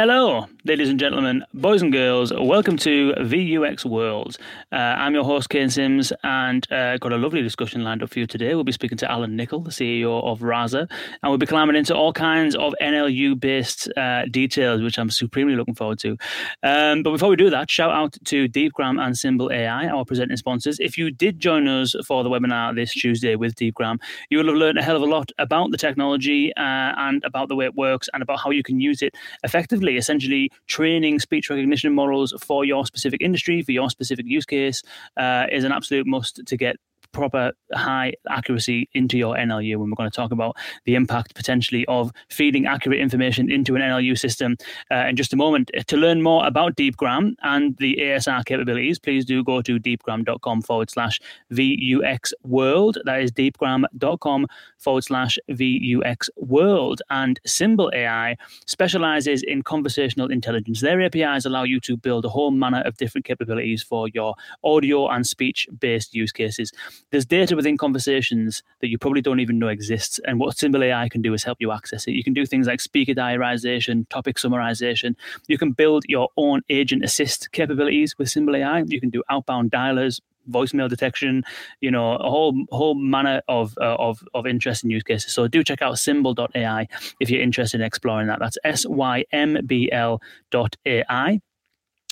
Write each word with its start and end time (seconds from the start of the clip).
Hello, 0.00 0.46
ladies 0.64 0.90
and 0.90 1.00
gentlemen, 1.00 1.44
boys 1.54 1.82
and 1.82 1.90
girls. 1.90 2.32
Welcome 2.32 2.76
to 2.76 3.14
VUX 3.18 3.84
World. 3.84 4.38
Uh, 4.70 4.76
I'm 4.76 5.12
your 5.12 5.24
host, 5.24 5.48
Kane 5.48 5.70
Simms, 5.70 6.12
and 6.22 6.70
uh, 6.70 6.98
got 6.98 7.12
a 7.12 7.16
lovely 7.16 7.42
discussion 7.42 7.82
lined 7.82 8.04
up 8.04 8.10
for 8.10 8.20
you 8.20 8.26
today. 8.28 8.54
We'll 8.54 8.62
be 8.62 8.70
speaking 8.70 8.96
to 8.98 9.10
Alan 9.10 9.34
Nichol, 9.34 9.58
the 9.58 9.72
CEO 9.72 10.22
of 10.22 10.40
Rasa, 10.40 10.86
and 10.88 11.30
we'll 11.30 11.38
be 11.38 11.46
climbing 11.46 11.74
into 11.74 11.96
all 11.96 12.12
kinds 12.12 12.54
of 12.54 12.74
NLU 12.80 13.40
based 13.40 13.90
uh, 13.96 14.26
details, 14.26 14.82
which 14.82 15.00
I'm 15.00 15.10
supremely 15.10 15.56
looking 15.56 15.74
forward 15.74 15.98
to. 15.98 16.16
Um, 16.62 17.02
but 17.02 17.10
before 17.10 17.30
we 17.30 17.34
do 17.34 17.50
that, 17.50 17.68
shout 17.68 17.90
out 17.90 18.16
to 18.26 18.48
Deepgram 18.48 19.04
and 19.04 19.16
Symbl 19.16 19.52
AI, 19.52 19.88
our 19.88 20.04
presenting 20.04 20.36
sponsors. 20.36 20.78
If 20.78 20.96
you 20.96 21.10
did 21.10 21.40
join 21.40 21.66
us 21.66 21.96
for 22.06 22.22
the 22.22 22.30
webinar 22.30 22.72
this 22.72 22.92
Tuesday 22.92 23.34
with 23.34 23.56
Deepgram, 23.56 23.98
you 24.30 24.38
will 24.38 24.46
have 24.46 24.54
learned 24.54 24.78
a 24.78 24.82
hell 24.82 24.94
of 24.94 25.02
a 25.02 25.06
lot 25.06 25.32
about 25.40 25.72
the 25.72 25.76
technology 25.76 26.54
uh, 26.56 26.94
and 26.98 27.24
about 27.24 27.48
the 27.48 27.56
way 27.56 27.64
it 27.64 27.74
works 27.74 28.08
and 28.12 28.22
about 28.22 28.38
how 28.38 28.50
you 28.50 28.62
can 28.62 28.78
use 28.78 29.02
it 29.02 29.16
effectively 29.42 29.87
essentially 29.96 30.50
training 30.66 31.18
speech 31.18 31.50
recognition 31.50 31.92
models 31.92 32.34
for 32.40 32.64
your 32.64 32.86
specific 32.86 33.20
industry, 33.20 33.62
for 33.62 33.72
your 33.72 33.90
specific 33.90 34.26
use 34.26 34.44
case, 34.44 34.82
uh, 35.16 35.46
is 35.50 35.64
an 35.64 35.72
absolute 35.72 36.06
must 36.06 36.44
to 36.46 36.56
get 36.56 36.76
proper 37.12 37.52
high 37.72 38.12
accuracy 38.28 38.88
into 38.94 39.18
your 39.18 39.34
NLU 39.36 39.76
when 39.76 39.90
we're 39.90 39.96
going 39.96 40.10
to 40.10 40.14
talk 40.14 40.32
about 40.32 40.56
the 40.84 40.94
impact 40.94 41.34
potentially 41.34 41.84
of 41.86 42.12
feeding 42.30 42.66
accurate 42.66 43.00
information 43.00 43.50
into 43.50 43.76
an 43.76 43.82
NLU 43.82 44.18
system 44.18 44.56
uh, 44.90 45.06
in 45.08 45.16
just 45.16 45.32
a 45.32 45.36
moment. 45.36 45.70
To 45.86 45.96
learn 45.96 46.22
more 46.22 46.46
about 46.46 46.76
DeepGram 46.76 47.34
and 47.42 47.76
the 47.78 47.96
ASR 48.00 48.44
capabilities, 48.44 48.98
please 48.98 49.24
do 49.24 49.42
go 49.44 49.62
to 49.62 49.78
deepgram.com 49.78 50.62
forward 50.62 50.90
slash 50.90 51.20
VUX 51.52 52.32
world. 52.44 52.98
That 53.04 53.20
is 53.20 53.32
deepgram.com 53.32 54.46
forward 54.78 55.04
slash 55.04 55.38
VUX 55.50 56.28
world. 56.36 57.02
And 57.10 57.40
Symbl 57.46 57.92
AI 57.94 58.36
specializes 58.66 59.42
in 59.42 59.62
conversational 59.62 60.30
intelligence. 60.30 60.80
Their 60.80 61.00
APIs 61.02 61.44
allow 61.44 61.64
you 61.64 61.80
to 61.80 61.96
build 61.96 62.24
a 62.24 62.28
whole 62.28 62.50
manner 62.50 62.82
of 62.82 62.96
different 62.96 63.24
capabilities 63.24 63.82
for 63.82 64.08
your 64.08 64.34
audio 64.64 65.08
and 65.08 65.26
speech 65.26 65.66
based 65.78 66.14
use 66.14 66.32
cases 66.32 66.72
there's 67.10 67.24
data 67.24 67.56
within 67.56 67.76
conversations 67.76 68.62
that 68.80 68.88
you 68.88 68.98
probably 68.98 69.20
don't 69.20 69.40
even 69.40 69.58
know 69.58 69.68
exists. 69.68 70.20
And 70.24 70.38
what 70.38 70.56
Symbl 70.56 70.84
AI 70.84 71.08
can 71.08 71.22
do 71.22 71.34
is 71.34 71.44
help 71.44 71.58
you 71.60 71.72
access 71.72 72.06
it. 72.06 72.12
You 72.12 72.24
can 72.24 72.34
do 72.34 72.44
things 72.46 72.66
like 72.66 72.80
speaker 72.80 73.14
diarization, 73.14 74.08
topic 74.08 74.36
summarization. 74.36 75.14
You 75.46 75.58
can 75.58 75.72
build 75.72 76.04
your 76.08 76.28
own 76.36 76.62
agent 76.68 77.04
assist 77.04 77.52
capabilities 77.52 78.16
with 78.18 78.28
Symbl 78.28 78.58
AI. 78.58 78.84
You 78.86 79.00
can 79.00 79.10
do 79.10 79.22
outbound 79.30 79.70
dialers, 79.70 80.20
voicemail 80.50 80.88
detection, 80.88 81.44
you 81.80 81.90
know, 81.90 82.14
a 82.16 82.30
whole 82.30 82.54
whole 82.70 82.94
manner 82.94 83.42
of 83.48 83.76
uh, 83.80 83.96
of 83.96 84.22
of 84.34 84.46
interesting 84.46 84.90
use 84.90 85.02
cases. 85.02 85.32
So 85.32 85.48
do 85.48 85.62
check 85.62 85.82
out 85.82 85.94
symbl.ai 85.96 86.88
if 87.20 87.30
you're 87.30 87.42
interested 87.42 87.80
in 87.80 87.86
exploring 87.86 88.28
that. 88.28 88.38
That's 88.38 88.58
S 88.64 88.86
Y 88.86 89.24
M 89.32 89.58
B 89.66 89.90
L 89.92 90.20
dot 90.50 90.76
AI. 90.86 91.40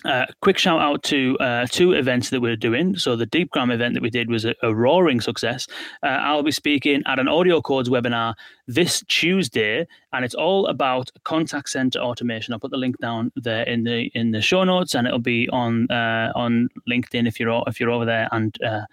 Uh, 0.07 0.25
quick 0.41 0.57
shout 0.57 0.81
out 0.81 1.03
to 1.03 1.37
uh, 1.41 1.67
two 1.69 1.93
events 1.93 2.31
that 2.31 2.41
we're 2.41 2.57
doing. 2.57 2.97
So 2.97 3.17
the 3.17 3.27
Deepgram 3.27 3.75
event 3.75 3.95
that 3.95 4.03
we 4.05 4.11
did 4.11 4.31
was 4.31 4.45
a, 4.45 4.55
a 4.63 4.73
roaring 4.73 5.21
success. 5.21 5.67
Uh, 6.01 6.07
I'll 6.07 6.45
be 6.45 6.53
speaking 6.53 7.03
at 7.07 7.19
an 7.19 7.27
AudioCodes 7.27 7.89
webinar 7.89 8.35
this 8.69 9.03
Tuesday, 9.09 9.87
and 10.17 10.25
it's 10.25 10.35
all 10.35 10.67
about 10.67 11.11
contact 11.25 11.69
center 11.69 11.99
automation. 11.99 12.55
I'll 12.55 12.59
put 12.59 12.71
the 12.71 12.79
link 12.79 12.97
down 12.99 13.31
there 13.37 13.65
in 13.65 13.85
the 13.85 14.11
in 14.15 14.31
the 14.31 14.41
show 14.41 14.65
notes, 14.65 14.95
and 14.95 15.07
it'll 15.07 15.19
be 15.19 15.47
on 15.51 15.91
uh, 15.91 16.33
on 16.35 16.71
LinkedIn 16.89 17.29
if 17.29 17.39
you're 17.39 17.63
if 17.67 17.79
you're 17.79 17.91
over 17.91 18.07
there, 18.07 18.27
and 18.33 18.57
uh, 18.63 18.87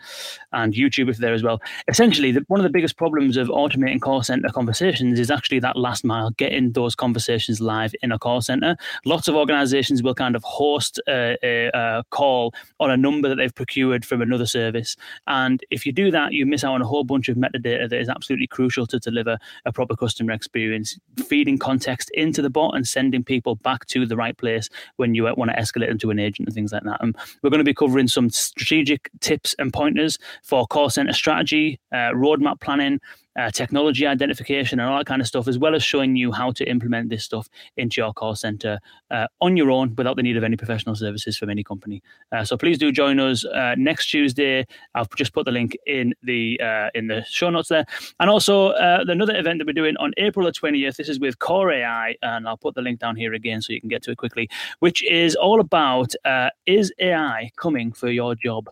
and 0.51 0.73
YouTube 0.73 1.09
if 1.09 1.17
there 1.17 1.33
as 1.33 1.41
well. 1.41 1.61
Essentially, 1.87 2.33
the, 2.33 2.43
one 2.49 2.59
of 2.59 2.65
the 2.65 2.69
biggest 2.69 2.97
problems 2.97 3.37
of 3.37 3.47
automating 3.47 4.01
call 4.01 4.21
center 4.21 4.49
conversations 4.49 5.17
is 5.17 5.31
actually 5.31 5.59
that 5.59 5.77
last 5.77 6.03
mile, 6.03 6.31
getting 6.31 6.73
those 6.73 6.93
conversations 6.93 7.61
live 7.61 7.95
in 8.01 8.11
a 8.11 8.19
call 8.19 8.41
center. 8.41 8.75
Lots 9.05 9.29
of 9.29 9.35
organizations 9.35 10.03
will 10.03 10.15
kind 10.15 10.35
of 10.35 10.43
host 10.43 10.99
a, 11.07 11.37
a, 11.41 11.69
a 11.73 12.03
call 12.09 12.53
on 12.81 12.91
a 12.91 12.97
number 12.97 13.29
that 13.29 13.35
they've 13.35 13.55
procured 13.55 14.03
from 14.03 14.21
another 14.21 14.45
service, 14.45 14.97
and 15.27 15.63
if 15.71 15.85
you 15.85 15.93
do 15.93 16.11
that, 16.11 16.33
you 16.33 16.45
miss 16.45 16.65
out 16.65 16.73
on 16.73 16.81
a 16.81 16.85
whole 16.85 17.05
bunch 17.05 17.29
of 17.29 17.37
metadata 17.37 17.89
that 17.89 18.01
is 18.01 18.09
absolutely 18.09 18.47
crucial 18.47 18.85
to 18.87 18.99
deliver 18.99 19.37
a 19.63 19.71
proper 19.71 19.95
customer 19.95 20.33
experience, 20.33 20.99
feeding 21.17 21.57
context 21.57 22.09
into 22.13 22.41
the 22.41 22.49
bot 22.49 22.75
and 22.75 22.87
sending 22.87 23.23
people 23.23 23.55
back 23.55 23.85
to 23.87 24.05
the 24.05 24.15
right 24.15 24.37
place 24.37 24.69
when 24.97 25.15
you 25.15 25.23
want 25.23 25.51
to 25.51 25.57
escalate 25.57 25.89
them 25.89 25.99
to 25.99 26.11
an 26.11 26.19
agent 26.19 26.47
and 26.47 26.55
things 26.55 26.71
like 26.71 26.83
that. 26.83 27.01
And 27.01 27.15
we're 27.41 27.49
going 27.49 27.59
to 27.59 27.63
be 27.63 27.73
covering 27.73 28.07
some 28.07 28.29
strategic 28.29 29.09
tips 29.19 29.55
and 29.59 29.73
pointers 29.73 30.17
for 30.43 30.65
call 30.67 30.89
center 30.89 31.13
strategy, 31.13 31.79
uh, 31.91 32.11
roadmap 32.13 32.59
planning, 32.61 32.99
uh, 33.35 33.49
technology 33.49 34.05
identification 34.05 34.79
and 34.79 34.89
all 34.89 34.97
that 34.97 35.05
kind 35.05 35.21
of 35.21 35.27
stuff, 35.27 35.47
as 35.47 35.57
well 35.57 35.75
as 35.75 35.83
showing 35.83 36.15
you 36.15 36.31
how 36.31 36.51
to 36.51 36.69
implement 36.69 37.09
this 37.09 37.23
stuff 37.23 37.49
into 37.77 38.01
your 38.01 38.13
call 38.13 38.35
center 38.35 38.79
uh, 39.11 39.27
on 39.41 39.57
your 39.57 39.71
own 39.71 39.93
without 39.95 40.15
the 40.15 40.23
need 40.23 40.37
of 40.37 40.43
any 40.43 40.55
professional 40.55 40.95
services 40.95 41.37
from 41.37 41.49
any 41.49 41.63
company. 41.63 42.01
Uh, 42.31 42.43
so 42.43 42.57
please 42.57 42.77
do 42.77 42.91
join 42.91 43.19
us 43.19 43.45
uh, 43.45 43.75
next 43.77 44.07
Tuesday. 44.07 44.65
I've 44.95 45.09
just 45.15 45.33
put 45.33 45.45
the 45.45 45.51
link 45.51 45.75
in 45.87 46.13
the 46.23 46.59
uh, 46.61 46.89
in 46.93 47.07
the 47.07 47.23
show 47.23 47.49
notes 47.49 47.69
there, 47.69 47.85
and 48.19 48.29
also 48.29 48.73
another 48.73 49.35
event 49.35 49.59
that 49.59 49.67
we're 49.67 49.73
doing 49.73 49.97
on 49.97 50.11
April 50.17 50.45
the 50.45 50.51
twentieth. 50.51 50.97
This 50.97 51.09
is 51.09 51.19
with 51.19 51.39
Kore.ai, 51.39 52.15
and 52.21 52.47
I'll 52.47 52.57
put 52.57 52.75
the 52.75 52.81
link 52.81 52.99
down 52.99 53.15
here 53.15 53.33
again 53.33 53.61
so 53.61 53.73
you 53.73 53.79
can 53.79 53.89
get 53.89 54.03
to 54.03 54.11
it 54.11 54.17
quickly. 54.17 54.49
Which 54.79 55.03
is 55.03 55.35
all 55.35 55.59
about 55.59 56.13
is 56.65 56.93
AI 56.99 57.51
coming 57.57 57.91
for 57.91 58.09
your 58.09 58.35
job? 58.35 58.69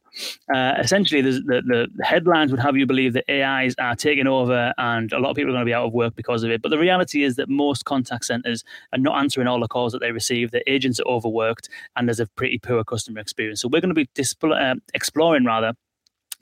essentially, 0.54 1.22
the 1.22 1.42
the 1.42 1.90
headlines 2.04 2.52
would 2.52 2.60
have 2.60 2.78
you 2.78 2.86
believe 2.86 3.14
that 3.14 3.30
AIs 3.30 3.76
are 3.80 3.96
taking 3.96 4.28
over 4.28 4.51
over, 4.52 4.74
and 4.78 5.12
a 5.14 5.20
lot 5.20 5.30
of 5.30 5.36
people 5.36 5.52
are 5.52 5.54
going 5.54 5.66
to 5.66 5.70
be 5.70 5.74
out 5.74 5.86
of 5.86 5.94
work 5.94 6.16
because 6.16 6.44
of 6.44 6.52
it. 6.52 6.62
But 6.62 6.70
the 6.70 6.78
reality 6.78 7.24
is 7.24 7.36
that 7.36 7.50
most 7.50 7.86
contact 7.86 8.26
centers 8.26 8.64
are 8.94 9.00
not 9.00 9.18
answering 9.18 9.48
all 9.48 9.60
the 9.60 9.68
calls 9.68 9.94
that 9.94 10.00
they 10.00 10.12
receive. 10.12 10.52
The 10.52 10.70
agents 10.72 11.00
are 11.00 11.08
overworked, 11.08 11.70
and 11.96 12.08
there's 12.08 12.20
a 12.20 12.28
pretty 12.28 12.60
poor 12.60 12.84
customer 12.84 13.20
experience. 13.20 13.62
So 13.62 13.68
we're 13.68 13.82
going 13.82 13.90
to 13.90 13.96
be 13.96 14.10
display, 14.14 14.58
uh, 14.60 14.76
exploring 14.94 15.46
rather 15.46 15.74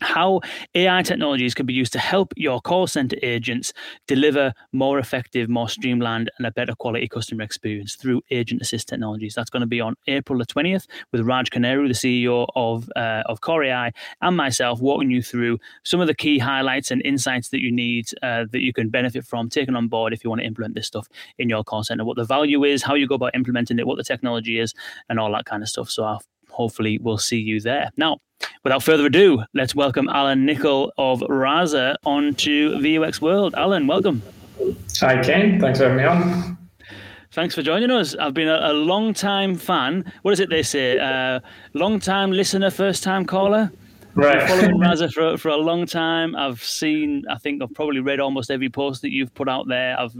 how 0.01 0.41
AI 0.75 1.01
technologies 1.01 1.53
can 1.53 1.65
be 1.65 1.73
used 1.73 1.93
to 1.93 1.99
help 1.99 2.33
your 2.35 2.61
call 2.61 2.87
center 2.87 3.17
agents 3.21 3.73
deliver 4.07 4.53
more 4.71 4.99
effective, 4.99 5.49
more 5.49 5.69
streamlined, 5.69 6.31
and 6.37 6.47
a 6.47 6.51
better 6.51 6.73
quality 6.75 7.07
customer 7.07 7.43
experience 7.43 7.95
through 7.95 8.21
agent 8.31 8.61
assist 8.61 8.87
technologies. 8.87 9.33
That's 9.35 9.49
going 9.49 9.61
to 9.61 9.67
be 9.67 9.81
on 9.81 9.95
April 10.07 10.39
the 10.39 10.45
20th 10.45 10.85
with 11.11 11.21
Raj 11.21 11.49
Koneru, 11.49 11.87
the 11.87 11.93
CEO 11.93 12.47
of, 12.55 12.89
uh, 12.95 13.23
of 13.25 13.41
Kore.ai, 13.41 13.91
and 14.21 14.37
myself 14.37 14.79
walking 14.79 15.11
you 15.11 15.21
through 15.21 15.59
some 15.83 15.99
of 15.99 16.07
the 16.07 16.15
key 16.15 16.39
highlights 16.39 16.91
and 16.91 17.01
insights 17.03 17.49
that 17.49 17.61
you 17.61 17.71
need 17.71 18.09
uh, 18.23 18.45
that 18.51 18.61
you 18.61 18.73
can 18.73 18.89
benefit 18.89 19.25
from 19.25 19.49
taking 19.49 19.75
on 19.75 19.87
board 19.87 20.13
if 20.13 20.23
you 20.23 20.29
want 20.29 20.41
to 20.41 20.47
implement 20.47 20.75
this 20.75 20.87
stuff 20.87 21.07
in 21.37 21.49
your 21.49 21.63
call 21.63 21.83
center, 21.83 22.05
what 22.05 22.17
the 22.17 22.23
value 22.23 22.63
is, 22.63 22.83
how 22.83 22.95
you 22.95 23.07
go 23.07 23.15
about 23.15 23.35
implementing 23.35 23.79
it, 23.79 23.87
what 23.87 23.97
the 23.97 24.03
technology 24.03 24.59
is, 24.59 24.73
and 25.09 25.19
all 25.19 25.31
that 25.31 25.45
kind 25.45 25.63
of 25.63 25.69
stuff. 25.69 25.89
So 25.89 26.03
I'll, 26.03 26.21
hopefully 26.59 26.99
we'll 27.01 27.17
see 27.17 27.39
you 27.39 27.61
there. 27.61 27.89
Now, 27.95 28.17
Without 28.63 28.83
further 28.83 29.05
ado, 29.05 29.43
let's 29.53 29.75
welcome 29.75 30.07
Alan 30.09 30.45
Nichol 30.45 30.91
of 30.97 31.21
Rasa 31.27 31.97
onto 32.05 32.77
VUX 32.79 33.21
World. 33.21 33.53
Alan, 33.55 33.85
welcome. 33.87 34.21
Hi, 34.99 35.21
Ken. 35.21 35.59
Thanks 35.59 35.79
for 35.79 35.89
having 35.89 35.97
me 35.97 36.03
on. 36.05 36.57
Thanks 37.31 37.55
for 37.55 37.61
joining 37.61 37.91
us. 37.91 38.15
I've 38.15 38.33
been 38.33 38.47
a, 38.47 38.71
a 38.71 38.73
long 38.73 39.13
time 39.13 39.55
fan. 39.55 40.11
What 40.23 40.31
is 40.31 40.39
it 40.39 40.49
they 40.49 40.63
say? 40.63 40.99
Uh, 40.99 41.39
long 41.73 41.99
time 41.99 42.31
listener, 42.31 42.69
first 42.69 43.03
time 43.03 43.25
caller? 43.25 43.71
Right. 44.19 44.47
following 44.49 44.77
Rasa 44.79 45.09
for, 45.09 45.37
for 45.37 45.49
a 45.49 45.57
long 45.57 45.85
time. 45.85 46.35
I've 46.35 46.61
seen, 46.61 47.23
I 47.29 47.37
think 47.37 47.63
I've 47.63 47.73
probably 47.73 48.01
read 48.01 48.19
almost 48.19 48.51
every 48.51 48.69
post 48.69 49.01
that 49.01 49.11
you've 49.11 49.33
put 49.33 49.47
out 49.47 49.67
there. 49.67 49.97
I've 49.99 50.13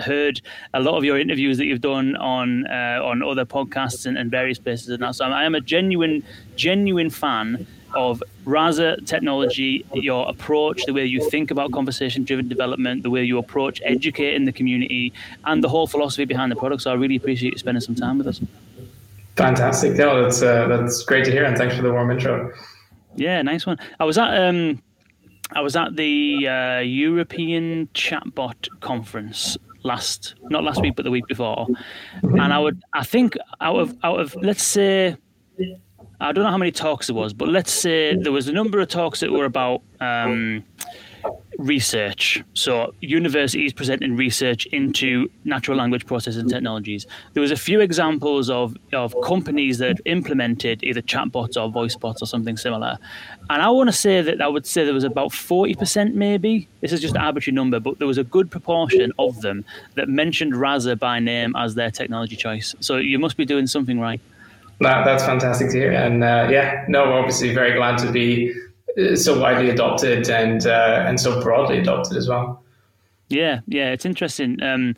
heard 0.00 0.40
a 0.72 0.80
lot 0.80 0.96
of 0.96 1.04
your 1.04 1.18
interviews 1.18 1.58
that 1.58 1.66
you've 1.66 1.80
done 1.80 2.16
on 2.16 2.66
uh, 2.68 3.00
on 3.02 3.22
other 3.22 3.44
podcasts 3.44 4.06
and, 4.06 4.16
and 4.16 4.30
various 4.30 4.58
places 4.58 4.88
and 4.90 5.02
that. 5.02 5.16
So 5.16 5.24
I 5.24 5.44
am 5.44 5.54
a 5.54 5.60
genuine, 5.60 6.22
genuine 6.54 7.10
fan 7.10 7.66
of 7.94 8.22
Rasa 8.44 8.98
technology, 9.02 9.84
your 9.94 10.28
approach, 10.28 10.84
the 10.86 10.92
way 10.92 11.04
you 11.04 11.28
think 11.30 11.50
about 11.50 11.72
conversation 11.72 12.24
driven 12.24 12.48
development, 12.48 13.02
the 13.02 13.10
way 13.10 13.24
you 13.24 13.38
approach 13.38 13.80
educating 13.84 14.44
the 14.44 14.52
community, 14.52 15.12
and 15.44 15.62
the 15.62 15.68
whole 15.68 15.86
philosophy 15.86 16.24
behind 16.24 16.52
the 16.52 16.56
product. 16.56 16.82
So 16.82 16.90
I 16.90 16.94
really 16.94 17.16
appreciate 17.16 17.52
you 17.52 17.58
spending 17.58 17.80
some 17.80 17.94
time 17.94 18.18
with 18.18 18.26
us. 18.26 18.40
Fantastic. 19.36 19.94
No, 19.94 20.22
that's, 20.22 20.42
uh, 20.42 20.68
that's 20.68 21.02
great 21.02 21.24
to 21.24 21.32
hear. 21.32 21.44
And 21.44 21.56
thanks 21.56 21.74
for 21.74 21.82
the 21.82 21.92
warm 21.92 22.10
intro. 22.10 22.52
Yeah, 23.16 23.42
nice 23.42 23.66
one. 23.66 23.78
I 24.00 24.04
was 24.04 24.18
at 24.18 24.36
um, 24.36 24.82
I 25.52 25.60
was 25.60 25.76
at 25.76 25.96
the 25.96 26.48
uh, 26.48 26.78
European 26.80 27.88
Chatbot 27.94 28.68
Conference 28.80 29.56
last, 29.82 30.34
not 30.44 30.64
last 30.64 30.80
week, 30.80 30.96
but 30.96 31.04
the 31.04 31.10
week 31.10 31.26
before, 31.26 31.66
and 32.22 32.52
I 32.52 32.58
would, 32.58 32.82
I 32.92 33.04
think, 33.04 33.36
out 33.60 33.76
of 33.76 33.96
out 34.02 34.20
of 34.20 34.34
let's 34.36 34.62
say, 34.62 35.16
I 36.20 36.32
don't 36.32 36.44
know 36.44 36.50
how 36.50 36.58
many 36.58 36.72
talks 36.72 37.06
there 37.06 37.16
was, 37.16 37.32
but 37.32 37.48
let's 37.48 37.72
say 37.72 38.16
there 38.16 38.32
was 38.32 38.48
a 38.48 38.52
number 38.52 38.80
of 38.80 38.88
talks 38.88 39.20
that 39.20 39.30
were 39.30 39.44
about. 39.44 39.82
Um, 40.00 40.64
research. 41.58 42.42
So 42.54 42.94
universities 43.00 43.72
presenting 43.72 44.16
research 44.16 44.66
into 44.66 45.28
natural 45.44 45.76
language 45.76 46.06
processing 46.06 46.48
technologies. 46.48 47.06
There 47.32 47.40
was 47.40 47.50
a 47.50 47.56
few 47.56 47.80
examples 47.80 48.50
of, 48.50 48.76
of 48.92 49.14
companies 49.22 49.78
that 49.78 49.98
implemented 50.04 50.82
either 50.82 51.02
chatbots 51.02 51.60
or 51.60 51.68
voice 51.70 51.96
bots 51.96 52.22
or 52.22 52.26
something 52.26 52.56
similar. 52.56 52.98
And 53.50 53.62
I 53.62 53.68
want 53.70 53.88
to 53.88 53.92
say 53.92 54.22
that 54.22 54.40
I 54.40 54.48
would 54.48 54.66
say 54.66 54.84
there 54.84 54.94
was 54.94 55.04
about 55.04 55.30
40% 55.30 56.14
maybe. 56.14 56.68
This 56.80 56.92
is 56.92 57.00
just 57.00 57.14
an 57.14 57.22
arbitrary 57.22 57.54
number, 57.54 57.80
but 57.80 57.98
there 57.98 58.08
was 58.08 58.18
a 58.18 58.24
good 58.24 58.50
proportion 58.50 59.12
of 59.18 59.40
them 59.40 59.64
that 59.94 60.08
mentioned 60.08 60.56
Rasa 60.56 60.96
by 60.96 61.20
name 61.20 61.54
as 61.56 61.74
their 61.74 61.90
technology 61.90 62.36
choice. 62.36 62.74
So 62.80 62.96
you 62.96 63.18
must 63.18 63.36
be 63.36 63.44
doing 63.44 63.66
something 63.66 64.00
right. 64.00 64.20
That, 64.80 65.04
that's 65.04 65.24
fantastic 65.24 65.70
to 65.70 65.78
hear. 65.78 65.92
And 65.92 66.24
uh, 66.24 66.48
yeah, 66.50 66.84
no, 66.88 67.04
we're 67.04 67.18
obviously 67.18 67.54
very 67.54 67.74
glad 67.74 67.98
to 67.98 68.10
be 68.10 68.52
so 69.14 69.40
widely 69.40 69.70
adopted 69.70 70.28
and 70.28 70.66
uh, 70.66 71.04
and 71.06 71.20
so 71.20 71.40
broadly 71.42 71.78
adopted 71.78 72.16
as 72.16 72.28
well. 72.28 72.64
Yeah, 73.28 73.60
yeah, 73.66 73.90
it's 73.90 74.04
interesting. 74.04 74.62
Um, 74.62 74.94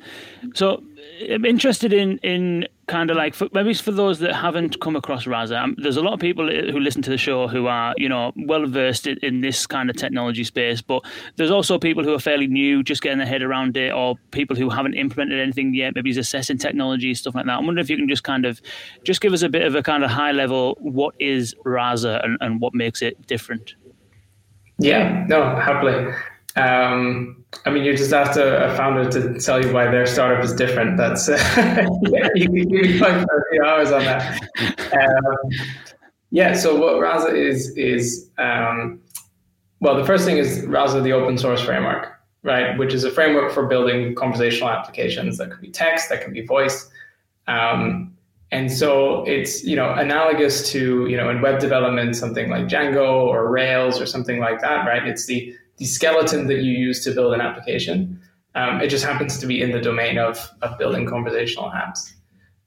so 0.54 0.82
I'm 1.30 1.44
interested 1.44 1.92
in 1.92 2.18
in 2.18 2.66
kind 2.88 3.10
of 3.10 3.16
like 3.16 3.34
for, 3.34 3.48
maybe 3.52 3.72
for 3.74 3.92
those 3.92 4.18
that 4.18 4.34
haven't 4.34 4.80
come 4.80 4.96
across 4.96 5.26
Rasa. 5.26 5.60
Um, 5.60 5.76
there's 5.78 5.96
a 5.96 6.02
lot 6.02 6.12
of 6.12 6.20
people 6.20 6.48
who 6.48 6.78
listen 6.78 7.02
to 7.02 7.10
the 7.10 7.18
show 7.18 7.46
who 7.46 7.66
are 7.66 7.94
you 7.96 8.08
know 8.08 8.32
well 8.36 8.66
versed 8.66 9.06
in, 9.06 9.18
in, 9.22 9.40
this 9.40 9.66
kind 9.66 9.90
of 9.90 9.96
technology 9.96 10.42
space, 10.42 10.82
but 10.82 11.04
there's 11.36 11.50
also 11.50 11.78
people 11.78 12.02
who 12.02 12.12
are 12.14 12.18
fairly 12.18 12.48
new, 12.48 12.82
just 12.82 13.00
getting 13.00 13.18
their 13.18 13.26
head 13.26 13.42
around 13.42 13.76
it, 13.76 13.92
or 13.92 14.16
people 14.32 14.56
who 14.56 14.68
haven't 14.70 14.94
implemented 14.94 15.38
anything 15.38 15.72
yet. 15.72 15.94
Maybe 15.94 16.10
he's 16.10 16.18
assessing 16.18 16.58
technology 16.58 17.14
stuff 17.14 17.34
like 17.34 17.46
that. 17.46 17.58
I'm 17.58 17.66
wondering 17.66 17.84
if 17.84 17.90
you 17.90 17.96
can 17.96 18.08
just 18.08 18.24
kind 18.24 18.44
of 18.44 18.60
just 19.04 19.20
give 19.20 19.32
us 19.32 19.42
a 19.42 19.48
bit 19.48 19.62
of 19.62 19.76
a 19.76 19.82
kind 19.82 20.02
of 20.02 20.10
high 20.10 20.32
level 20.32 20.76
what 20.80 21.14
is 21.20 21.54
Rasa 21.64 22.20
and, 22.24 22.38
and 22.40 22.60
what 22.60 22.74
makes 22.74 23.02
it 23.02 23.26
different. 23.26 23.74
Yeah, 24.78 25.24
no, 25.28 25.56
happily. 25.56 26.12
Um, 26.56 27.44
I 27.64 27.70
mean, 27.70 27.84
you 27.84 27.96
just 27.96 28.12
asked 28.12 28.38
a, 28.38 28.72
a, 28.72 28.76
founder 28.76 29.10
to 29.10 29.38
tell 29.40 29.64
you 29.64 29.72
why 29.72 29.90
their 29.90 30.06
startup 30.06 30.44
is 30.44 30.54
different. 30.54 30.96
That's 30.96 31.28
uh, 31.28 31.86
you 32.34 32.46
can 32.46 32.68
be 32.68 32.98
like 32.98 33.22
a 33.22 33.26
few 33.50 33.64
hours 33.64 33.92
on 33.92 34.04
that. 34.04 34.42
Um, 34.92 35.36
yeah. 36.30 36.54
So 36.54 36.74
what 36.76 37.00
Rasa 37.00 37.34
is 37.34 37.70
is 37.76 38.30
um, 38.38 39.00
well, 39.80 39.96
the 39.96 40.04
first 40.04 40.24
thing 40.24 40.38
is 40.38 40.64
Rasa, 40.66 41.00
the 41.00 41.12
open 41.12 41.36
source 41.36 41.60
framework, 41.60 42.12
right? 42.42 42.76
Which 42.78 42.94
is 42.94 43.04
a 43.04 43.10
framework 43.10 43.52
for 43.52 43.66
building 43.66 44.14
conversational 44.14 44.70
applications 44.70 45.38
that 45.38 45.50
could 45.50 45.60
be 45.60 45.70
text, 45.70 46.08
that 46.08 46.22
can 46.22 46.32
be 46.32 46.42
voice. 46.42 46.88
Um, 47.46 48.15
and 48.52 48.70
so 48.70 49.24
it's 49.24 49.64
you 49.64 49.74
know 49.74 49.92
analogous 49.92 50.70
to 50.70 51.06
you 51.08 51.16
know 51.16 51.28
in 51.28 51.40
web 51.40 51.58
development 51.58 52.14
something 52.14 52.48
like 52.48 52.66
Django 52.66 53.26
or 53.26 53.50
Rails 53.50 54.00
or 54.00 54.06
something 54.06 54.38
like 54.38 54.60
that, 54.60 54.86
right? 54.86 55.06
It's 55.06 55.26
the 55.26 55.54
the 55.78 55.84
skeleton 55.84 56.46
that 56.46 56.62
you 56.62 56.72
use 56.72 57.04
to 57.04 57.12
build 57.12 57.34
an 57.34 57.40
application. 57.40 58.20
Um, 58.54 58.80
it 58.80 58.88
just 58.88 59.04
happens 59.04 59.38
to 59.38 59.46
be 59.46 59.60
in 59.60 59.72
the 59.72 59.80
domain 59.80 60.18
of 60.18 60.48
of 60.62 60.78
building 60.78 61.06
conversational 61.06 61.70
apps. 61.70 62.12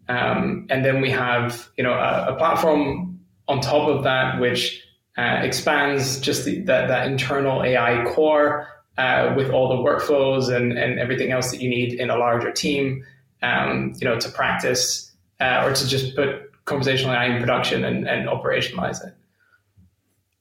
Um, 0.09 0.65
and 0.69 0.83
then 0.83 1.01
we 1.01 1.11
have 1.11 1.69
you 1.77 1.83
know 1.83 1.93
a, 1.93 2.33
a, 2.33 2.35
platform 2.35 3.19
on 3.47 3.61
top 3.61 3.87
of 3.87 4.03
that 4.03 4.39
which 4.39 4.83
uh, 5.17 5.39
expands 5.43 6.19
just 6.19 6.45
the, 6.45 6.61
that 6.61 6.87
that 6.87 7.07
internal 7.07 7.63
AI 7.63 8.03
core 8.13 8.67
uh, 8.97 9.33
with 9.37 9.51
all 9.51 9.69
the 9.69 9.75
workflows 9.75 10.53
and 10.53 10.77
and 10.77 10.99
everything 10.99 11.31
else 11.31 11.51
that 11.51 11.61
you 11.61 11.69
need 11.69 11.93
in 11.93 12.09
a 12.09 12.17
larger 12.17 12.51
team. 12.51 13.05
Um, 13.41 13.93
you 13.97 14.05
know 14.05 14.19
to 14.19 14.29
practice 14.29 15.08
uh, 15.39 15.63
or 15.65 15.73
to 15.73 15.87
just 15.87 16.15
put 16.15 16.51
conversational 16.65 17.13
AI 17.13 17.25
in 17.25 17.39
production 17.39 17.85
and, 17.85 18.07
and 18.07 18.27
operationalize 18.27 19.05
it. 19.05 19.13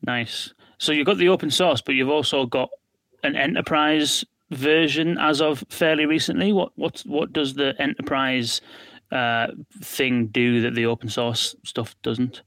Nice. 0.07 0.53
So 0.79 0.93
you've 0.93 1.07
got 1.07 1.19
the 1.19 1.29
open 1.29 1.51
source, 1.51 1.81
but 1.81 1.95
you've 1.95 2.09
also 2.09 2.47
got 2.47 2.71
an 3.23 3.37
enterprise 3.37 4.25
version 4.51 5.19
as 5.19 5.41
of 5.41 5.65
fairly 5.69 6.07
recently. 6.07 6.53
What 6.53 6.73
what 6.77 7.03
what 7.07 7.33
does 7.33 7.55
the 7.55 7.75
enterprise 7.81 8.61
uh, 9.11 9.49
thing 9.83 10.29
do 10.29 10.61
that 10.63 10.75
the 10.75 10.87
open 10.87 11.09
source 11.09 11.57
stuff 11.65 11.97
doesn't? 12.03 12.43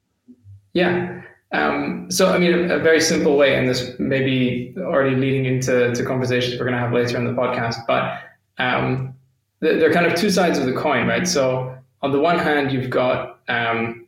Yeah. 0.74 1.22
Um, 1.54 2.10
so, 2.10 2.32
I 2.32 2.38
mean, 2.38 2.54
a, 2.54 2.76
a, 2.76 2.80
very 2.80 3.02
simple 3.02 3.36
way, 3.36 3.58
and 3.58 3.68
this 3.68 4.00
may 4.00 4.24
be 4.24 4.74
already 4.78 5.18
leading 5.18 5.44
into 5.44 5.94
to 5.94 6.06
conversations 6.06 6.58
we're 6.58 6.66
going 6.66 6.78
to 6.78 6.80
have 6.80 6.94
later 6.94 7.18
in 7.18 7.26
the 7.26 7.34
podcast, 7.34 7.76
but 7.88 8.22
um, 8.58 9.14
they're 9.60 9.92
kind 9.92 10.06
of 10.06 10.16
two 10.16 10.30
sides 10.30 10.58
of 10.58 10.66
the 10.66 10.72
coin, 10.72 11.08
right? 11.08 11.28
So, 11.28 11.76
on 12.02 12.12
the 12.12 12.20
one 12.20 12.40
hand, 12.40 12.72
you've 12.72 12.90
got 12.90 13.40
um, 13.48 14.08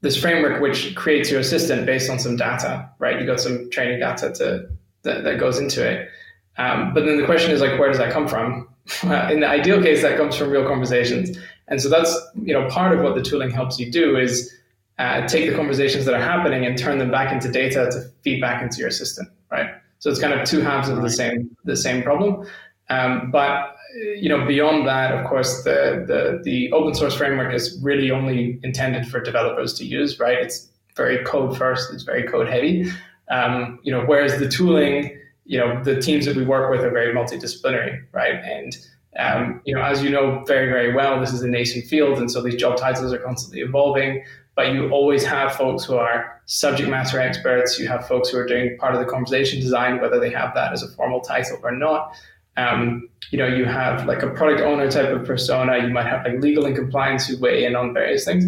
this 0.00 0.16
framework 0.16 0.60
which 0.60 0.94
creates 0.94 1.30
your 1.30 1.40
assistant 1.40 1.86
based 1.86 2.10
on 2.10 2.18
some 2.18 2.36
data, 2.36 2.88
right? 2.98 3.18
You've 3.18 3.26
got 3.26 3.40
some 3.40 3.70
training 3.70 4.00
data 4.00 4.32
to 4.32 4.68
that, 5.02 5.24
that 5.24 5.38
goes 5.38 5.58
into 5.58 5.88
it. 5.88 6.08
Um, 6.56 6.92
but 6.94 7.04
then 7.04 7.16
the 7.16 7.24
question 7.24 7.50
is 7.50 7.60
like, 7.60 7.78
where 7.78 7.88
does 7.88 7.98
that 7.98 8.12
come 8.12 8.28
from? 8.28 8.68
in 9.02 9.40
the 9.40 9.48
ideal 9.48 9.82
case, 9.82 10.02
that 10.02 10.16
comes 10.16 10.36
from 10.36 10.50
real 10.50 10.66
conversations. 10.66 11.36
And 11.68 11.80
so 11.80 11.88
that's 11.88 12.16
you 12.42 12.52
know 12.52 12.68
part 12.68 12.96
of 12.96 13.02
what 13.02 13.14
the 13.14 13.22
tooling 13.22 13.50
helps 13.50 13.78
you 13.78 13.90
do 13.90 14.16
is 14.16 14.52
uh, 14.98 15.26
take 15.26 15.48
the 15.48 15.56
conversations 15.56 16.04
that 16.04 16.14
are 16.14 16.22
happening 16.22 16.66
and 16.66 16.76
turn 16.76 16.98
them 16.98 17.10
back 17.10 17.32
into 17.32 17.50
data 17.50 17.88
to 17.92 18.02
feed 18.22 18.40
back 18.40 18.62
into 18.62 18.78
your 18.78 18.88
assistant, 18.88 19.28
right? 19.50 19.70
So 19.98 20.10
it's 20.10 20.20
kind 20.20 20.34
of 20.34 20.46
two 20.46 20.60
halves 20.60 20.88
of 20.88 21.00
the 21.00 21.10
same 21.10 21.56
the 21.64 21.76
same 21.76 22.02
problem. 22.02 22.46
Um, 22.88 23.30
but 23.30 23.76
you 23.94 24.28
know, 24.28 24.46
beyond 24.46 24.86
that, 24.86 25.12
of 25.12 25.26
course, 25.26 25.64
the, 25.64 26.04
the, 26.06 26.40
the 26.42 26.72
open 26.72 26.94
source 26.94 27.14
framework 27.14 27.52
is 27.54 27.78
really 27.82 28.10
only 28.10 28.58
intended 28.62 29.06
for 29.06 29.20
developers 29.20 29.74
to 29.74 29.84
use, 29.84 30.18
right? 30.18 30.38
It's 30.38 30.68
very 30.96 31.24
code 31.24 31.56
first, 31.56 31.92
it's 31.92 32.02
very 32.02 32.24
code 32.24 32.48
heavy. 32.48 32.90
Um, 33.30 33.78
you 33.82 33.92
know, 33.92 34.04
whereas 34.04 34.38
the 34.38 34.48
tooling, 34.48 35.18
you 35.44 35.58
know, 35.58 35.82
the 35.82 36.00
teams 36.00 36.26
that 36.26 36.36
we 36.36 36.44
work 36.44 36.70
with 36.70 36.80
are 36.80 36.90
very 36.90 37.14
multidisciplinary, 37.14 38.04
right? 38.12 38.34
And 38.34 38.76
um, 39.18 39.60
you 39.64 39.74
know, 39.74 39.82
as 39.82 40.02
you 40.02 40.10
know 40.10 40.44
very, 40.46 40.70
very 40.70 40.92
well, 40.92 41.18
this 41.18 41.32
is 41.32 41.42
a 41.42 41.48
nascent 41.48 41.86
field, 41.86 42.18
and 42.18 42.30
so 42.30 42.40
these 42.42 42.54
job 42.54 42.76
titles 42.76 43.12
are 43.12 43.18
constantly 43.18 43.60
evolving. 43.60 44.24
But 44.54 44.72
you 44.72 44.90
always 44.90 45.24
have 45.24 45.54
folks 45.54 45.84
who 45.84 45.96
are 45.96 46.40
subject 46.46 46.88
matter 46.88 47.18
experts. 47.18 47.78
You 47.78 47.88
have 47.88 48.06
folks 48.06 48.28
who 48.28 48.38
are 48.38 48.46
doing 48.46 48.76
part 48.78 48.94
of 48.94 49.00
the 49.00 49.06
conversation 49.06 49.60
design, 49.60 50.00
whether 50.00 50.20
they 50.20 50.30
have 50.30 50.54
that 50.54 50.72
as 50.72 50.82
a 50.82 50.88
formal 50.88 51.20
title 51.20 51.58
or 51.62 51.72
not. 51.72 52.14
Um, 52.60 53.08
you 53.30 53.38
know, 53.38 53.46
you 53.46 53.64
have 53.64 54.06
like 54.06 54.22
a 54.22 54.30
product 54.30 54.60
owner 54.60 54.90
type 54.90 55.08
of 55.08 55.24
persona. 55.24 55.78
You 55.78 55.88
might 55.88 56.06
have 56.06 56.24
like 56.24 56.40
legal 56.40 56.66
and 56.66 56.74
compliance 56.74 57.26
who 57.26 57.38
weigh 57.38 57.64
in 57.64 57.76
on 57.76 57.94
various 57.94 58.24
things. 58.24 58.44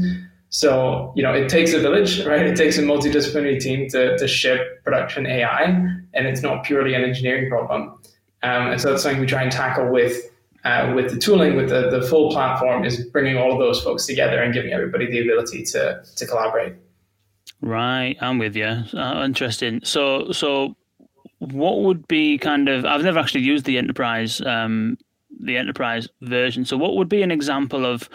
So, 0.48 1.12
you 1.16 1.22
know, 1.22 1.32
it 1.32 1.48
takes 1.48 1.72
a 1.72 1.78
village, 1.78 2.24
right? 2.26 2.44
It 2.44 2.56
takes 2.56 2.76
a 2.76 2.82
multidisciplinary 2.82 3.58
team 3.58 3.88
to, 3.90 4.18
to 4.18 4.28
ship 4.28 4.84
production 4.84 5.26
AI, 5.26 5.62
and 5.62 6.26
it's 6.26 6.42
not 6.42 6.64
purely 6.64 6.94
an 6.94 7.02
engineering 7.02 7.48
problem. 7.48 7.98
Um, 8.42 8.72
and 8.72 8.80
so 8.80 8.90
that's 8.90 9.02
something 9.02 9.20
we 9.20 9.26
try 9.26 9.42
and 9.42 9.52
tackle 9.52 9.90
with 9.90 10.28
uh, 10.64 10.92
with 10.94 11.10
the 11.10 11.18
tooling, 11.18 11.56
with 11.56 11.70
the, 11.70 11.90
the 11.90 12.02
full 12.06 12.30
platform, 12.30 12.84
is 12.84 13.04
bringing 13.06 13.36
all 13.36 13.52
of 13.52 13.58
those 13.58 13.82
folks 13.82 14.06
together 14.06 14.40
and 14.40 14.54
giving 14.54 14.72
everybody 14.72 15.10
the 15.10 15.20
ability 15.20 15.64
to 15.64 16.02
to 16.16 16.26
collaborate. 16.26 16.74
Right, 17.62 18.16
I'm 18.20 18.38
with 18.38 18.56
you. 18.56 18.66
Uh, 18.92 19.22
interesting. 19.24 19.80
So, 19.84 20.32
so 20.32 20.76
what 21.50 21.80
would 21.80 22.06
be 22.06 22.38
kind 22.38 22.68
of 22.68 22.84
I've 22.84 23.02
never 23.02 23.18
actually 23.18 23.42
used 23.42 23.64
the 23.64 23.76
enterprise 23.78 24.40
um, 24.42 24.96
the 25.40 25.56
enterprise 25.56 26.08
version. 26.20 26.64
So 26.64 26.76
what 26.76 26.96
would 26.96 27.08
be 27.08 27.22
an 27.22 27.30
example 27.30 27.84
of 27.84 28.08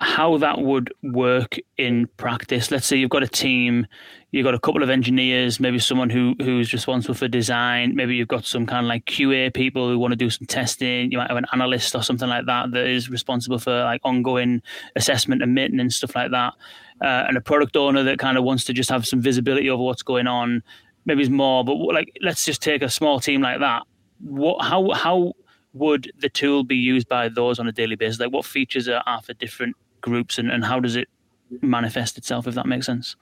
how 0.00 0.38
that 0.38 0.60
would 0.60 0.92
work 1.02 1.56
in 1.76 2.06
practice? 2.16 2.70
Let's 2.70 2.86
say 2.86 2.96
you've 2.96 3.10
got 3.10 3.24
a 3.24 3.28
team, 3.28 3.88
you've 4.30 4.44
got 4.44 4.54
a 4.54 4.60
couple 4.60 4.84
of 4.84 4.90
engineers, 4.90 5.58
maybe 5.58 5.80
someone 5.80 6.10
who 6.10 6.36
who's 6.38 6.72
responsible 6.72 7.16
for 7.16 7.26
design, 7.26 7.96
maybe 7.96 8.14
you've 8.14 8.28
got 8.28 8.44
some 8.44 8.66
kind 8.66 8.86
of 8.86 8.88
like 8.88 9.06
QA 9.06 9.52
people 9.52 9.88
who 9.88 9.98
want 9.98 10.12
to 10.12 10.16
do 10.16 10.30
some 10.30 10.46
testing, 10.46 11.10
you 11.10 11.18
might 11.18 11.28
have 11.28 11.38
an 11.38 11.46
analyst 11.52 11.96
or 11.96 12.04
something 12.04 12.28
like 12.28 12.46
that 12.46 12.70
that 12.70 12.86
is 12.86 13.10
responsible 13.10 13.58
for 13.58 13.82
like 13.82 14.00
ongoing 14.04 14.62
assessment 14.94 15.42
and 15.42 15.54
maintenance 15.54 15.96
stuff 15.96 16.14
like 16.14 16.30
that. 16.30 16.54
Uh, 17.00 17.24
and 17.28 17.36
a 17.36 17.40
product 17.40 17.76
owner 17.76 18.02
that 18.02 18.18
kind 18.18 18.36
of 18.36 18.44
wants 18.44 18.64
to 18.64 18.72
just 18.72 18.90
have 18.90 19.06
some 19.06 19.20
visibility 19.20 19.70
over 19.70 19.82
what's 19.82 20.02
going 20.02 20.26
on 20.26 20.62
maybe 21.08 21.22
it's 21.22 21.30
more, 21.30 21.64
but 21.64 21.74
like 21.74 22.16
let's 22.22 22.44
just 22.44 22.62
take 22.62 22.82
a 22.82 22.90
small 22.90 23.18
team 23.18 23.40
like 23.40 23.58
that. 23.60 23.82
What 24.20 24.62
how 24.62 24.90
how 24.90 25.32
would 25.72 26.12
the 26.20 26.28
tool 26.28 26.62
be 26.62 26.76
used 26.76 27.08
by 27.08 27.28
those 27.28 27.58
on 27.58 27.66
a 27.66 27.72
daily 27.72 27.96
basis? 27.96 28.20
Like 28.20 28.32
what 28.32 28.44
features 28.44 28.88
are, 28.88 29.02
are 29.06 29.22
for 29.22 29.32
different 29.34 29.74
groups 30.02 30.38
and, 30.38 30.50
and 30.50 30.64
how 30.64 30.78
does 30.78 30.96
it 30.96 31.08
manifest 31.62 32.18
itself 32.18 32.46
if 32.46 32.54
that 32.54 32.66
makes 32.66 32.86
sense? 32.86 33.16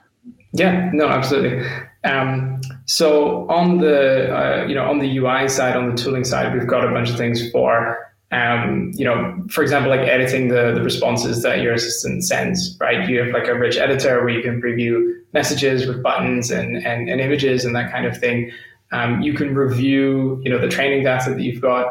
Yeah, 0.52 0.90
no, 0.92 1.08
absolutely. 1.08 1.64
Um, 2.02 2.60
so 2.86 3.48
on 3.48 3.78
the 3.78 4.36
uh, 4.36 4.66
you 4.66 4.74
know 4.74 4.84
on 4.84 4.98
the 4.98 5.18
UI 5.18 5.48
side, 5.48 5.76
on 5.76 5.88
the 5.88 5.96
tooling 5.96 6.24
side, 6.24 6.52
we've 6.52 6.66
got 6.66 6.84
a 6.84 6.90
bunch 6.90 7.08
of 7.08 7.16
things 7.16 7.50
for 7.52 8.06
um, 8.32 8.90
you 8.94 9.04
know, 9.04 9.44
for 9.48 9.62
example, 9.62 9.88
like 9.88 10.00
editing 10.00 10.48
the, 10.48 10.72
the 10.74 10.82
responses 10.82 11.42
that 11.44 11.60
your 11.60 11.74
assistant 11.74 12.24
sends, 12.24 12.76
right? 12.80 13.08
You 13.08 13.20
have 13.22 13.32
like 13.32 13.46
a 13.46 13.54
rich 13.54 13.76
editor 13.76 14.20
where 14.20 14.30
you 14.30 14.42
can 14.42 14.60
preview 14.60 15.20
messages 15.38 15.78
with 15.88 15.98
buttons 16.08 16.50
and, 16.58 16.70
and, 16.90 17.00
and 17.10 17.18
images 17.20 17.58
and 17.66 17.72
that 17.78 17.88
kind 17.94 18.06
of 18.10 18.14
thing. 18.24 18.38
Um, 18.96 19.10
you 19.26 19.32
can 19.40 19.48
review, 19.54 20.40
you 20.42 20.50
know, 20.50 20.60
the 20.66 20.72
training 20.76 21.02
data 21.04 21.28
that 21.34 21.42
you've 21.46 21.62
got. 21.70 21.86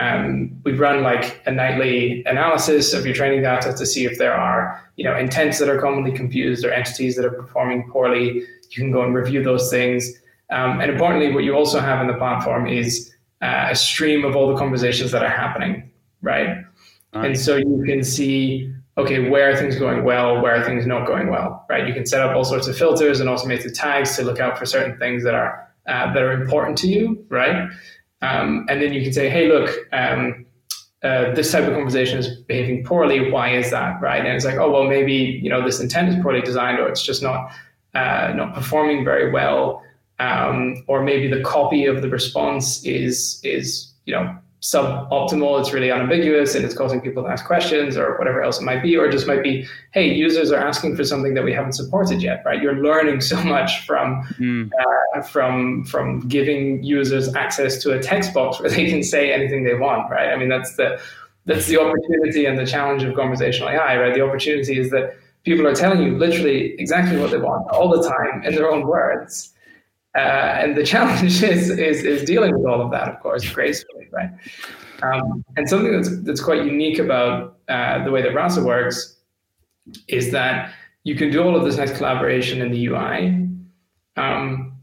Um, 0.00 0.26
we 0.64 0.72
run 0.86 1.02
like 1.10 1.24
a 1.46 1.52
nightly 1.62 2.22
analysis 2.26 2.94
of 2.96 3.04
your 3.06 3.14
training 3.14 3.42
data 3.42 3.72
to 3.72 3.84
see 3.92 4.02
if 4.10 4.14
there 4.22 4.34
are, 4.34 4.60
you 4.96 5.04
know, 5.06 5.16
intents 5.16 5.58
that 5.58 5.68
are 5.68 5.80
commonly 5.80 6.12
confused 6.22 6.64
or 6.64 6.70
entities 6.72 7.16
that 7.16 7.24
are 7.24 7.36
performing 7.42 7.80
poorly. 7.92 8.26
You 8.70 8.76
can 8.82 8.90
go 8.92 9.02
and 9.02 9.14
review 9.14 9.42
those 9.42 9.70
things. 9.70 10.02
Um, 10.50 10.80
and 10.80 10.90
importantly, 10.90 11.32
what 11.34 11.44
you 11.44 11.54
also 11.54 11.78
have 11.80 12.00
in 12.00 12.06
the 12.12 12.18
platform 12.24 12.66
is 12.66 13.12
uh, 13.42 13.68
a 13.70 13.76
stream 13.76 14.24
of 14.24 14.36
all 14.36 14.46
the 14.52 14.58
conversations 14.64 15.10
that 15.12 15.22
are 15.22 15.36
happening, 15.44 15.90
right? 16.22 16.50
Nice. 17.12 17.24
And 17.24 17.38
so 17.38 17.56
you 17.56 17.84
can 17.86 18.02
see, 18.02 18.72
okay, 18.98 19.30
where 19.30 19.50
are 19.50 19.56
things 19.56 19.78
going 19.78 20.04
well, 20.04 20.42
where 20.42 20.56
are 20.60 20.64
things 20.64 20.84
not 20.84 21.06
going 21.06 21.30
well, 21.30 21.64
right? 21.70 21.86
You 21.86 21.94
can 21.94 22.04
set 22.04 22.20
up 22.20 22.34
all 22.34 22.44
sorts 22.44 22.66
of 22.66 22.76
filters 22.76 23.20
and 23.20 23.30
automated 23.30 23.74
tags 23.74 24.16
to 24.16 24.22
look 24.24 24.40
out 24.40 24.58
for 24.58 24.66
certain 24.66 24.98
things 24.98 25.22
that 25.24 25.34
are 25.34 25.66
uh, 25.86 26.12
that 26.12 26.22
are 26.22 26.32
important 26.32 26.76
to 26.78 26.88
you, 26.88 27.24
right? 27.30 27.70
Um, 28.20 28.66
and 28.68 28.82
then 28.82 28.92
you 28.92 29.02
can 29.02 29.12
say, 29.12 29.30
hey, 29.30 29.48
look, 29.48 29.74
um, 29.92 30.44
uh, 31.02 31.32
this 31.32 31.52
type 31.52 31.64
of 31.64 31.72
conversation 31.72 32.18
is 32.18 32.28
behaving 32.42 32.84
poorly. 32.84 33.30
Why 33.30 33.54
is 33.54 33.70
that, 33.70 34.00
right? 34.00 34.18
And 34.18 34.34
it's 34.34 34.44
like, 34.44 34.56
oh, 34.56 34.70
well, 34.70 34.84
maybe 34.84 35.14
you 35.14 35.48
know 35.48 35.64
this 35.64 35.80
intent 35.80 36.08
is 36.08 36.16
poorly 36.22 36.40
designed, 36.40 36.80
or 36.80 36.88
it's 36.88 37.02
just 37.02 37.22
not 37.22 37.52
uh, 37.94 38.32
not 38.34 38.52
performing 38.52 39.04
very 39.04 39.30
well, 39.30 39.82
um, 40.18 40.84
or 40.88 41.02
maybe 41.02 41.28
the 41.28 41.42
copy 41.42 41.86
of 41.86 42.02
the 42.02 42.08
response 42.08 42.84
is 42.84 43.40
is 43.44 43.92
you 44.06 44.14
know 44.14 44.36
suboptimal, 44.60 45.60
it's 45.60 45.72
really 45.72 45.90
unambiguous 45.90 46.54
and 46.54 46.64
it's 46.64 46.74
causing 46.74 47.00
people 47.00 47.22
to 47.22 47.28
ask 47.28 47.46
questions 47.46 47.96
or 47.96 48.18
whatever 48.18 48.42
else 48.42 48.60
it 48.60 48.64
might 48.64 48.82
be, 48.82 48.96
or 48.96 49.08
just 49.08 49.26
might 49.26 49.42
be, 49.42 49.66
hey, 49.92 50.12
users 50.12 50.50
are 50.50 50.58
asking 50.58 50.96
for 50.96 51.04
something 51.04 51.34
that 51.34 51.44
we 51.44 51.52
haven't 51.52 51.74
supported 51.74 52.20
yet, 52.20 52.42
right? 52.44 52.60
You're 52.60 52.82
learning 52.82 53.20
so 53.20 53.42
much 53.44 53.86
from 53.86 54.24
mm. 54.38 54.70
uh, 55.16 55.22
from 55.22 55.84
from 55.84 56.26
giving 56.28 56.82
users 56.82 57.34
access 57.34 57.80
to 57.82 57.92
a 57.92 58.02
text 58.02 58.34
box 58.34 58.60
where 58.60 58.70
they 58.70 58.88
can 58.88 59.02
say 59.02 59.32
anything 59.32 59.64
they 59.64 59.74
want, 59.74 60.10
right? 60.10 60.30
I 60.30 60.36
mean, 60.36 60.48
that's 60.48 60.74
the 60.74 61.00
that's 61.44 61.66
the 61.66 61.80
opportunity 61.80 62.44
and 62.44 62.58
the 62.58 62.66
challenge 62.66 63.02
of 63.04 63.14
conversational 63.14 63.70
AI, 63.70 63.96
right? 63.96 64.14
The 64.14 64.22
opportunity 64.22 64.78
is 64.78 64.90
that 64.90 65.16
people 65.44 65.66
are 65.66 65.74
telling 65.74 66.02
you 66.02 66.18
literally 66.18 66.74
exactly 66.78 67.18
what 67.18 67.30
they 67.30 67.38
want 67.38 67.70
all 67.70 67.88
the 67.88 68.06
time 68.06 68.42
in 68.44 68.54
their 68.54 68.70
own 68.70 68.86
words. 68.86 69.54
Uh, 70.18 70.58
and 70.62 70.76
the 70.76 70.82
challenge 70.82 71.42
is, 71.42 71.70
is, 71.70 72.04
is 72.04 72.24
dealing 72.24 72.56
with 72.56 72.66
all 72.66 72.80
of 72.80 72.90
that, 72.90 73.08
of 73.08 73.20
course, 73.20 73.48
gracefully, 73.48 74.08
right? 74.10 74.30
Um, 75.02 75.44
and 75.56 75.68
something 75.68 75.92
that's, 75.92 76.22
that's 76.22 76.40
quite 76.40 76.64
unique 76.64 76.98
about 76.98 77.58
uh, 77.68 78.02
the 78.04 78.10
way 78.10 78.20
that 78.22 78.34
Rasa 78.34 78.64
works 78.64 79.16
is 80.08 80.32
that 80.32 80.72
you 81.04 81.14
can 81.14 81.30
do 81.30 81.40
all 81.42 81.54
of 81.54 81.64
this 81.64 81.76
nice 81.76 81.96
collaboration 81.96 82.60
in 82.60 82.72
the 82.72 82.86
UI, 82.86 83.48
um, 84.16 84.76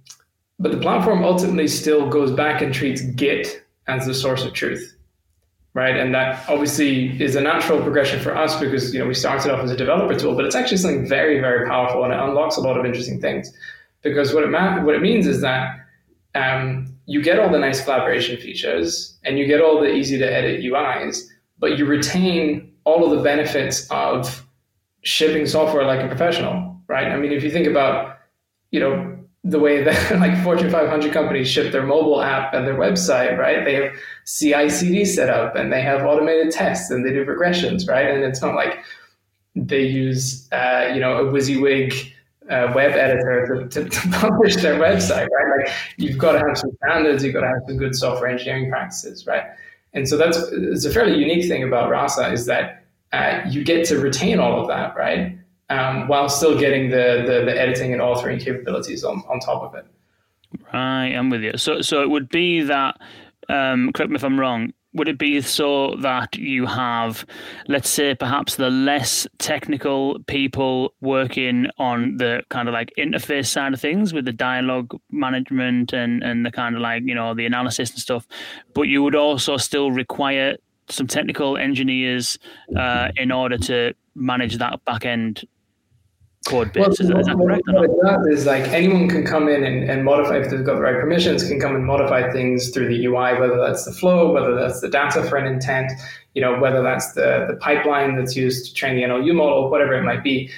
but 0.57 0.71
the 0.71 0.77
platform 0.77 1.25
ultimately 1.25 1.67
still 1.67 2.09
goes 2.09 2.31
back 2.31 2.61
and 2.61 2.73
treats 2.73 3.01
Git 3.01 3.61
as 3.87 4.05
the 4.05 4.13
source 4.13 4.45
of 4.45 4.53
truth, 4.53 4.95
right? 5.73 5.97
And 5.97 6.15
that 6.15 6.47
obviously 6.49 7.21
is 7.21 7.35
a 7.35 7.41
natural 7.41 7.81
progression 7.81 8.21
for 8.21 8.35
us 8.35 8.57
because 8.57 8.93
you 8.93 8.99
know 9.01 9.05
we 9.05 9.13
started 9.13 9.53
off 9.53 9.59
as 9.59 9.69
a 9.69 9.75
developer 9.75 10.17
tool, 10.17 10.33
but 10.33 10.45
it's 10.45 10.55
actually 10.55 10.77
something 10.77 11.05
very, 11.05 11.41
very 11.41 11.67
powerful 11.67 12.05
and 12.05 12.13
it 12.13 12.19
unlocks 12.19 12.55
a 12.55 12.61
lot 12.61 12.77
of 12.79 12.85
interesting 12.85 13.19
things 13.19 13.53
because 14.05 14.33
what 14.33 14.43
it 14.43 14.51
ma- 14.51 14.81
what 14.83 14.95
it 14.95 15.01
means 15.01 15.27
is 15.27 15.41
that 15.41 15.75
um, 16.35 16.95
you 17.07 17.21
get 17.21 17.39
all 17.39 17.49
the 17.49 17.59
nice 17.59 17.83
collaboration 17.83 18.37
features 18.37 19.17
and 19.25 19.37
you 19.37 19.47
get 19.47 19.61
all 19.61 19.81
the 19.81 19.91
easy 19.91 20.17
to 20.17 20.31
edit 20.31 20.61
UIs, 20.61 21.23
but 21.59 21.77
you 21.77 21.85
retain 21.85 22.71
all 22.85 23.03
of 23.03 23.17
the 23.17 23.23
benefits 23.23 23.87
of 23.89 24.45
shipping 25.01 25.45
software 25.47 25.85
like 25.85 26.01
a 26.01 26.07
professional, 26.07 26.79
right? 26.87 27.07
I 27.07 27.17
mean, 27.17 27.31
if 27.31 27.43
you 27.43 27.49
think 27.49 27.67
about, 27.67 28.17
you 28.71 28.79
know, 28.79 29.17
the 29.43 29.59
way 29.59 29.83
that 29.83 30.19
like 30.19 30.41
Fortune 30.43 30.69
500 30.69 31.11
companies 31.11 31.49
ship 31.49 31.71
their 31.71 31.85
mobile 31.85 32.21
app 32.21 32.53
and 32.53 32.67
their 32.67 32.75
website, 32.75 33.37
right? 33.37 33.65
They 33.65 33.73
have 33.75 33.91
CI/CD 34.25 35.05
set 35.05 35.29
up 35.29 35.55
and 35.55 35.73
they 35.73 35.81
have 35.81 36.05
automated 36.05 36.51
tests 36.51 36.91
and 36.91 37.03
they 37.05 37.11
do 37.11 37.25
regressions, 37.25 37.89
right? 37.89 38.07
And 38.07 38.23
it's 38.23 38.41
not 38.41 38.53
like 38.53 38.77
they 39.55 39.83
use, 39.83 40.47
uh, 40.51 40.91
you 40.93 40.99
know, 40.99 41.17
a 41.17 41.31
WYSIWYG 41.31 42.11
uh, 42.49 42.71
web 42.75 42.91
editor 42.91 43.67
to, 43.69 43.83
to, 43.83 43.89
to, 43.89 44.09
publish 44.11 44.55
their 44.57 44.79
website, 44.79 45.27
right? 45.29 45.57
Like 45.57 45.73
you've 45.97 46.17
got 46.17 46.33
to 46.33 46.39
have 46.39 46.57
some 46.57 46.71
standards, 46.83 47.23
you've 47.23 47.33
got 47.33 47.41
to 47.41 47.47
have 47.47 47.61
some 47.67 47.77
good 47.77 47.95
software 47.95 48.29
engineering 48.29 48.69
practices, 48.69 49.25
right? 49.25 49.43
And 49.93 50.07
so 50.07 50.17
that's 50.17 50.37
it's 50.51 50.85
a 50.85 50.91
fairly 50.91 51.17
unique 51.17 51.47
thing 51.47 51.63
about 51.63 51.89
Rasa 51.89 52.31
is 52.31 52.45
that 52.45 52.83
uh, 53.13 53.41
you 53.49 53.63
get 53.63 53.85
to 53.87 53.99
retain 53.99 54.39
all 54.39 54.61
of 54.61 54.67
that, 54.67 54.95
right? 54.95 55.37
Um, 55.69 56.07
while 56.07 56.29
still 56.29 56.57
getting 56.57 56.89
the, 56.89 57.23
the, 57.25 57.45
the 57.45 57.59
editing 57.59 57.91
and 57.93 58.01
authoring 58.01 58.39
capabilities 58.39 59.03
on, 59.03 59.23
on 59.27 59.39
top 59.39 59.63
of 59.63 59.73
it. 59.73 59.85
Right, 60.71 61.13
I'm 61.13 61.29
with 61.29 61.41
you. 61.41 61.57
So 61.57 61.81
so 61.81 62.01
it 62.01 62.09
would 62.09 62.29
be 62.29 62.61
that. 62.61 62.99
Um, 63.47 63.91
correct 63.93 64.09
me 64.09 64.15
if 64.15 64.23
I'm 64.23 64.39
wrong 64.39 64.73
would 64.95 65.09
it 65.09 65.19
be 65.19 65.41
so 65.41 65.95
that 66.01 66.35
you 66.37 66.65
have, 66.65 67.25
let's 67.67 67.89
say, 67.89 68.15
perhaps 68.15 68.55
the 68.55 68.69
less 68.69 69.27
technical 69.37 70.17
people 70.25 70.93
working 71.01 71.67
on 71.77 72.15
the 72.17 72.41
kind 72.49 72.69
of 72.69 72.73
like 72.73 72.91
interface 72.97 73.47
side 73.47 73.73
of 73.73 73.81
things 73.81 74.13
with 74.13 74.23
the 74.23 74.31
dialogue 74.31 74.97
management 75.11 75.93
and, 75.93 76.23
and 76.23 76.45
the 76.45 76.51
kind 76.51 76.75
of 76.75 76.81
like, 76.81 77.03
you 77.05 77.13
know, 77.13 77.33
the 77.35 77.45
analysis 77.45 77.91
and 77.91 77.99
stuff, 77.99 78.25
but 78.73 78.83
you 78.83 79.03
would 79.03 79.15
also 79.15 79.57
still 79.57 79.91
require 79.91 80.55
some 80.89 81.07
technical 81.07 81.57
engineers 81.57 82.39
uh, 82.77 83.09
in 83.17 83.31
order 83.31 83.57
to 83.57 83.93
manage 84.15 84.57
that 84.57 84.83
back 84.85 85.05
end 85.05 85.43
code 86.45 86.71
base. 86.71 86.81
Well, 86.81 86.91
is, 86.91 86.97
that, 87.07 87.19
is 87.19 87.25
that 87.25 87.35
correct? 87.35 87.63
What 87.67 88.31
is 88.31 88.45
like 88.45 88.67
anyone 88.69 89.09
can 89.09 89.25
come 89.25 89.49
in 89.49 89.63
and, 89.63 89.89
and 89.89 90.05
modify 90.05 90.37
if 90.37 90.49
they've 90.49 90.63
got 90.63 90.75
the 90.75 90.81
right 90.81 90.95
permissions, 90.95 91.47
can 91.47 91.59
come 91.59 91.75
and 91.75 91.85
modify 91.85 92.31
things 92.31 92.69
through 92.69 92.87
the 92.87 93.05
UI, 93.05 93.39
whether 93.39 93.57
that's 93.57 93.85
the 93.85 93.91
flow, 93.91 94.31
whether 94.31 94.55
that's 94.55 94.81
the 94.81 94.89
data 94.89 95.23
for 95.23 95.37
an 95.37 95.51
intent, 95.51 95.91
you 96.33 96.41
know, 96.41 96.57
whether 96.59 96.81
that's 96.81 97.13
the, 97.13 97.45
the 97.49 97.57
pipeline 97.59 98.15
that's 98.15 98.35
used 98.35 98.67
to 98.67 98.73
train 98.73 98.95
the 98.95 99.03
NLU 99.03 99.35
model, 99.35 99.69
whatever 99.69 99.93
it 99.93 100.03
might 100.03 100.23
be. 100.23 100.49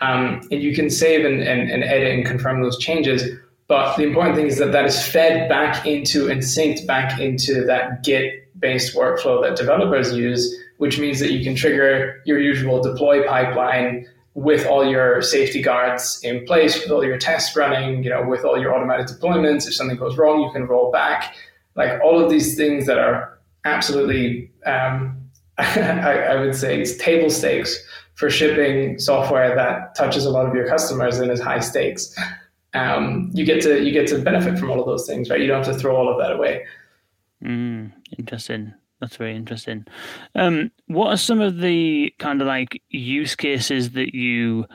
Um, 0.00 0.42
and 0.50 0.62
you 0.62 0.74
can 0.74 0.90
save 0.90 1.24
and, 1.24 1.40
and, 1.42 1.70
and 1.70 1.82
edit 1.82 2.12
and 2.12 2.26
confirm 2.26 2.62
those 2.62 2.78
changes. 2.78 3.22
But 3.68 3.96
the 3.96 4.04
important 4.04 4.36
thing 4.36 4.46
is 4.46 4.58
that 4.58 4.72
that 4.72 4.84
is 4.84 5.00
fed 5.06 5.48
back 5.48 5.86
into 5.86 6.28
and 6.28 6.42
synced 6.42 6.86
back 6.86 7.18
into 7.18 7.64
that 7.64 8.04
Git 8.04 8.46
based 8.58 8.94
workflow 8.94 9.42
that 9.42 9.56
developers 9.56 10.12
use, 10.12 10.54
which 10.78 10.98
means 10.98 11.18
that 11.20 11.32
you 11.32 11.42
can 11.42 11.54
trigger 11.54 12.22
your 12.26 12.38
usual 12.38 12.82
deploy 12.82 13.26
pipeline 13.26 14.06
with 14.36 14.66
all 14.66 14.86
your 14.86 15.22
safety 15.22 15.62
guards 15.62 16.20
in 16.22 16.44
place, 16.44 16.78
with 16.78 16.90
all 16.90 17.02
your 17.02 17.16
tests 17.16 17.56
running, 17.56 18.04
you 18.04 18.10
know, 18.10 18.22
with 18.22 18.44
all 18.44 18.60
your 18.60 18.74
automatic 18.76 19.06
deployments. 19.06 19.66
If 19.66 19.74
something 19.74 19.96
goes 19.96 20.18
wrong, 20.18 20.42
you 20.42 20.50
can 20.52 20.66
roll 20.66 20.92
back. 20.92 21.34
Like 21.74 21.98
all 22.02 22.22
of 22.22 22.28
these 22.28 22.54
things 22.54 22.84
that 22.84 22.98
are 22.98 23.38
absolutely, 23.64 24.50
um, 24.66 25.18
I, 25.58 26.18
I, 26.18 26.36
would 26.36 26.54
say, 26.54 26.78
it's 26.78 26.96
table 26.98 27.30
stakes 27.30 27.82
for 28.14 28.28
shipping 28.28 28.98
software 28.98 29.54
that 29.54 29.94
touches 29.94 30.26
a 30.26 30.30
lot 30.30 30.46
of 30.46 30.54
your 30.54 30.68
customers 30.68 31.18
and 31.18 31.30
is 31.30 31.40
high 31.40 31.60
stakes. 31.60 32.14
Um, 32.74 33.30
you 33.32 33.46
get 33.46 33.62
to 33.62 33.82
you 33.82 33.90
get 33.90 34.06
to 34.08 34.18
benefit 34.18 34.58
from 34.58 34.70
all 34.70 34.80
of 34.80 34.86
those 34.86 35.06
things, 35.06 35.30
right? 35.30 35.40
You 35.40 35.46
don't 35.46 35.64
have 35.64 35.74
to 35.74 35.80
throw 35.80 35.96
all 35.96 36.12
of 36.12 36.18
that 36.18 36.32
away. 36.32 36.66
Mm, 37.42 37.90
interesting. 38.18 38.74
That's 39.00 39.16
very 39.16 39.36
interesting. 39.36 39.86
Um, 40.34 40.70
what 40.86 41.08
are 41.08 41.16
some 41.16 41.40
of 41.40 41.58
the 41.58 42.14
kind 42.18 42.40
of 42.40 42.46
like 42.46 42.82
use 42.88 43.34
cases 43.34 43.90
that 43.90 44.14
you? 44.14 44.66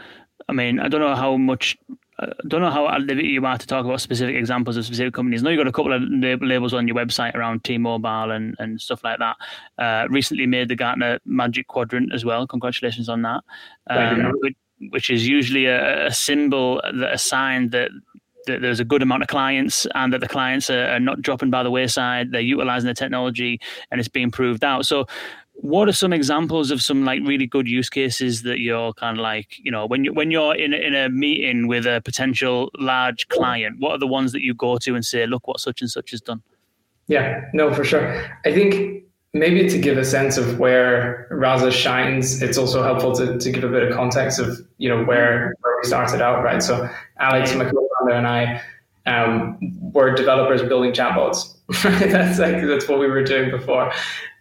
I 0.47 0.53
mean, 0.53 0.79
I 0.79 0.87
don't 0.87 1.01
know 1.01 1.15
how 1.15 1.37
much. 1.37 1.77
I 2.19 2.25
uh, 2.25 2.33
don't 2.47 2.61
know 2.61 2.69
how 2.69 2.87
at 2.87 3.01
liberty 3.01 3.29
you 3.29 3.43
are 3.43 3.57
to 3.57 3.65
talk 3.65 3.83
about 3.83 3.99
specific 3.99 4.35
examples 4.35 4.77
of 4.77 4.85
specific 4.85 5.13
companies. 5.13 5.41
I 5.41 5.45
know 5.45 5.49
you've 5.51 5.59
got 5.59 5.67
a 5.67 5.71
couple 5.71 5.93
of 5.93 6.03
labels 6.43 6.71
on 6.71 6.87
your 6.87 6.95
website 6.95 7.33
around 7.33 7.63
T-Mobile 7.63 8.29
and, 8.29 8.55
and 8.59 8.79
stuff 8.79 9.03
like 9.03 9.17
that. 9.17 9.37
Uh, 9.79 10.07
recently 10.07 10.45
made 10.45 10.69
the 10.69 10.75
Gartner 10.75 11.19
Magic 11.25 11.67
Quadrant 11.67 12.13
as 12.13 12.23
well. 12.23 12.45
Congratulations 12.45 13.09
on 13.09 13.23
that. 13.23 13.43
Um, 13.89 14.33
which, 14.39 14.57
which, 14.91 15.09
is 15.09 15.27
usually 15.27 15.65
a, 15.65 16.07
a 16.07 16.11
symbol 16.11 16.79
that 16.83 17.13
a 17.13 17.17
sign 17.17 17.69
that 17.71 17.89
that 18.47 18.61
there's 18.61 18.79
a 18.79 18.85
good 18.85 19.01
amount 19.01 19.23
of 19.23 19.29
clients 19.29 19.87
and 19.95 20.13
that 20.13 20.21
the 20.21 20.27
clients 20.27 20.69
are, 20.69 20.87
are 20.87 20.99
not 20.99 21.21
dropping 21.21 21.49
by 21.49 21.63
the 21.63 21.71
wayside. 21.71 22.31
They're 22.31 22.41
utilizing 22.41 22.87
the 22.87 22.93
technology 22.93 23.59
and 23.89 23.99
it's 23.99 24.09
being 24.09 24.31
proved 24.31 24.63
out. 24.63 24.85
So, 24.85 25.05
what 25.55 25.87
are 25.87 25.93
some 25.93 26.11
examples 26.11 26.71
of 26.71 26.81
some 26.81 27.05
like 27.05 27.21
really 27.23 27.45
good 27.45 27.67
use 27.67 27.89
cases 27.89 28.41
that 28.43 28.59
you're 28.59 28.93
kind 28.93 29.17
of 29.17 29.21
like 29.21 29.57
you 29.59 29.71
know 29.71 29.85
when 29.85 30.03
you 30.03 30.13
when 30.13 30.31
you're 30.31 30.55
in 30.55 30.73
in 30.73 30.95
a 30.95 31.09
meeting 31.09 31.67
with 31.67 31.85
a 31.85 32.01
potential 32.03 32.71
large 32.79 33.27
client 33.27 33.75
what 33.79 33.91
are 33.91 33.99
the 33.99 34.07
ones 34.07 34.31
that 34.31 34.41
you 34.41 34.55
go 34.55 34.77
to 34.77 34.95
and 34.95 35.05
say 35.05 35.25
look 35.27 35.47
what 35.47 35.59
such 35.59 35.81
and 35.81 35.91
such 35.91 36.11
has 36.11 36.21
done 36.21 36.41
yeah 37.07 37.41
no 37.53 37.71
for 37.71 37.83
sure 37.83 38.25
i 38.45 38.51
think 38.51 39.00
maybe 39.33 39.69
to 39.69 39.77
give 39.77 39.97
a 39.97 40.05
sense 40.05 40.37
of 40.37 40.59
where 40.59 41.27
Rasa 41.31 41.71
shines, 41.71 42.41
it's 42.41 42.57
also 42.57 42.83
helpful 42.83 43.15
to, 43.15 43.37
to 43.37 43.51
give 43.51 43.63
a 43.63 43.69
bit 43.69 43.83
of 43.83 43.95
context 43.95 44.39
of 44.39 44.59
you 44.77 44.89
know 44.89 45.03
where 45.03 45.53
where 45.61 45.77
we 45.81 45.87
started 45.87 46.21
out, 46.21 46.43
right? 46.43 46.61
So 46.61 46.89
Alex, 47.19 47.55
my 47.55 47.65
co-founder, 47.65 48.13
and 48.13 48.27
I 48.27 48.61
um, 49.05 49.57
were 49.93 50.13
developers 50.13 50.61
building 50.61 50.91
chatbots. 50.91 51.55
that's 51.83 52.39
like 52.39 52.61
that's 52.65 52.87
what 52.87 52.99
we 52.99 53.07
were 53.07 53.23
doing 53.23 53.49
before, 53.49 53.93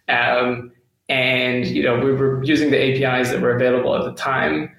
um, 0.09 0.71
and 1.07 1.65
you 1.65 1.83
know 1.83 1.99
we 1.99 2.11
were 2.11 2.43
using 2.43 2.71
the 2.71 2.77
APIs 2.77 3.29
that 3.29 3.41
were 3.41 3.55
available 3.55 3.95
at 3.95 4.03
the 4.03 4.13
time, 4.13 4.69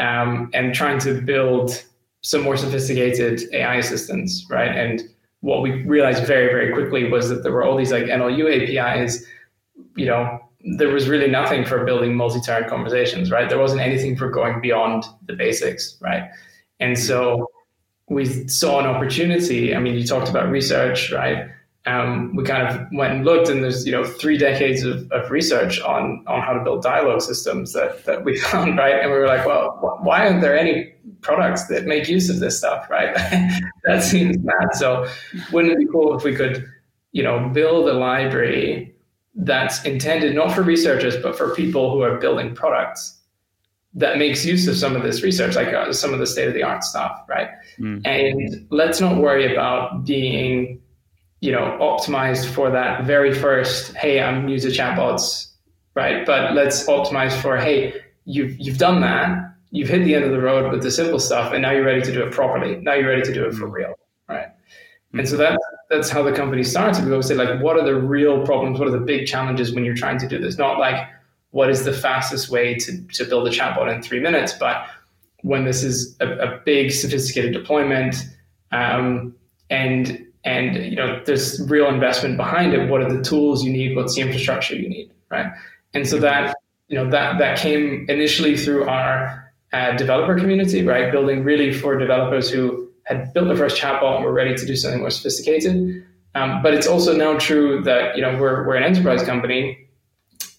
um, 0.00 0.50
and 0.54 0.74
trying 0.74 0.98
to 1.00 1.20
build 1.20 1.84
some 2.22 2.42
more 2.42 2.56
sophisticated 2.56 3.42
AI 3.52 3.76
assistants, 3.76 4.46
right? 4.50 4.74
And 4.74 5.02
what 5.40 5.62
we 5.62 5.82
realized 5.84 6.26
very 6.26 6.46
very 6.46 6.72
quickly 6.72 7.10
was 7.10 7.28
that 7.28 7.42
there 7.42 7.52
were 7.52 7.62
all 7.62 7.76
these 7.76 7.92
like 7.92 8.04
NLU 8.04 8.78
APIs, 8.78 9.24
you 9.96 10.06
know, 10.06 10.38
there 10.76 10.88
was 10.88 11.08
really 11.08 11.30
nothing 11.30 11.64
for 11.64 11.84
building 11.84 12.14
multi-tiered 12.14 12.68
conversations, 12.68 13.30
right? 13.30 13.48
There 13.48 13.58
wasn't 13.58 13.80
anything 13.80 14.16
for 14.16 14.28
going 14.30 14.60
beyond 14.60 15.04
the 15.26 15.34
basics, 15.34 15.96
right? 16.00 16.30
And 16.80 16.98
so 16.98 17.46
we 18.08 18.48
saw 18.48 18.80
an 18.80 18.86
opportunity. 18.86 19.74
I 19.74 19.78
mean, 19.80 19.94
you 19.94 20.06
talked 20.06 20.28
about 20.28 20.50
research, 20.50 21.12
right? 21.12 21.48
Um, 21.86 22.34
we 22.34 22.44
kind 22.44 22.68
of 22.68 22.86
went 22.92 23.14
and 23.14 23.24
looked, 23.24 23.48
and 23.48 23.64
there's 23.64 23.86
you 23.86 23.92
know 23.92 24.04
three 24.04 24.36
decades 24.36 24.82
of, 24.82 25.10
of 25.10 25.30
research 25.30 25.80
on 25.80 26.22
on 26.26 26.42
how 26.42 26.52
to 26.52 26.62
build 26.62 26.82
dialogue 26.82 27.22
systems 27.22 27.72
that 27.72 28.04
that 28.04 28.24
we 28.24 28.38
found, 28.50 28.76
right? 28.76 29.00
And 29.00 29.10
we 29.10 29.18
were 29.18 29.26
like, 29.26 29.46
well, 29.46 29.98
why 30.02 30.26
aren't 30.26 30.42
there 30.42 30.58
any 30.58 30.92
products 31.22 31.66
that 31.68 31.86
make 31.86 32.08
use 32.08 32.28
of 32.28 32.40
this 32.40 32.58
stuff, 32.58 32.88
right? 32.90 33.14
that 33.84 34.02
seems 34.02 34.36
mad. 34.38 34.74
So, 34.74 35.08
wouldn't 35.52 35.72
it 35.72 35.78
be 35.78 35.86
cool 35.86 36.16
if 36.16 36.24
we 36.24 36.34
could, 36.34 36.66
you 37.12 37.22
know, 37.22 37.48
build 37.48 37.88
a 37.88 37.94
library 37.94 38.94
that's 39.38 39.84
intended 39.84 40.34
not 40.34 40.52
for 40.52 40.62
researchers 40.62 41.16
but 41.16 41.38
for 41.38 41.54
people 41.54 41.92
who 41.92 42.02
are 42.02 42.18
building 42.18 42.54
products 42.54 43.18
that 43.94 44.18
makes 44.18 44.44
use 44.44 44.68
of 44.68 44.76
some 44.76 44.94
of 44.94 45.02
this 45.02 45.22
research, 45.22 45.56
like 45.56 45.68
uh, 45.68 45.92
some 45.92 46.12
of 46.12 46.20
the 46.20 46.26
state 46.26 46.46
of 46.46 46.54
the 46.54 46.62
art 46.62 46.84
stuff, 46.84 47.20
right? 47.28 47.48
Mm. 47.78 48.06
And 48.06 48.66
let's 48.70 49.00
not 49.00 49.16
worry 49.16 49.52
about 49.52 50.04
being, 50.04 50.80
you 51.40 51.52
know, 51.52 51.76
optimized 51.80 52.46
for 52.46 52.70
that 52.70 53.04
very 53.04 53.34
first, 53.34 53.94
hey, 53.96 54.20
I'm 54.20 54.48
user 54.48 54.68
chatbots, 54.68 55.52
right? 55.94 56.26
But 56.26 56.54
let's 56.54 56.86
optimize 56.86 57.32
for, 57.40 57.56
hey, 57.56 57.94
you've 58.24 58.58
you've 58.58 58.78
done 58.78 59.00
that, 59.00 59.36
you've 59.70 59.88
hit 59.88 60.04
the 60.04 60.14
end 60.14 60.24
of 60.24 60.32
the 60.32 60.40
road 60.40 60.70
with 60.70 60.82
the 60.82 60.90
simple 60.90 61.18
stuff, 61.18 61.52
and 61.52 61.62
now 61.62 61.72
you're 61.72 61.84
ready 61.84 62.02
to 62.02 62.12
do 62.12 62.22
it 62.22 62.32
properly. 62.32 62.76
Now 62.76 62.94
you're 62.94 63.08
ready 63.08 63.22
to 63.22 63.32
do 63.32 63.46
it 63.46 63.54
for 63.54 63.66
real, 63.66 63.94
And 65.14 65.28
so 65.28 65.36
that 65.36 65.58
that's 65.88 66.10
how 66.10 66.22
the 66.22 66.32
company 66.32 66.62
starts. 66.62 67.00
We 67.00 67.10
always 67.10 67.26
say, 67.26 67.34
like, 67.34 67.62
what 67.62 67.78
are 67.78 67.84
the 67.84 67.94
real 67.94 68.44
problems? 68.44 68.78
What 68.78 68.88
are 68.88 68.92
the 68.92 68.98
big 68.98 69.26
challenges 69.26 69.74
when 69.74 69.84
you're 69.84 69.94
trying 69.94 70.18
to 70.18 70.28
do 70.28 70.38
this? 70.38 70.58
Not 70.58 70.78
like 70.78 71.08
what 71.50 71.70
is 71.70 71.84
the 71.84 71.92
fastest 71.92 72.50
way 72.50 72.74
to, 72.74 73.02
to 73.14 73.24
build 73.24 73.48
a 73.48 73.50
chatbot 73.50 73.92
in 73.92 74.02
three 74.02 74.20
minutes. 74.20 74.52
But 74.52 74.86
when 75.42 75.64
this 75.64 75.82
is 75.82 76.14
a, 76.20 76.28
a 76.28 76.60
big, 76.64 76.90
sophisticated 76.90 77.52
deployment, 77.52 78.16
um, 78.70 79.34
and 79.70 80.26
and 80.44 80.76
you 80.76 80.96
know 80.96 81.22
there's 81.24 81.60
real 81.68 81.88
investment 81.88 82.36
behind 82.36 82.74
it, 82.74 82.90
what 82.90 83.00
are 83.00 83.12
the 83.12 83.22
tools 83.22 83.64
you 83.64 83.72
need? 83.72 83.96
What's 83.96 84.14
the 84.14 84.20
infrastructure 84.20 84.76
you 84.76 84.88
need, 84.88 85.10
right? 85.30 85.46
And 85.94 86.06
so 86.06 86.18
that 86.18 86.54
you 86.88 86.96
know 86.96 87.08
that 87.10 87.38
that 87.38 87.58
came 87.58 88.04
initially 88.08 88.56
through 88.56 88.88
our 88.88 89.52
uh, 89.72 89.96
developer 89.96 90.38
community, 90.38 90.84
right? 90.84 91.10
Building 91.10 91.44
really 91.44 91.72
for 91.72 91.96
developers 91.98 92.50
who 92.50 92.87
had 93.08 93.32
built 93.32 93.48
the 93.48 93.56
first 93.56 93.80
chatbot 93.80 94.16
and 94.16 94.24
were 94.24 94.32
ready 94.32 94.54
to 94.54 94.66
do 94.66 94.76
something 94.76 95.00
more 95.00 95.10
sophisticated. 95.10 96.04
Um, 96.34 96.62
but 96.62 96.74
it's 96.74 96.86
also 96.86 97.16
now 97.16 97.38
true 97.38 97.82
that 97.82 98.16
you 98.16 98.22
know 98.22 98.38
we're 98.38 98.66
we're 98.66 98.76
an 98.76 98.82
enterprise 98.82 99.22
company. 99.22 99.88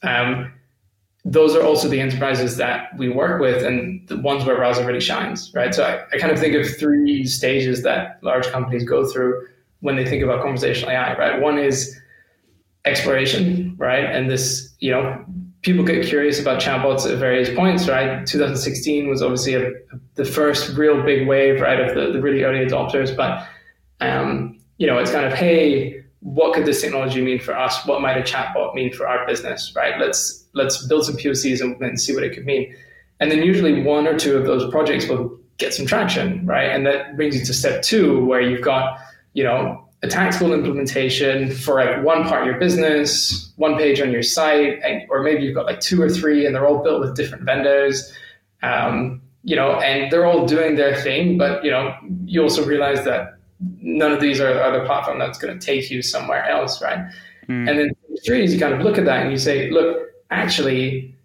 Um, 0.01 0.51
those 1.25 1.55
are 1.55 1.63
also 1.63 1.87
the 1.87 1.99
enterprises 1.99 2.57
that 2.57 2.97
we 2.97 3.09
work 3.09 3.39
with 3.39 3.63
and 3.63 4.07
the 4.07 4.17
ones 4.17 4.45
where 4.45 4.57
Rasa 4.57 4.85
really 4.85 5.01
shines, 5.01 5.53
right? 5.53 5.75
So 5.75 5.83
I, 5.83 6.03
I 6.11 6.17
kind 6.17 6.31
of 6.31 6.39
think 6.39 6.55
of 6.55 6.65
three 6.77 7.25
stages 7.25 7.83
that 7.83 8.19
large 8.23 8.47
companies 8.47 8.83
go 8.83 9.05
through 9.05 9.47
when 9.81 9.95
they 9.95 10.05
think 10.05 10.23
about 10.23 10.41
conversational 10.41 10.91
AI, 10.91 11.17
right? 11.17 11.41
One 11.41 11.59
is 11.59 11.99
exploration, 12.85 13.75
right? 13.77 14.05
And 14.05 14.29
this, 14.29 14.73
you 14.79 14.91
know, 14.91 15.23
people 15.61 15.83
get 15.83 16.05
curious 16.05 16.39
about 16.39 16.61
chatbots 16.61 17.09
at 17.11 17.17
various 17.17 17.53
points, 17.53 17.87
right? 17.87 18.25
2016 18.25 19.09
was 19.09 19.21
obviously 19.21 19.55
a, 19.55 19.71
the 20.15 20.25
first 20.25 20.75
real 20.77 21.03
big 21.03 21.27
wave, 21.27 21.59
right, 21.59 21.79
of 21.79 21.95
the, 21.95 22.11
the 22.11 22.21
really 22.21 22.43
early 22.43 22.65
adopters. 22.65 23.15
But, 23.15 23.45
um, 23.99 24.59
you 24.77 24.87
know, 24.87 24.97
it's 24.97 25.11
kind 25.11 25.25
of, 25.25 25.33
hey, 25.33 26.03
what 26.21 26.53
could 26.53 26.65
this 26.65 26.81
technology 26.81 27.21
mean 27.21 27.39
for 27.39 27.57
us? 27.57 27.85
What 27.85 28.01
might 28.01 28.17
a 28.17 28.21
chatbot 28.21 28.73
mean 28.73 28.93
for 28.93 29.07
our 29.07 29.25
business, 29.25 29.73
right? 29.75 29.99
Let's 29.99 30.45
let's 30.53 30.85
build 30.87 31.05
some 31.05 31.15
POCs 31.15 31.61
and, 31.61 31.79
and 31.81 31.99
see 31.99 32.13
what 32.13 32.23
it 32.23 32.33
could 32.33 32.45
mean. 32.45 32.75
And 33.19 33.31
then 33.31 33.43
usually 33.43 33.83
one 33.83 34.07
or 34.07 34.17
two 34.17 34.37
of 34.37 34.45
those 34.45 34.69
projects 34.71 35.07
will 35.07 35.37
get 35.57 35.73
some 35.73 35.85
traction, 35.85 36.45
right? 36.45 36.69
And 36.69 36.85
that 36.85 37.15
brings 37.15 37.37
you 37.37 37.45
to 37.45 37.53
step 37.53 37.81
two, 37.81 38.23
where 38.25 38.41
you've 38.41 38.61
got, 38.61 38.97
you 39.33 39.43
know, 39.43 39.88
a 40.01 40.07
tactical 40.07 40.53
implementation 40.53 41.51
for 41.51 41.83
like 41.83 42.03
one 42.03 42.23
part 42.23 42.41
of 42.41 42.47
your 42.47 42.57
business, 42.57 43.51
one 43.57 43.75
page 43.75 43.99
on 43.99 44.11
your 44.11 44.23
site, 44.23 44.79
and, 44.83 45.01
or 45.09 45.21
maybe 45.21 45.43
you've 45.43 45.55
got 45.55 45.65
like 45.65 45.81
two 45.81 46.01
or 46.01 46.09
three 46.09 46.45
and 46.45 46.55
they're 46.55 46.65
all 46.65 46.81
built 46.81 47.01
with 47.01 47.15
different 47.15 47.43
vendors. 47.43 48.13
Um, 48.63 49.21
you 49.43 49.55
know, 49.55 49.73
and 49.79 50.11
they're 50.11 50.25
all 50.25 50.45
doing 50.45 50.75
their 50.75 50.95
thing, 51.01 51.37
but 51.37 51.63
you 51.63 51.71
know, 51.71 51.93
you 52.25 52.41
also 52.41 52.65
realize 52.65 53.03
that 53.05 53.37
none 53.81 54.11
of 54.11 54.21
these 54.21 54.39
are, 54.39 54.61
are 54.61 54.77
the 54.77 54.85
platform 54.85 55.19
that's 55.19 55.37
going 55.37 55.57
to 55.57 55.65
take 55.65 55.89
you 55.89 56.01
somewhere 56.01 56.47
else, 56.47 56.81
right? 56.81 56.99
Mm. 57.47 57.69
And 57.69 57.79
then 57.79 57.91
three 58.25 58.43
is 58.43 58.53
you 58.53 58.59
kind 58.59 58.73
of 58.73 58.81
look 58.81 58.97
at 58.97 59.05
that 59.05 59.21
and 59.23 59.31
you 59.31 59.37
say, 59.37 59.69
look, 59.69 60.07
actually, 60.29 61.15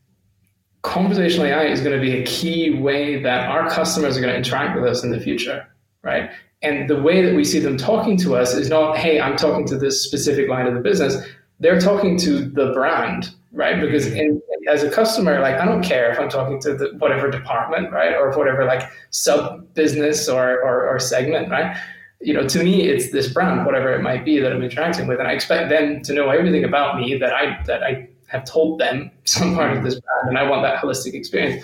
conversational 0.83 1.47
AI 1.47 1.64
is 1.64 1.81
going 1.81 1.95
to 1.95 2.00
be 2.00 2.12
a 2.12 2.25
key 2.25 2.71
way 2.71 3.23
that 3.23 3.49
our 3.49 3.69
customers 3.69 4.16
are 4.16 4.21
going 4.21 4.33
to 4.33 4.37
interact 4.37 4.76
with 4.76 4.85
us 4.88 5.02
in 5.02 5.11
the 5.11 5.21
future, 5.21 5.66
right? 6.02 6.30
And 6.64 6.88
the 6.88 7.00
way 7.00 7.20
that 7.22 7.34
we 7.34 7.44
see 7.44 7.60
them 7.60 7.76
talking 7.76 8.16
to 8.18 8.34
us 8.34 8.54
is 8.54 8.70
not, 8.70 8.96
hey, 8.96 9.20
I'm 9.20 9.36
talking 9.36 9.66
to 9.66 9.76
this 9.76 10.02
specific 10.02 10.48
line 10.48 10.66
of 10.66 10.74
the 10.74 10.80
business. 10.80 11.22
They're 11.60 11.78
talking 11.78 12.16
to 12.18 12.40
the 12.40 12.72
brand, 12.72 13.30
right? 13.52 13.78
Because 13.78 14.06
in, 14.06 14.40
as 14.68 14.82
a 14.82 14.90
customer, 14.90 15.40
like 15.40 15.56
I 15.56 15.66
don't 15.66 15.82
care 15.82 16.10
if 16.10 16.18
I'm 16.18 16.30
talking 16.30 16.58
to 16.62 16.74
the, 16.74 16.94
whatever 16.98 17.30
department, 17.30 17.92
right, 17.92 18.14
or 18.14 18.32
whatever 18.32 18.64
like 18.64 18.90
sub 19.10 19.72
business 19.74 20.26
or, 20.26 20.58
or, 20.62 20.88
or 20.88 20.98
segment, 20.98 21.50
right? 21.50 21.76
You 22.20 22.32
know, 22.32 22.48
to 22.48 22.64
me, 22.64 22.88
it's 22.88 23.12
this 23.12 23.30
brand, 23.30 23.66
whatever 23.66 23.92
it 23.92 24.00
might 24.00 24.24
be 24.24 24.40
that 24.40 24.50
I'm 24.50 24.62
interacting 24.62 25.06
with, 25.06 25.18
and 25.18 25.28
I 25.28 25.32
expect 25.32 25.68
them 25.68 26.00
to 26.02 26.14
know 26.14 26.30
everything 26.30 26.64
about 26.64 26.98
me 26.98 27.18
that 27.18 27.34
I 27.34 27.62
that 27.64 27.82
I 27.82 28.08
have 28.28 28.44
told 28.44 28.80
them 28.80 29.10
some 29.24 29.54
part 29.54 29.76
of 29.76 29.84
this 29.84 30.00
brand, 30.00 30.30
and 30.30 30.38
I 30.38 30.48
want 30.48 30.62
that 30.62 30.82
holistic 30.82 31.12
experience. 31.12 31.62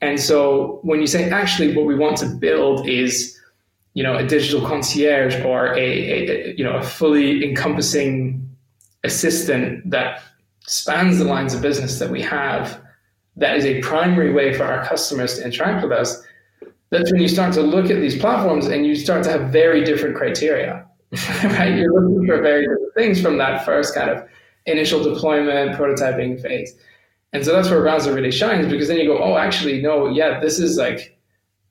And 0.00 0.18
so 0.18 0.80
when 0.82 1.00
you 1.00 1.06
say 1.06 1.28
actually 1.30 1.76
what 1.76 1.84
we 1.84 1.94
want 1.94 2.16
to 2.18 2.26
build 2.26 2.88
is, 2.88 3.38
you 3.94 4.02
know, 4.02 4.16
a 4.16 4.26
digital 4.26 4.66
concierge 4.66 5.40
or 5.44 5.74
a, 5.74 5.80
a 5.80 6.54
you 6.56 6.64
know 6.64 6.76
a 6.76 6.82
fully 6.82 7.44
encompassing 7.48 8.48
assistant 9.04 9.90
that 9.90 10.22
spans 10.66 11.18
the 11.18 11.24
lines 11.24 11.54
of 11.54 11.60
business 11.60 11.98
that 11.98 12.10
we 12.10 12.22
have, 12.22 12.80
that 13.36 13.56
is 13.56 13.64
a 13.64 13.80
primary 13.80 14.32
way 14.32 14.52
for 14.54 14.64
our 14.64 14.84
customers 14.84 15.34
to 15.34 15.44
interact 15.44 15.82
with 15.82 15.92
us. 15.92 16.22
That's 16.90 17.10
when 17.10 17.20
you 17.20 17.28
start 17.28 17.54
to 17.54 17.62
look 17.62 17.90
at 17.90 18.00
these 18.00 18.18
platforms 18.18 18.66
and 18.66 18.86
you 18.86 18.94
start 18.94 19.24
to 19.24 19.30
have 19.30 19.50
very 19.50 19.82
different 19.82 20.14
criteria, 20.16 20.86
right? 21.44 21.74
You're 21.74 22.00
looking 22.00 22.26
for 22.26 22.40
very 22.42 22.62
different 22.62 22.94
things 22.94 23.20
from 23.20 23.38
that 23.38 23.64
first 23.64 23.94
kind 23.94 24.10
of 24.10 24.22
initial 24.66 25.02
deployment, 25.02 25.72
prototyping 25.72 26.40
phase. 26.40 26.76
And 27.32 27.44
so 27.44 27.52
that's 27.52 27.70
where 27.70 27.80
Rasa 27.80 28.12
really 28.12 28.30
shines 28.30 28.70
because 28.70 28.88
then 28.88 28.98
you 28.98 29.06
go, 29.06 29.18
oh, 29.18 29.36
actually, 29.36 29.80
no, 29.80 30.08
yeah, 30.08 30.38
this 30.40 30.58
is 30.58 30.76
like, 30.76 31.11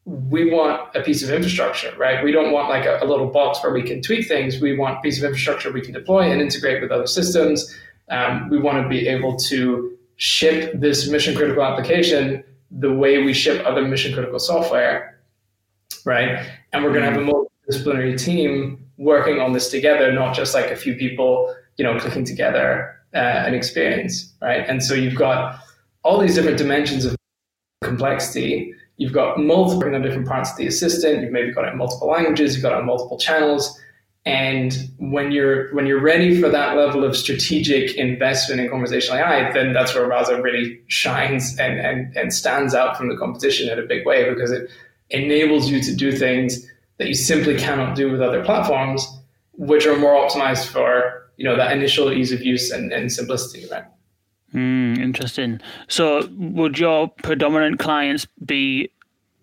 we 0.06 0.52
want 0.52 0.96
a 0.96 1.02
piece 1.02 1.22
of 1.24 1.30
infrastructure, 1.30 1.94
right? 1.98 2.24
We 2.24 2.32
don't 2.32 2.52
want 2.52 2.70
like 2.70 2.86
a, 2.86 3.00
a, 3.02 3.06
little 3.06 3.28
box 3.28 3.62
where 3.62 3.72
we 3.72 3.84
can 3.84 4.02
tweak 4.02 4.28
things. 4.28 4.60
We 4.60 4.76
want 4.76 4.98
a 4.98 5.02
piece 5.02 5.20
of 5.20 5.24
infrastructure 5.24 5.72
we 5.72 5.82
can 5.82 5.94
deploy 5.94 6.22
and 6.22 6.42
integrate 6.42 6.82
with 6.82 6.92
other 6.92 7.06
systems. 7.06 7.74
Um, 8.10 8.50
we 8.50 8.60
want 8.60 8.82
to 8.82 8.90
be 8.90 9.08
able 9.08 9.38
to 9.38 9.96
ship 10.16 10.72
this 10.80 11.08
mission 11.10 11.36
critical 11.36 11.64
application 11.64 12.44
the 12.72 12.92
way 12.92 13.22
we 13.22 13.34
ship 13.34 13.64
other 13.66 13.84
mission 13.84 14.14
critical 14.14 14.40
software, 14.40 15.22
right? 16.04 16.48
And 16.74 16.84
we're 16.84 16.94
going 16.94 17.06
to 17.06 17.12
have 17.12 17.22
a 17.22 17.32
multidisciplinary 17.32 18.20
team 18.20 18.86
working 18.98 19.40
on 19.40 19.54
this 19.54 19.70
together, 19.70 20.12
not 20.12 20.36
just 20.36 20.56
like 20.56 20.72
a 20.72 20.76
few 20.76 20.96
people 20.96 21.56
you 21.82 21.84
know, 21.84 22.00
clicking 22.00 22.24
together 22.24 22.96
uh, 23.16 23.18
an 23.18 23.56
experience, 23.56 24.34
right? 24.40 24.64
And 24.68 24.84
so 24.84 24.94
you've 24.94 25.16
got 25.16 25.60
all 26.04 26.20
these 26.20 26.36
different 26.36 26.60
dimensions 26.60 27.06
of 27.06 27.16
complexity. 27.84 28.74
You've 29.02 29.14
got 29.14 29.40
multiple 29.40 29.96
on 29.96 30.00
different 30.04 30.28
parts 30.28 30.52
of 30.52 30.58
the 30.58 30.68
assistant. 30.68 31.24
You've 31.24 31.32
maybe 31.32 31.52
got 31.52 31.66
it 31.66 31.72
in 31.72 31.80
multiple 31.80 32.08
languages. 32.08 32.54
You've 32.54 32.62
got 32.62 32.74
it 32.74 32.82
on 32.82 32.86
multiple 32.86 33.18
channels. 33.18 33.76
And 34.28 34.78
when 35.00 35.32
you're 35.32 35.74
when 35.74 35.88
you're 35.88 36.00
ready 36.00 36.40
for 36.40 36.50
that 36.50 36.78
level 36.78 37.04
of 37.04 37.18
strategic 37.18 37.96
investment 37.96 38.62
in 38.62 38.70
conversational 38.70 39.18
AI, 39.18 39.52
then 39.54 39.74
that's 39.74 39.96
where 39.96 40.06
Rasa 40.06 40.40
really 40.40 40.80
shines 40.86 41.58
and, 41.58 41.80
and, 41.80 42.16
and 42.16 42.32
stands 42.32 42.76
out 42.76 42.96
from 42.96 43.10
the 43.10 43.18
competition 43.18 43.72
in 43.72 43.80
a 43.80 43.88
big 43.88 44.06
way 44.06 44.30
because 44.30 44.52
it 44.52 44.70
enables 45.10 45.68
you 45.68 45.82
to 45.82 45.96
do 45.96 46.12
things 46.12 46.64
that 47.00 47.08
you 47.08 47.16
simply 47.16 47.58
cannot 47.58 47.96
do 47.96 48.12
with 48.12 48.22
other 48.22 48.46
platforms, 48.46 49.04
which 49.54 49.88
are 49.88 49.98
more 49.98 50.14
optimized 50.14 50.68
for 50.68 51.28
you 51.38 51.44
know 51.44 51.58
that 51.58 51.76
initial 51.76 52.14
ease 52.14 52.32
of 52.32 52.44
use 52.44 52.70
and, 52.70 52.94
and 52.94 53.12
simplicity 53.12 53.68
right 53.72 53.86
mm, 54.54 54.98
interesting. 54.98 55.60
So 55.88 56.28
would 56.38 56.80
your 56.80 57.10
predominant 57.24 57.80
clients 57.80 58.28
be 58.46 58.92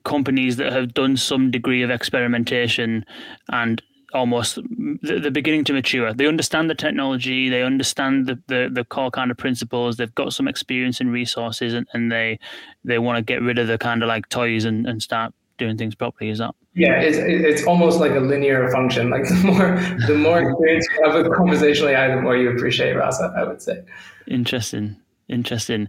companies 0.04 0.56
that 0.56 0.72
have 0.72 0.94
done 0.94 1.16
some 1.16 1.50
degree 1.50 1.82
of 1.82 1.90
experimentation 1.90 3.04
and 3.50 3.82
almost 4.14 4.58
they're 5.02 5.30
beginning 5.30 5.64
to 5.64 5.72
mature? 5.72 6.12
They 6.14 6.26
understand 6.26 6.70
the 6.70 6.74
technology 6.74 7.48
they 7.48 7.62
understand 7.62 8.26
the, 8.26 8.40
the, 8.46 8.70
the 8.72 8.84
core 8.84 9.10
kind 9.10 9.30
of 9.30 9.36
principles 9.36 9.96
they've 9.96 10.14
got 10.14 10.32
some 10.32 10.48
experience 10.48 11.00
and 11.00 11.12
resources 11.12 11.74
and, 11.74 11.86
and 11.92 12.10
they 12.10 12.38
they 12.84 12.98
want 12.98 13.16
to 13.18 13.22
get 13.22 13.42
rid 13.42 13.58
of 13.58 13.66
the 13.66 13.78
kind 13.78 14.02
of 14.02 14.08
like 14.08 14.28
toys 14.28 14.64
and, 14.64 14.86
and 14.86 15.02
start 15.02 15.34
doing 15.58 15.76
things 15.76 15.94
properly. 15.94 16.30
Is 16.30 16.38
that? 16.38 16.54
Yeah, 16.74 17.00
it's, 17.00 17.18
it's 17.18 17.66
almost 17.66 17.98
like 18.00 18.12
a 18.12 18.20
linear 18.20 18.70
function. 18.70 19.10
Like 19.10 19.24
the 19.28 19.42
more 19.44 19.76
the 20.06 20.14
more 20.14 20.40
experience 20.40 20.86
you 20.94 21.04
have 21.04 21.14
with 21.14 21.32
conversational 21.34 21.90
AI, 21.90 22.14
the 22.14 22.22
more 22.22 22.36
you 22.36 22.50
appreciate 22.50 22.94
Rasa. 22.94 23.34
I 23.36 23.44
would 23.44 23.60
say. 23.60 23.82
Interesting. 24.26 24.96
Interesting. 25.28 25.88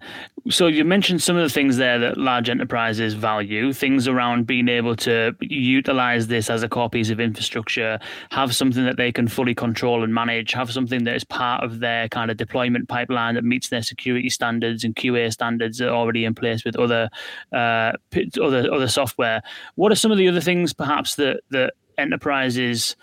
So 0.49 0.67
you 0.67 0.83
mentioned 0.83 1.21
some 1.21 1.37
of 1.37 1.43
the 1.43 1.53
things 1.53 1.77
there 1.77 1.97
that 1.97 2.17
large 2.17 2.49
enterprises 2.49 3.13
value, 3.13 3.71
things 3.71 4.05
around 4.05 4.47
being 4.47 4.67
able 4.67 4.97
to 4.97 5.33
utilize 5.39 6.27
this 6.27 6.49
as 6.49 6.61
a 6.61 6.67
core 6.67 6.89
piece 6.89 7.09
of 7.09 7.21
infrastructure, 7.21 7.99
have 8.31 8.53
something 8.53 8.83
that 8.83 8.97
they 8.97 9.13
can 9.13 9.29
fully 9.29 9.55
control 9.55 10.03
and 10.03 10.13
manage, 10.13 10.51
have 10.51 10.73
something 10.73 11.05
that 11.05 11.15
is 11.15 11.23
part 11.23 11.63
of 11.63 11.79
their 11.79 12.09
kind 12.09 12.29
of 12.29 12.35
deployment 12.35 12.89
pipeline 12.89 13.35
that 13.35 13.45
meets 13.45 13.69
their 13.69 13.81
security 13.81 14.29
standards 14.29 14.83
and 14.83 14.93
QA 14.97 15.31
standards 15.31 15.77
that 15.77 15.87
are 15.87 15.95
already 15.95 16.25
in 16.25 16.35
place 16.35 16.65
with 16.65 16.75
other 16.75 17.09
uh, 17.53 17.93
other 18.41 18.73
other 18.73 18.89
software. 18.89 19.41
What 19.75 19.89
are 19.93 19.95
some 19.95 20.11
of 20.11 20.17
the 20.17 20.27
other 20.27 20.41
things 20.41 20.73
perhaps 20.73 21.15
that 21.15 21.43
that 21.51 21.75
enterprises 21.97 22.97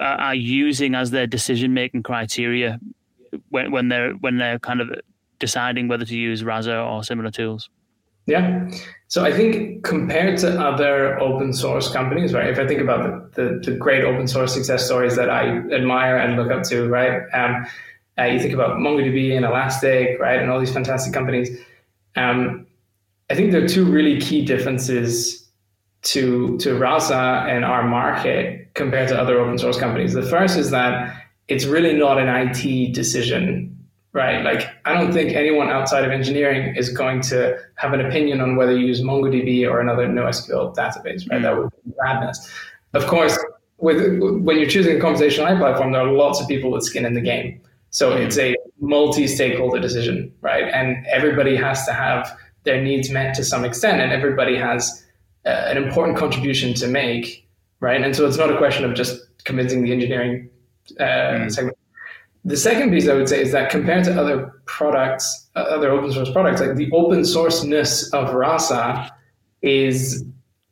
are 0.00 0.34
using 0.34 0.96
as 0.96 1.12
their 1.12 1.28
decision 1.28 1.74
making 1.74 2.02
criteria 2.02 2.80
when, 3.50 3.70
when 3.70 3.88
they're 3.88 4.14
when 4.14 4.38
they're 4.38 4.58
kind 4.58 4.80
of 4.80 4.90
deciding 5.38 5.88
whether 5.88 6.04
to 6.04 6.16
use 6.16 6.44
Rasa 6.44 6.78
or 6.78 7.02
similar 7.04 7.30
tools? 7.30 7.68
Yeah. 8.26 8.68
So 9.06 9.24
I 9.24 9.32
think 9.32 9.84
compared 9.84 10.38
to 10.40 10.60
other 10.60 11.18
open 11.20 11.52
source 11.52 11.92
companies, 11.92 12.34
right? 12.34 12.48
If 12.48 12.58
I 12.58 12.66
think 12.66 12.80
about 12.80 13.32
the, 13.34 13.42
the, 13.42 13.70
the 13.70 13.76
great 13.76 14.04
open 14.04 14.26
source 14.26 14.52
success 14.52 14.84
stories 14.84 15.14
that 15.14 15.30
I 15.30 15.58
admire 15.72 16.16
and 16.16 16.36
look 16.36 16.50
up 16.50 16.64
to, 16.64 16.88
right? 16.88 17.22
Um, 17.32 17.66
uh, 18.18 18.24
you 18.24 18.40
think 18.40 18.52
about 18.52 18.78
MongoDB 18.78 19.36
and 19.36 19.44
Elastic, 19.44 20.18
right? 20.18 20.40
And 20.40 20.50
all 20.50 20.58
these 20.58 20.72
fantastic 20.72 21.12
companies. 21.12 21.56
Um, 22.16 22.66
I 23.30 23.34
think 23.34 23.52
there 23.52 23.62
are 23.62 23.68
two 23.68 23.84
really 23.84 24.20
key 24.20 24.44
differences 24.44 25.48
to, 26.02 26.56
to 26.58 26.76
Rasa 26.76 27.46
and 27.48 27.64
our 27.64 27.86
market 27.86 28.74
compared 28.74 29.08
to 29.08 29.20
other 29.20 29.38
open 29.38 29.58
source 29.58 29.78
companies. 29.78 30.14
The 30.14 30.22
first 30.22 30.56
is 30.56 30.70
that 30.70 31.14
it's 31.48 31.64
really 31.64 31.92
not 31.92 32.18
an 32.18 32.28
IT 32.28 32.92
decision 32.92 33.75
right? 34.16 34.42
Like, 34.42 34.66
I 34.86 34.94
don't 34.94 35.12
think 35.12 35.34
anyone 35.36 35.68
outside 35.68 36.02
of 36.02 36.10
engineering 36.10 36.74
is 36.74 36.88
going 36.88 37.20
to 37.32 37.58
have 37.74 37.92
an 37.92 38.00
opinion 38.00 38.40
on 38.40 38.56
whether 38.56 38.72
you 38.72 38.86
use 38.86 39.02
MongoDB 39.02 39.70
or 39.70 39.78
another 39.78 40.08
NoSQL 40.08 40.74
database, 40.74 41.28
right? 41.30 41.38
Mm. 41.38 41.42
That 41.42 41.58
would 41.58 41.68
be 41.84 41.92
madness. 42.02 42.50
Of 42.94 43.06
course, 43.08 43.38
with 43.76 43.98
when 44.46 44.58
you're 44.58 44.70
choosing 44.70 44.96
a 44.96 45.00
conversational 45.00 45.48
AI 45.48 45.58
platform, 45.58 45.92
there 45.92 46.00
are 46.00 46.10
lots 46.10 46.40
of 46.40 46.48
people 46.48 46.70
with 46.70 46.82
skin 46.82 47.04
in 47.04 47.12
the 47.12 47.20
game. 47.20 47.60
So 47.90 48.12
mm. 48.12 48.24
it's 48.24 48.38
a 48.38 48.56
multi-stakeholder 48.80 49.80
decision, 49.80 50.32
right? 50.40 50.64
And 50.64 51.06
everybody 51.08 51.54
has 51.54 51.84
to 51.84 51.92
have 51.92 52.34
their 52.64 52.82
needs 52.82 53.10
met 53.10 53.34
to 53.34 53.44
some 53.44 53.66
extent, 53.66 54.00
and 54.00 54.12
everybody 54.12 54.56
has 54.56 55.04
uh, 55.44 55.50
an 55.50 55.76
important 55.76 56.16
contribution 56.16 56.72
to 56.72 56.88
make, 56.88 57.46
right? 57.80 58.00
And 58.00 58.16
so 58.16 58.26
it's 58.26 58.38
not 58.38 58.50
a 58.50 58.56
question 58.56 58.86
of 58.86 58.94
just 58.94 59.20
convincing 59.44 59.82
the 59.82 59.92
engineering 59.92 60.48
uh, 60.98 61.04
mm. 61.04 61.52
segment 61.52 61.75
the 62.46 62.56
second 62.56 62.90
piece 62.90 63.08
I 63.08 63.14
would 63.14 63.28
say 63.28 63.42
is 63.42 63.50
that 63.50 63.70
compared 63.70 64.04
to 64.04 64.18
other 64.18 64.52
products, 64.66 65.48
uh, 65.56 65.60
other 65.62 65.90
open 65.90 66.12
source 66.12 66.30
products, 66.30 66.60
like 66.60 66.76
the 66.76 66.88
open 66.92 67.22
sourceness 67.22 68.08
of 68.14 68.32
Rasa 68.32 69.10
is 69.62 70.24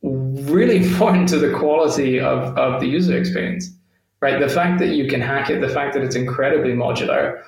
really 0.02 0.76
important 0.86 1.28
to 1.30 1.38
the 1.38 1.52
quality 1.52 2.20
of, 2.20 2.56
of 2.56 2.80
the 2.80 2.86
user 2.86 3.18
experience, 3.18 3.72
right? 4.20 4.38
The 4.38 4.48
fact 4.48 4.78
that 4.78 4.90
you 4.90 5.08
can 5.08 5.20
hack 5.20 5.50
it, 5.50 5.60
the 5.60 5.68
fact 5.68 5.94
that 5.94 6.04
it's 6.04 6.14
incredibly 6.14 6.74
modular, 6.74 7.42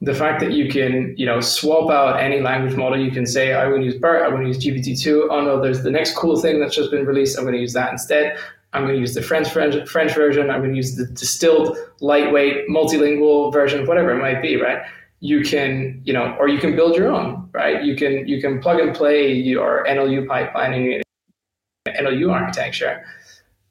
the 0.00 0.14
fact 0.14 0.40
that 0.40 0.52
you 0.52 0.68
can, 0.68 1.14
you 1.16 1.26
know, 1.26 1.40
swap 1.40 1.88
out 1.88 2.20
any 2.20 2.40
language 2.40 2.74
model. 2.74 2.98
You 3.00 3.12
can 3.12 3.26
say, 3.26 3.52
I 3.52 3.68
want 3.68 3.82
to 3.82 3.84
use 3.84 3.96
BERT, 3.96 4.22
I 4.22 4.28
want 4.28 4.42
to 4.42 4.48
use 4.48 4.58
GPT-2. 4.58 5.28
Oh 5.30 5.40
no, 5.40 5.60
there's 5.60 5.84
the 5.84 5.90
next 5.90 6.16
cool 6.16 6.40
thing 6.40 6.58
that's 6.58 6.74
just 6.74 6.90
been 6.90 7.06
released. 7.06 7.38
I'm 7.38 7.44
going 7.44 7.54
to 7.54 7.60
use 7.60 7.74
that 7.74 7.92
instead. 7.92 8.36
I'm 8.72 8.82
going 8.82 8.94
to 8.94 9.00
use 9.00 9.14
the 9.14 9.22
French 9.22 9.48
French, 9.48 10.14
version. 10.14 10.50
I'm 10.50 10.60
going 10.60 10.72
to 10.72 10.76
use 10.76 10.96
the 10.96 11.06
distilled, 11.06 11.76
lightweight, 12.00 12.68
multilingual 12.68 13.52
version, 13.52 13.86
whatever 13.86 14.10
it 14.10 14.20
might 14.20 14.42
be, 14.42 14.56
right? 14.56 14.82
You 15.20 15.42
can, 15.42 16.00
you 16.04 16.12
know, 16.12 16.36
or 16.38 16.48
you 16.48 16.58
can 16.58 16.76
build 16.76 16.94
your 16.94 17.10
own, 17.10 17.48
right? 17.52 17.82
You 17.82 17.96
can 17.96 18.28
you 18.28 18.40
can 18.40 18.60
plug 18.60 18.78
and 18.78 18.94
play 18.94 19.32
your 19.32 19.84
NLU 19.88 20.28
pipeline 20.28 20.74
and 20.74 21.02
NLU 21.96 22.30
architecture, 22.30 23.04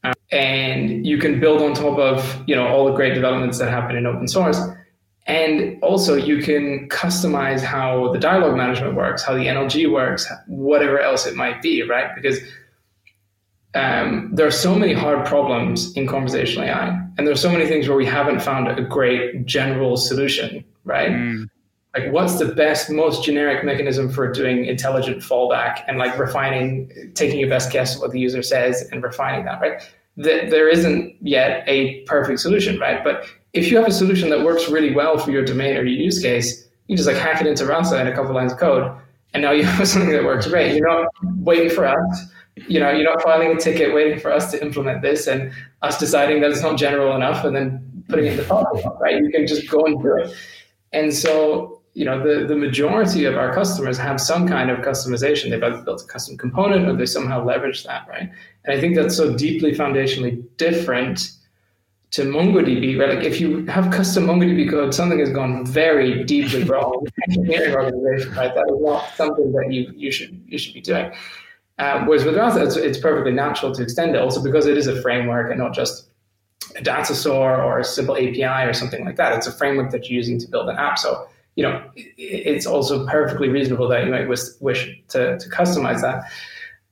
uh, 0.03 0.13
and 0.31 1.05
you 1.05 1.17
can 1.19 1.39
build 1.39 1.61
on 1.61 1.73
top 1.73 1.97
of 1.99 2.43
you 2.47 2.55
know 2.55 2.67
all 2.67 2.85
the 2.85 2.93
great 2.93 3.13
developments 3.13 3.59
that 3.59 3.69
happen 3.69 3.95
in 3.95 4.05
open 4.05 4.27
source. 4.27 4.59
And 5.27 5.81
also, 5.83 6.15
you 6.15 6.41
can 6.41 6.87
customize 6.87 7.61
how 7.61 8.11
the 8.13 8.19
dialogue 8.19 8.55
management 8.55 8.95
works, 8.95 9.23
how 9.23 9.33
the 9.33 9.45
NLG 9.45 9.91
works, 9.91 10.25
whatever 10.47 10.99
else 10.99 11.25
it 11.25 11.35
might 11.35 11.61
be, 11.61 11.83
right? 11.83 12.15
Because 12.15 12.39
um, 13.73 14.29
there 14.33 14.47
are 14.47 14.51
so 14.51 14.75
many 14.75 14.93
hard 14.93 15.25
problems 15.25 15.93
in 15.95 16.07
conversational 16.07 16.65
AI, 16.65 16.89
and 17.17 17.27
there's 17.27 17.41
so 17.41 17.51
many 17.51 17.67
things 17.67 17.87
where 17.87 17.97
we 17.97 18.05
haven't 18.05 18.41
found 18.41 18.67
a 18.67 18.81
great 18.81 19.45
general 19.45 19.97
solution, 19.97 20.63
right? 20.83 21.11
Mm. 21.11 21.49
Like, 21.95 22.11
what's 22.11 22.37
the 22.37 22.53
best, 22.53 22.89
most 22.89 23.23
generic 23.23 23.65
mechanism 23.65 24.09
for 24.09 24.31
doing 24.31 24.65
intelligent 24.65 25.21
fallback 25.21 25.83
and 25.87 25.97
like 25.97 26.17
refining, 26.17 27.11
taking 27.15 27.39
your 27.39 27.49
best 27.49 27.71
guess 27.71 27.95
at 27.95 28.01
what 28.01 28.11
the 28.11 28.19
user 28.19 28.43
says 28.43 28.87
and 28.91 29.03
refining 29.03 29.45
that, 29.45 29.61
right? 29.61 29.81
there 30.19 30.67
isn't 30.67 31.15
yet 31.21 31.63
a 31.67 32.01
perfect 32.05 32.39
solution, 32.39 32.79
right? 32.79 33.03
But 33.03 33.29
if 33.53 33.69
you 33.69 33.77
have 33.77 33.87
a 33.87 33.91
solution 33.91 34.31
that 34.31 34.43
works 34.43 34.67
really 34.67 34.91
well 34.93 35.19
for 35.19 35.29
your 35.29 35.45
domain 35.45 35.77
or 35.77 35.83
your 35.83 36.03
use 36.05 36.19
case, 36.19 36.67
you 36.87 36.97
just 36.97 37.07
like 37.07 37.17
hack 37.17 37.39
it 37.39 37.45
into 37.45 37.67
Rasa 37.67 38.01
in 38.01 38.07
a 38.07 38.15
couple 38.15 38.33
lines 38.33 38.51
of 38.51 38.57
code, 38.57 38.91
and 39.35 39.43
now 39.43 39.51
you 39.51 39.63
have 39.65 39.87
something 39.87 40.11
that 40.11 40.23
works 40.23 40.47
great. 40.47 40.75
You're 40.75 40.87
not 40.87 41.07
waiting 41.21 41.69
for 41.69 41.85
us 41.85 42.31
you 42.67 42.79
know, 42.79 42.91
you're 42.91 43.03
not 43.03 43.21
filing 43.21 43.55
a 43.55 43.59
ticket 43.59 43.93
waiting 43.93 44.19
for 44.19 44.31
us 44.31 44.51
to 44.51 44.61
implement 44.61 45.01
this 45.01 45.27
and 45.27 45.51
us 45.81 45.99
deciding 45.99 46.41
that 46.41 46.51
it's 46.51 46.61
not 46.61 46.77
general 46.77 47.15
enough 47.15 47.43
and 47.43 47.55
then 47.55 48.03
putting 48.09 48.25
it 48.25 48.31
in 48.31 48.37
the 48.37 48.43
file, 48.43 48.97
right? 49.01 49.17
You 49.17 49.29
can 49.29 49.47
just 49.47 49.69
go 49.69 49.85
and 49.85 50.01
do 50.01 50.17
it. 50.17 50.35
And 50.93 51.13
so, 51.13 51.81
you 51.93 52.05
know, 52.05 52.21
the, 52.21 52.45
the 52.45 52.55
majority 52.55 53.25
of 53.25 53.35
our 53.35 53.53
customers 53.53 53.97
have 53.97 54.21
some 54.21 54.47
kind 54.47 54.69
of 54.69 54.79
customization. 54.79 55.49
They've 55.49 55.63
either 55.63 55.81
built 55.81 56.03
a 56.03 56.05
custom 56.05 56.37
component 56.37 56.87
or 56.87 56.95
they 56.95 57.05
somehow 57.05 57.43
leverage 57.43 57.83
that, 57.83 58.07
right? 58.07 58.29
And 58.65 58.77
I 58.77 58.79
think 58.79 58.95
that's 58.95 59.15
so 59.15 59.35
deeply 59.35 59.71
foundationally 59.71 60.43
different 60.57 61.31
to 62.11 62.21
MongoDB, 62.21 62.97
right? 62.99 63.15
Like 63.15 63.25
if 63.25 63.41
you 63.41 63.65
have 63.65 63.91
custom 63.91 64.27
MongoDB 64.27 64.69
code, 64.69 64.93
something 64.93 65.19
has 65.19 65.29
gone 65.29 65.65
very 65.65 66.23
deeply 66.23 66.63
wrong 66.63 67.05
engineering 67.27 67.73
organization, 67.73 68.33
right? 68.35 68.53
That 68.53 68.69
is 68.73 68.81
not 68.81 69.09
something 69.15 69.51
that 69.51 69.71
you, 69.71 69.91
you 69.95 70.11
should 70.11 70.41
you 70.47 70.57
should 70.57 70.73
be 70.73 70.81
doing. 70.81 71.11
Um, 71.79 72.07
whereas 72.07 72.25
with 72.25 72.35
Rasa, 72.35 72.63
it's, 72.63 72.75
it's 72.75 72.97
perfectly 72.97 73.31
natural 73.31 73.71
to 73.73 73.83
extend 73.83 74.15
it 74.15 74.21
also 74.21 74.41
because 74.41 74.65
it 74.65 74.77
is 74.77 74.87
a 74.87 74.99
framework 75.01 75.51
and 75.51 75.59
not 75.59 75.73
just 75.73 76.09
a 76.75 76.81
data 76.81 77.13
store 77.13 77.61
or 77.61 77.79
a 77.79 77.83
simple 77.83 78.15
API 78.15 78.67
or 78.67 78.73
something 78.73 79.05
like 79.05 79.15
that. 79.17 79.33
It's 79.33 79.47
a 79.47 79.51
framework 79.51 79.91
that 79.91 80.09
you're 80.09 80.17
using 80.17 80.39
to 80.39 80.47
build 80.47 80.69
an 80.69 80.77
app. 80.77 80.97
So, 80.97 81.27
you 81.55 81.63
know, 81.63 81.83
it's 81.95 82.65
also 82.65 83.05
perfectly 83.05 83.49
reasonable 83.49 83.87
that 83.89 84.05
you 84.05 84.11
might 84.11 84.27
wish, 84.27 84.41
wish 84.59 84.89
to, 85.09 85.37
to 85.37 85.49
customize 85.49 86.01
that. 86.01 86.23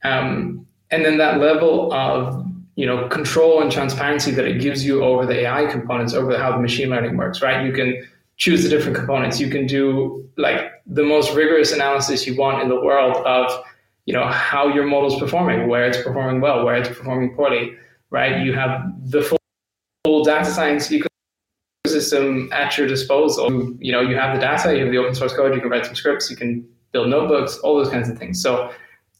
Um, 0.04 0.68
and 0.92 1.04
then 1.04 1.18
that 1.18 1.40
level 1.40 1.92
of, 1.92 2.46
you 2.76 2.86
know, 2.86 3.08
control 3.08 3.62
and 3.62 3.72
transparency 3.72 4.32
that 4.32 4.46
it 4.46 4.62
gives 4.62 4.86
you 4.86 5.04
over 5.04 5.26
the 5.26 5.42
AI 5.42 5.66
components, 5.66 6.14
over 6.14 6.38
how 6.38 6.52
the 6.52 6.62
machine 6.62 6.90
learning 6.90 7.18
works, 7.18 7.42
right? 7.42 7.66
You 7.66 7.74
can 7.74 8.06
choose 8.38 8.64
the 8.64 8.70
different 8.70 8.98
components. 8.98 9.40
You 9.40 9.50
can 9.50 9.66
do 9.66 10.30
like 10.38 10.72
the 10.86 11.04
most 11.04 11.34
rigorous 11.34 11.72
analysis 11.72 12.28
you 12.28 12.36
want 12.36 12.62
in 12.62 12.70
the 12.70 12.80
world 12.80 13.16
of 13.26 13.64
you 14.06 14.14
know 14.14 14.28
how 14.28 14.68
your 14.68 14.86
model 14.86 15.14
is 15.14 15.20
performing, 15.20 15.68
where 15.68 15.86
it's 15.86 16.02
performing 16.02 16.42
well, 16.42 16.64
where 16.64 16.76
it's 16.76 16.90
performing 16.90 17.36
poorly, 17.36 17.76
right? 18.10 18.44
You 18.46 18.54
have 18.54 18.92
the 19.04 19.22
full, 19.24 20.24
data 20.24 20.50
science 20.50 20.90
ecosystem 20.90 22.52
at 22.54 22.78
your 22.78 22.88
disposal. 22.88 23.76
You 23.80 23.92
know, 23.92 24.02
you 24.02 24.16
have 24.16 24.36
the 24.36 24.42
data, 24.42 24.76
you 24.76 24.84
have 24.84 24.92
the 24.92 24.98
open 24.98 25.16
source 25.16 25.34
code, 25.34 25.54
you 25.56 25.62
can 25.62 25.70
write 25.70 25.86
some 25.86 25.96
scripts, 25.96 26.30
you 26.30 26.36
can 26.36 26.68
build 26.92 27.10
notebooks, 27.10 27.58
all 27.58 27.76
those 27.76 27.90
kinds 27.90 28.08
of 28.10 28.18
things. 28.18 28.42
So, 28.42 28.72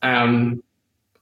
um, 0.04 0.64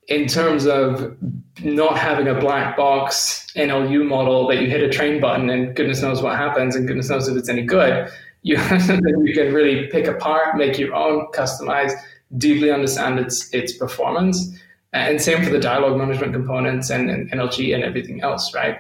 in 0.10 0.28
terms 0.28 0.66
of 0.66 1.18
not 1.64 1.98
having 1.98 2.28
a 2.28 2.36
black 2.40 2.76
box 2.76 3.48
NLU 3.56 4.06
model 4.06 4.48
that 4.48 4.62
you 4.62 4.70
hit 4.70 4.82
a 4.82 4.90
train 4.90 5.22
button 5.22 5.50
and 5.50 5.76
goodness 5.76 6.02
knows 6.02 6.22
what 6.22 6.36
happens 6.38 6.76
and 6.76 6.86
goodness 6.88 7.10
knows 7.10 7.30
if 7.30 7.38
it's 7.38 7.48
any 7.48 7.62
good, 7.64 8.12
you 8.42 8.58
have 8.58 8.82
something 8.82 9.26
you 9.26 9.34
can 9.34 9.54
really 9.54 9.88
pick 9.88 10.08
apart, 10.08 10.58
make 10.58 10.78
your 10.78 10.94
own, 10.94 11.28
customize, 11.34 11.94
deeply 12.38 12.72
understand 12.72 13.20
its 13.20 13.54
its 13.54 13.74
performance. 13.74 14.60
Uh, 14.94 14.98
and 14.98 15.22
same 15.22 15.44
for 15.44 15.50
the 15.50 15.60
dialogue 15.60 15.98
management 15.98 16.34
components 16.34 16.92
and, 16.92 17.10
and 17.10 17.32
NLG 17.32 17.74
and 17.74 17.84
everything 17.84 18.22
else, 18.22 18.54
right? 18.54 18.78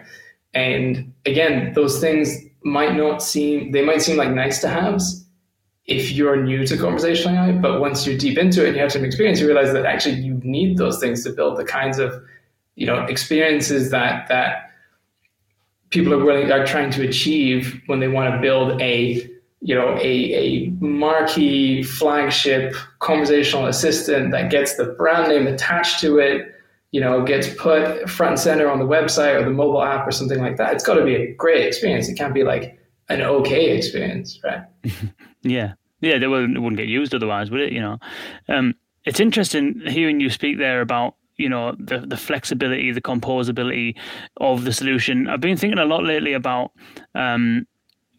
And 0.53 1.11
again, 1.25 1.73
those 1.73 1.99
things 1.99 2.37
might 2.63 2.95
not 2.95 3.21
seem 3.21 3.71
they 3.71 3.83
might 3.83 4.01
seem 4.01 4.17
like 4.17 4.29
nice 4.29 4.61
to 4.61 4.67
haves 4.67 5.25
if 5.85 6.11
you're 6.11 6.41
new 6.41 6.65
to 6.65 6.77
conversational 6.77 7.35
AI, 7.35 7.51
but 7.51 7.81
once 7.81 8.07
you're 8.07 8.17
deep 8.17 8.37
into 8.37 8.63
it 8.63 8.67
and 8.67 8.75
you 8.75 8.81
have 8.81 8.91
some 8.91 9.03
experience, 9.03 9.39
you 9.39 9.47
realize 9.47 9.73
that 9.73 9.85
actually 9.85 10.15
you 10.15 10.35
need 10.43 10.77
those 10.77 10.99
things 10.99 11.23
to 11.25 11.31
build 11.31 11.57
the 11.57 11.65
kinds 11.65 11.99
of 11.99 12.23
you 12.75 12.85
know 12.85 13.03
experiences 13.05 13.91
that 13.91 14.27
that 14.29 14.71
people 15.89 16.13
are 16.13 16.23
willing 16.23 16.51
are 16.51 16.65
trying 16.65 16.89
to 16.91 17.07
achieve 17.07 17.81
when 17.87 17.99
they 17.99 18.07
want 18.07 18.33
to 18.33 18.41
build 18.41 18.81
a 18.81 19.29
you 19.65 19.73
know, 19.73 19.97
a, 19.97 20.33
a 20.33 20.69
marquee 20.81 21.83
flagship 21.83 22.75
conversational 22.99 23.65
assistant 23.65 24.31
that 24.31 24.51
gets 24.51 24.75
the 24.75 24.83
brand 24.97 25.29
name 25.29 25.47
attached 25.47 26.01
to 26.01 26.19
it, 26.19 26.53
you 26.91 26.99
know, 26.99 27.23
gets 27.23 27.47
put 27.55 28.09
front 28.09 28.31
and 28.31 28.39
center 28.39 28.69
on 28.69 28.77
the 28.77 28.85
website 28.85 29.39
or 29.39 29.45
the 29.45 29.49
mobile 29.49 29.81
app 29.81 30.05
or 30.05 30.11
something 30.11 30.39
like 30.39 30.57
that. 30.57 30.73
It's 30.73 30.83
got 30.83 30.95
to 30.95 31.05
be 31.05 31.15
a 31.15 31.33
great 31.35 31.65
experience. 31.65 32.09
It 32.09 32.15
can't 32.15 32.33
be 32.33 32.43
like 32.43 32.77
an 33.07 33.21
okay 33.21 33.75
experience, 33.75 34.37
right? 34.43 34.63
yeah. 35.43 35.73
Yeah, 36.01 36.17
they 36.17 36.27
wouldn't, 36.27 36.61
wouldn't 36.61 36.77
get 36.77 36.89
used 36.89 37.15
otherwise, 37.15 37.49
would 37.49 37.61
it? 37.61 37.71
You 37.71 37.79
know, 37.79 37.97
um, 38.49 38.75
it's 39.05 39.21
interesting 39.21 39.81
hearing 39.87 40.19
you 40.19 40.29
speak 40.29 40.57
there 40.57 40.81
about 40.81 41.15
you 41.37 41.47
know 41.47 41.73
the 41.79 41.99
the 41.99 42.17
flexibility, 42.17 42.91
the 42.91 43.01
composability 43.01 43.95
of 44.41 44.65
the 44.65 44.73
solution. 44.73 45.29
I've 45.29 45.39
been 45.39 45.55
thinking 45.55 45.79
a 45.79 45.85
lot 45.85 46.03
lately 46.03 46.33
about 46.33 46.71
um, 47.15 47.65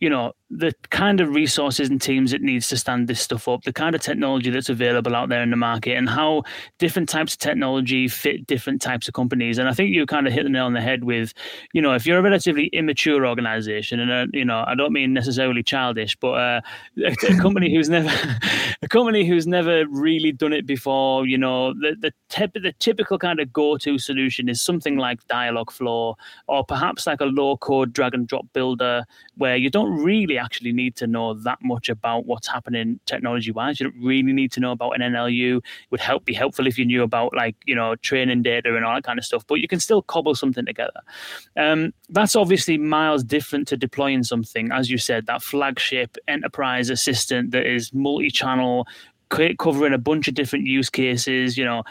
you 0.00 0.08
know 0.08 0.32
the 0.50 0.72
kind 0.90 1.20
of 1.20 1.34
resources 1.34 1.88
and 1.88 2.00
teams 2.00 2.32
it 2.32 2.42
needs 2.42 2.68
to 2.68 2.76
stand 2.76 3.08
this 3.08 3.20
stuff 3.20 3.48
up, 3.48 3.62
the 3.62 3.72
kind 3.72 3.94
of 3.94 4.00
technology 4.02 4.50
that's 4.50 4.68
available 4.68 5.16
out 5.16 5.28
there 5.28 5.42
in 5.42 5.50
the 5.50 5.56
market, 5.56 5.96
and 5.96 6.08
how 6.08 6.42
different 6.78 7.08
types 7.08 7.32
of 7.32 7.38
technology 7.38 8.06
fit 8.08 8.46
different 8.46 8.80
types 8.80 9.08
of 9.08 9.14
companies. 9.14 9.58
And 9.58 9.68
I 9.68 9.72
think 9.72 9.90
you 9.90 10.04
kind 10.06 10.26
of 10.26 10.32
hit 10.32 10.44
the 10.44 10.50
nail 10.50 10.66
on 10.66 10.74
the 10.74 10.80
head 10.80 11.04
with, 11.04 11.32
you 11.72 11.80
know, 11.80 11.94
if 11.94 12.06
you're 12.06 12.18
a 12.18 12.22
relatively 12.22 12.66
immature 12.68 13.26
organization, 13.26 14.00
and 14.00 14.10
uh, 14.12 14.26
you 14.32 14.44
know, 14.44 14.64
I 14.66 14.74
don't 14.74 14.92
mean 14.92 15.12
necessarily 15.12 15.62
childish, 15.62 16.14
but 16.16 16.32
uh, 16.32 16.60
a, 16.98 17.12
a, 17.28 17.40
company 17.40 17.74
who's 17.74 17.88
never, 17.88 18.10
a 18.82 18.88
company 18.88 19.26
who's 19.26 19.46
never 19.46 19.86
really 19.88 20.30
done 20.30 20.52
it 20.52 20.66
before, 20.66 21.26
you 21.26 21.38
know, 21.38 21.72
the 21.74 21.96
the, 22.00 22.50
the 22.60 22.72
typical 22.78 23.18
kind 23.18 23.40
of 23.40 23.52
go-to 23.52 23.98
solution 23.98 24.48
is 24.48 24.60
something 24.60 24.98
like 24.98 25.26
Dialogflow, 25.26 26.14
or 26.48 26.64
perhaps 26.64 27.06
like 27.06 27.20
a 27.20 27.26
low-code 27.26 27.92
drag-and-drop 27.92 28.46
builder, 28.52 29.04
where 29.36 29.56
you 29.56 29.70
don't 29.70 30.02
really 30.02 30.38
actually 30.44 30.72
need 30.72 30.96
to 30.96 31.06
know 31.06 31.34
that 31.34 31.58
much 31.62 31.88
about 31.88 32.26
what's 32.26 32.46
happening 32.46 33.00
technology 33.06 33.50
wise. 33.50 33.80
You 33.80 33.90
don't 33.90 34.02
really 34.02 34.32
need 34.32 34.52
to 34.52 34.60
know 34.60 34.72
about 34.72 34.92
an 34.92 35.00
NLU. 35.00 35.58
It 35.58 35.62
would 35.90 36.00
help 36.00 36.24
be 36.24 36.34
helpful 36.34 36.66
if 36.66 36.78
you 36.78 36.84
knew 36.84 37.02
about 37.02 37.34
like, 37.34 37.56
you 37.64 37.74
know, 37.74 37.96
training 37.96 38.42
data 38.42 38.76
and 38.76 38.84
all 38.84 38.94
that 38.94 39.04
kind 39.04 39.18
of 39.18 39.24
stuff, 39.24 39.46
but 39.46 39.56
you 39.56 39.68
can 39.68 39.80
still 39.80 40.02
cobble 40.02 40.34
something 40.34 40.66
together. 40.66 41.00
Um, 41.56 41.92
that's 42.10 42.36
obviously 42.36 42.78
miles 42.78 43.24
different 43.24 43.68
to 43.68 43.76
deploying 43.76 44.22
something, 44.22 44.70
as 44.72 44.90
you 44.90 44.98
said, 44.98 45.26
that 45.26 45.42
flagship 45.42 46.16
enterprise 46.28 46.90
assistant 46.90 47.50
that 47.52 47.66
is 47.66 47.92
multi 47.92 48.30
channel, 48.30 48.86
covering 49.58 49.92
a 49.92 49.98
bunch 49.98 50.28
of 50.28 50.34
different 50.34 50.66
use 50.66 50.90
cases, 50.90 51.58
you 51.58 51.64
know, 51.64 51.82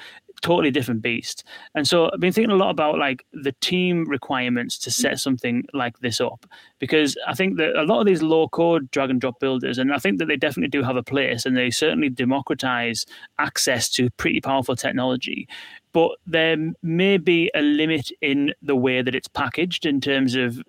totally 0.44 0.70
different 0.70 1.02
beast. 1.02 1.44
And 1.74 1.88
so 1.88 2.12
I've 2.12 2.20
been 2.20 2.34
thinking 2.34 2.52
a 2.52 2.56
lot 2.56 2.70
about 2.70 3.00
like 3.00 3.26
the 3.32 3.54
team 3.62 4.06
requirements 4.06 4.78
to 4.80 4.92
set 4.92 5.20
something 5.20 5.64
like 5.74 5.98
this 6.00 6.22
up 6.22 6.46
because 6.78 7.18
I 7.26 7.34
think 7.34 7.58
that 7.58 7.76
a 7.76 7.84
lot 7.84 8.02
of 8.02 8.06
these 8.06 8.22
low 8.22 8.50
code 8.50 8.92
drag 8.92 9.10
and 9.10 9.20
drop 9.20 9.40
builders, 9.40 9.78
and 9.78 9.92
I 9.92 9.98
think 9.98 10.20
that 10.20 10.28
they 10.28 10.36
definitely 10.36 10.70
do 10.70 10.84
have 10.84 10.98
a 10.98 11.04
place 11.04 11.46
and 11.46 11.58
they 11.58 11.72
certainly 11.72 12.10
democratize 12.10 13.06
access 13.40 13.90
to 13.92 14.10
pretty 14.12 14.42
powerful 14.42 14.76
technology. 14.76 15.48
But 15.94 16.12
there 16.28 16.58
may 16.84 17.18
be 17.18 17.50
a 17.56 17.62
limit 17.62 18.12
in 18.22 18.54
the 18.62 18.76
way 18.76 19.02
that 19.02 19.16
it's 19.16 19.30
packaged 19.30 19.86
in 19.86 20.02
terms 20.02 20.36
of 20.36 20.62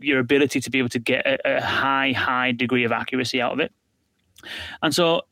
your 0.00 0.18
ability 0.18 0.60
to 0.60 0.70
be 0.70 0.78
able 0.78 0.88
to 0.88 0.98
get 0.98 1.24
a, 1.24 1.56
a 1.56 1.60
high, 1.60 2.12
high 2.12 2.52
degree 2.52 2.84
of 2.84 2.90
accuracy 2.90 3.40
out 3.40 3.52
of 3.52 3.60
it. 3.60 3.72
And 4.82 4.94
so 4.94 5.22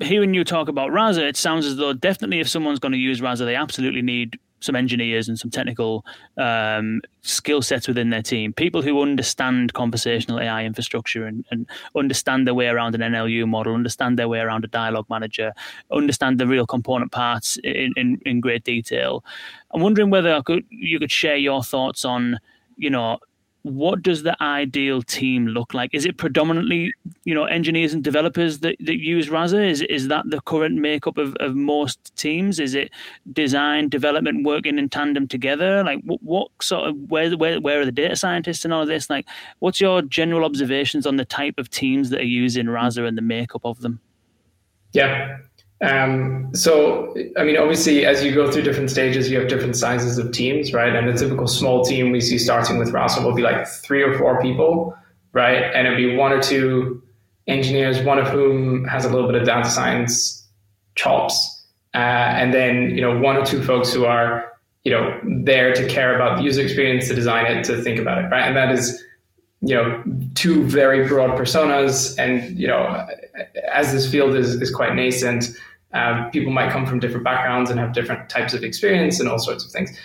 hearing 0.00 0.34
you 0.34 0.44
talk 0.44 0.68
about 0.68 0.92
Rasa, 0.92 1.26
it 1.26 1.36
sounds 1.36 1.66
as 1.66 1.76
though 1.76 1.92
definitely 1.92 2.40
if 2.40 2.48
someone's 2.48 2.78
going 2.78 2.92
to 2.92 2.98
use 2.98 3.20
Rasa, 3.20 3.44
they 3.44 3.54
absolutely 3.54 4.02
need 4.02 4.38
some 4.64 4.74
engineers 4.74 5.28
and 5.28 5.38
some 5.38 5.50
technical 5.50 6.04
um, 6.38 7.02
skill 7.22 7.60
sets 7.60 7.86
within 7.86 8.10
their 8.10 8.22
team. 8.22 8.52
People 8.52 8.80
who 8.82 9.02
understand 9.02 9.74
conversational 9.74 10.40
AI 10.40 10.64
infrastructure 10.64 11.26
and, 11.26 11.44
and, 11.50 11.68
understand 11.94 12.46
their 12.46 12.54
way 12.54 12.66
around 12.66 12.94
an 12.94 13.00
NLU 13.02 13.46
model, 13.46 13.74
understand 13.74 14.18
their 14.18 14.28
way 14.28 14.38
around 14.38 14.64
a 14.64 14.68
dialogue 14.68 15.06
manager, 15.10 15.52
understand 15.92 16.38
the 16.38 16.46
real 16.46 16.66
component 16.66 17.12
parts 17.12 17.58
in, 17.62 17.92
in, 17.96 18.20
in 18.24 18.40
great 18.40 18.64
detail. 18.64 19.22
I'm 19.72 19.82
wondering 19.82 20.10
whether 20.10 20.42
could, 20.42 20.64
you 20.70 20.98
could 20.98 21.12
share 21.12 21.36
your 21.36 21.62
thoughts 21.62 22.04
on, 22.04 22.38
you 22.76 22.90
know, 22.90 23.18
what 23.64 24.02
does 24.02 24.22
the 24.22 24.40
ideal 24.42 25.00
team 25.00 25.46
look 25.46 25.72
like? 25.72 25.94
Is 25.94 26.04
it 26.04 26.18
predominantly, 26.18 26.92
you 27.24 27.34
know, 27.34 27.44
engineers 27.44 27.94
and 27.94 28.04
developers 28.04 28.58
that, 28.58 28.76
that 28.80 28.98
use 28.98 29.30
Rasa? 29.30 29.62
Is 29.62 29.80
is 29.80 30.08
that 30.08 30.28
the 30.28 30.42
current 30.42 30.76
makeup 30.76 31.16
of, 31.16 31.34
of 31.40 31.56
most 31.56 32.14
teams? 32.14 32.60
Is 32.60 32.74
it 32.74 32.90
design, 33.32 33.88
development 33.88 34.44
working 34.44 34.78
in 34.78 34.90
tandem 34.90 35.26
together? 35.26 35.82
Like 35.82 36.02
what, 36.04 36.22
what 36.22 36.50
sort 36.60 36.90
of 36.90 37.10
where 37.10 37.34
where 37.38 37.58
where 37.58 37.80
are 37.80 37.86
the 37.86 37.92
data 37.92 38.16
scientists 38.16 38.66
and 38.66 38.74
all 38.74 38.82
of 38.82 38.88
this? 38.88 39.08
Like 39.08 39.26
what's 39.60 39.80
your 39.80 40.02
general 40.02 40.44
observations 40.44 41.06
on 41.06 41.16
the 41.16 41.24
type 41.24 41.54
of 41.56 41.70
teams 41.70 42.10
that 42.10 42.20
are 42.20 42.24
using 42.24 42.68
Rasa 42.68 43.04
and 43.04 43.16
the 43.16 43.22
makeup 43.22 43.62
of 43.64 43.80
them? 43.80 43.98
Yeah. 44.92 45.38
Um, 45.82 46.50
so, 46.54 47.14
I 47.36 47.44
mean, 47.44 47.56
obviously, 47.56 48.06
as 48.06 48.24
you 48.24 48.32
go 48.32 48.50
through 48.50 48.62
different 48.62 48.90
stages, 48.90 49.30
you 49.30 49.38
have 49.38 49.48
different 49.48 49.76
sizes 49.76 50.18
of 50.18 50.32
teams, 50.32 50.72
right? 50.72 50.94
And 50.94 51.08
a 51.08 51.16
typical 51.16 51.46
small 51.46 51.84
team 51.84 52.10
we 52.10 52.20
see 52.20 52.38
starting 52.38 52.78
with 52.78 52.92
Rasa 52.92 53.22
will 53.22 53.34
be 53.34 53.42
like 53.42 53.66
three 53.66 54.02
or 54.02 54.16
four 54.16 54.40
people, 54.40 54.96
right? 55.32 55.62
And 55.74 55.86
it'd 55.86 55.96
be 55.96 56.16
one 56.16 56.32
or 56.32 56.40
two 56.40 57.02
engineers, 57.46 58.02
one 58.02 58.18
of 58.18 58.28
whom 58.28 58.84
has 58.84 59.04
a 59.04 59.10
little 59.10 59.30
bit 59.30 59.40
of 59.40 59.46
data 59.46 59.68
science 59.68 60.46
chops, 60.94 61.64
uh, 61.94 61.98
and 61.98 62.54
then 62.54 62.90
you 62.90 63.00
know 63.00 63.18
one 63.18 63.36
or 63.36 63.44
two 63.44 63.62
folks 63.62 63.92
who 63.92 64.04
are 64.04 64.52
you 64.84 64.92
know 64.92 65.20
there 65.44 65.72
to 65.74 65.86
care 65.88 66.14
about 66.14 66.38
the 66.38 66.44
user 66.44 66.62
experience, 66.62 67.08
to 67.08 67.14
design 67.14 67.46
it, 67.46 67.64
to 67.64 67.82
think 67.82 67.98
about 67.98 68.18
it, 68.18 68.28
right? 68.28 68.44
And 68.44 68.56
that 68.56 68.70
is 68.70 69.02
you 69.66 69.74
know 69.74 70.02
two 70.34 70.64
very 70.64 71.06
broad 71.08 71.38
personas. 71.38 72.18
And 72.18 72.58
you 72.58 72.66
know 72.66 73.06
as 73.72 73.92
this 73.92 74.10
field 74.10 74.34
is, 74.34 74.60
is 74.60 74.74
quite 74.74 74.94
nascent 74.94 75.56
um, 75.94 76.30
people 76.30 76.52
might 76.52 76.70
come 76.70 76.84
from 76.84 76.98
different 76.98 77.24
backgrounds 77.24 77.70
and 77.70 77.78
have 77.78 77.92
different 77.92 78.28
types 78.28 78.52
of 78.52 78.64
experience 78.64 79.20
and 79.20 79.28
all 79.28 79.38
sorts 79.38 79.64
of 79.64 79.70
things. 79.70 79.96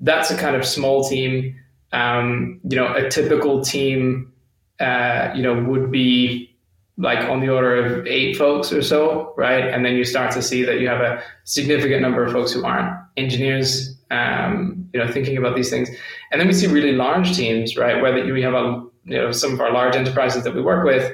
That's 0.00 0.30
a 0.30 0.36
kind 0.36 0.56
of 0.56 0.66
small 0.66 1.08
team. 1.08 1.54
Um, 1.92 2.60
you 2.68 2.76
know 2.76 2.92
a 2.92 3.08
typical 3.08 3.62
team 3.62 4.32
uh, 4.80 5.30
you 5.34 5.42
know 5.42 5.62
would 5.62 5.90
be 5.90 6.52
like 6.98 7.28
on 7.28 7.40
the 7.40 7.48
order 7.48 7.76
of 7.76 8.06
eight 8.06 8.36
folks 8.36 8.72
or 8.72 8.82
so 8.82 9.32
right? 9.36 9.64
And 9.64 9.84
then 9.84 9.94
you 9.94 10.04
start 10.04 10.32
to 10.32 10.42
see 10.42 10.64
that 10.64 10.80
you 10.80 10.88
have 10.88 11.00
a 11.00 11.22
significant 11.44 12.02
number 12.02 12.24
of 12.24 12.32
folks 12.32 12.52
who 12.52 12.64
aren't 12.64 12.92
engineers 13.16 13.96
um, 14.10 14.88
you 14.92 14.98
know 14.98 15.10
thinking 15.10 15.36
about 15.36 15.54
these 15.54 15.70
things. 15.70 15.88
And 16.32 16.40
then 16.40 16.48
we 16.48 16.54
see 16.54 16.66
really 16.66 16.92
large 16.92 17.36
teams 17.36 17.76
right? 17.76 18.02
Where 18.02 18.12
we 18.12 18.42
have 18.42 18.54
a 18.54 18.84
you 19.06 19.16
know 19.16 19.32
some 19.32 19.52
of 19.52 19.60
our 19.60 19.72
large 19.72 19.96
enterprises 19.96 20.44
that 20.44 20.54
we 20.54 20.60
work 20.60 20.84
with, 20.84 21.12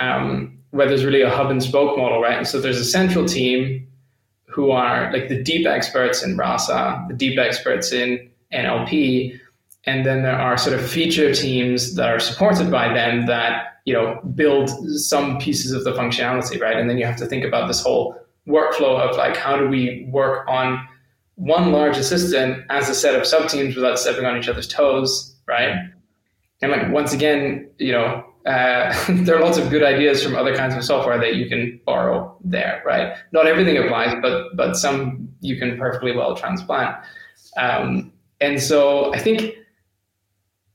um, 0.00 0.58
where 0.70 0.88
there's 0.88 1.04
really 1.04 1.22
a 1.22 1.30
hub 1.30 1.50
and 1.50 1.62
spoke 1.62 1.96
model, 1.98 2.20
right? 2.20 2.36
And 2.36 2.46
so 2.46 2.60
there's 2.60 2.78
a 2.78 2.84
central 2.84 3.26
team 3.26 3.86
who 4.46 4.70
are 4.70 5.12
like 5.12 5.28
the 5.28 5.42
deep 5.42 5.66
experts 5.66 6.22
in 6.22 6.36
Rasa, 6.36 7.04
the 7.08 7.14
deep 7.14 7.38
experts 7.38 7.92
in 7.92 8.30
NLP, 8.52 9.38
and 9.84 10.06
then 10.06 10.22
there 10.22 10.38
are 10.38 10.56
sort 10.56 10.78
of 10.78 10.88
feature 10.88 11.34
teams 11.34 11.94
that 11.96 12.08
are 12.08 12.20
supported 12.20 12.70
by 12.70 12.92
them 12.92 13.26
that 13.26 13.80
you 13.84 13.92
know 13.92 14.20
build 14.34 14.70
some 14.98 15.38
pieces 15.38 15.72
of 15.72 15.84
the 15.84 15.92
functionality, 15.92 16.60
right? 16.60 16.76
And 16.76 16.88
then 16.88 16.98
you 16.98 17.06
have 17.06 17.16
to 17.16 17.26
think 17.26 17.44
about 17.44 17.66
this 17.66 17.82
whole 17.82 18.20
workflow 18.46 19.00
of 19.00 19.16
like 19.16 19.36
how 19.36 19.56
do 19.56 19.68
we 19.68 20.06
work 20.10 20.46
on 20.48 20.86
one 21.34 21.72
large 21.72 21.96
assistant 21.96 22.64
as 22.70 22.88
a 22.88 22.94
set 22.94 23.14
of 23.14 23.26
sub 23.26 23.48
teams 23.48 23.76
without 23.76 23.98
stepping 23.98 24.24
on 24.24 24.38
each 24.38 24.48
other's 24.48 24.68
toes, 24.68 25.34
right? 25.46 25.76
And 26.62 26.72
like 26.72 26.90
once 26.90 27.12
again, 27.12 27.68
you 27.78 27.92
know, 27.92 28.24
uh, 28.46 28.94
there 29.08 29.36
are 29.36 29.42
lots 29.42 29.58
of 29.58 29.70
good 29.70 29.82
ideas 29.82 30.22
from 30.22 30.36
other 30.36 30.54
kinds 30.54 30.74
of 30.74 30.84
software 30.84 31.18
that 31.18 31.34
you 31.34 31.48
can 31.48 31.80
borrow 31.84 32.36
there, 32.44 32.82
right? 32.86 33.16
Not 33.32 33.46
everything 33.46 33.76
applies, 33.76 34.14
but 34.22 34.56
but 34.56 34.76
some 34.76 35.28
you 35.40 35.58
can 35.58 35.76
perfectly 35.76 36.12
well 36.12 36.36
transplant. 36.36 36.96
Um, 37.56 38.12
and 38.40 38.60
so 38.60 39.12
I 39.14 39.18
think 39.18 39.54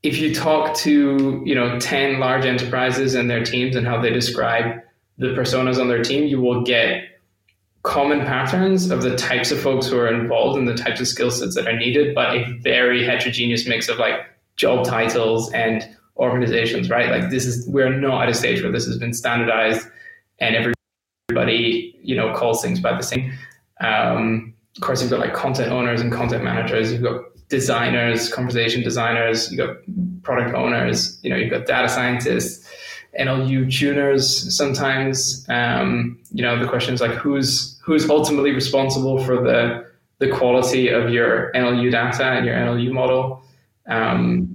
if 0.02 0.18
you 0.18 0.34
talk 0.34 0.74
to 0.78 1.42
you 1.44 1.54
know 1.54 1.78
ten 1.80 2.20
large 2.20 2.44
enterprises 2.44 3.14
and 3.14 3.30
their 3.30 3.44
teams 3.44 3.76
and 3.76 3.86
how 3.86 4.00
they 4.00 4.10
describe 4.10 4.80
the 5.18 5.28
personas 5.28 5.80
on 5.80 5.88
their 5.88 6.02
team, 6.02 6.24
you 6.24 6.40
will 6.40 6.62
get 6.62 7.04
common 7.82 8.20
patterns 8.20 8.90
of 8.90 9.02
the 9.02 9.16
types 9.16 9.50
of 9.50 9.60
folks 9.60 9.88
who 9.88 9.98
are 9.98 10.12
involved 10.12 10.56
and 10.56 10.68
the 10.68 10.74
types 10.74 11.00
of 11.00 11.08
skill 11.08 11.30
sets 11.30 11.56
that 11.56 11.66
are 11.66 11.76
needed, 11.76 12.14
but 12.14 12.36
a 12.36 12.44
very 12.60 13.04
heterogeneous 13.04 13.66
mix 13.66 13.88
of 13.88 13.98
like 13.98 14.20
job 14.62 14.86
titles 14.86 15.52
and 15.52 15.88
organizations, 16.16 16.88
right? 16.88 17.10
Like 17.10 17.30
this 17.30 17.46
is 17.46 17.68
we're 17.68 17.92
not 17.92 18.22
at 18.22 18.28
a 18.28 18.34
stage 18.34 18.62
where 18.62 18.70
this 18.70 18.86
has 18.86 18.96
been 18.96 19.12
standardized 19.12 19.88
and 20.38 20.74
everybody, 21.28 21.98
you 22.00 22.14
know, 22.14 22.32
calls 22.32 22.62
things 22.62 22.78
by 22.78 22.96
the 22.96 23.02
same. 23.02 23.32
Um, 23.80 24.54
of 24.76 24.82
course, 24.82 25.02
you've 25.02 25.10
got 25.10 25.18
like 25.18 25.34
content 25.34 25.72
owners 25.72 26.00
and 26.00 26.12
content 26.12 26.44
managers. 26.44 26.92
You've 26.92 27.02
got 27.02 27.22
designers, 27.48 28.32
conversation 28.32 28.84
designers. 28.84 29.50
You've 29.50 29.66
got 29.66 29.76
product 30.22 30.54
owners. 30.54 31.18
You 31.24 31.30
know, 31.30 31.36
you've 31.36 31.50
got 31.50 31.66
data 31.66 31.88
scientists, 31.88 32.64
NLU 33.18 33.68
tuners. 33.76 34.56
Sometimes, 34.56 35.44
um, 35.48 36.20
you 36.30 36.42
know, 36.42 36.56
the 36.62 36.68
question 36.68 36.94
is 36.94 37.00
like, 37.00 37.10
who's 37.10 37.80
who's 37.84 38.08
ultimately 38.08 38.52
responsible 38.52 39.22
for 39.24 39.42
the 39.42 39.90
the 40.20 40.28
quality 40.30 40.86
of 40.88 41.10
your 41.10 41.50
NLU 41.52 41.90
data 41.90 42.26
and 42.26 42.46
your 42.46 42.54
NLU 42.54 42.92
model? 42.92 43.42
Um, 43.88 44.51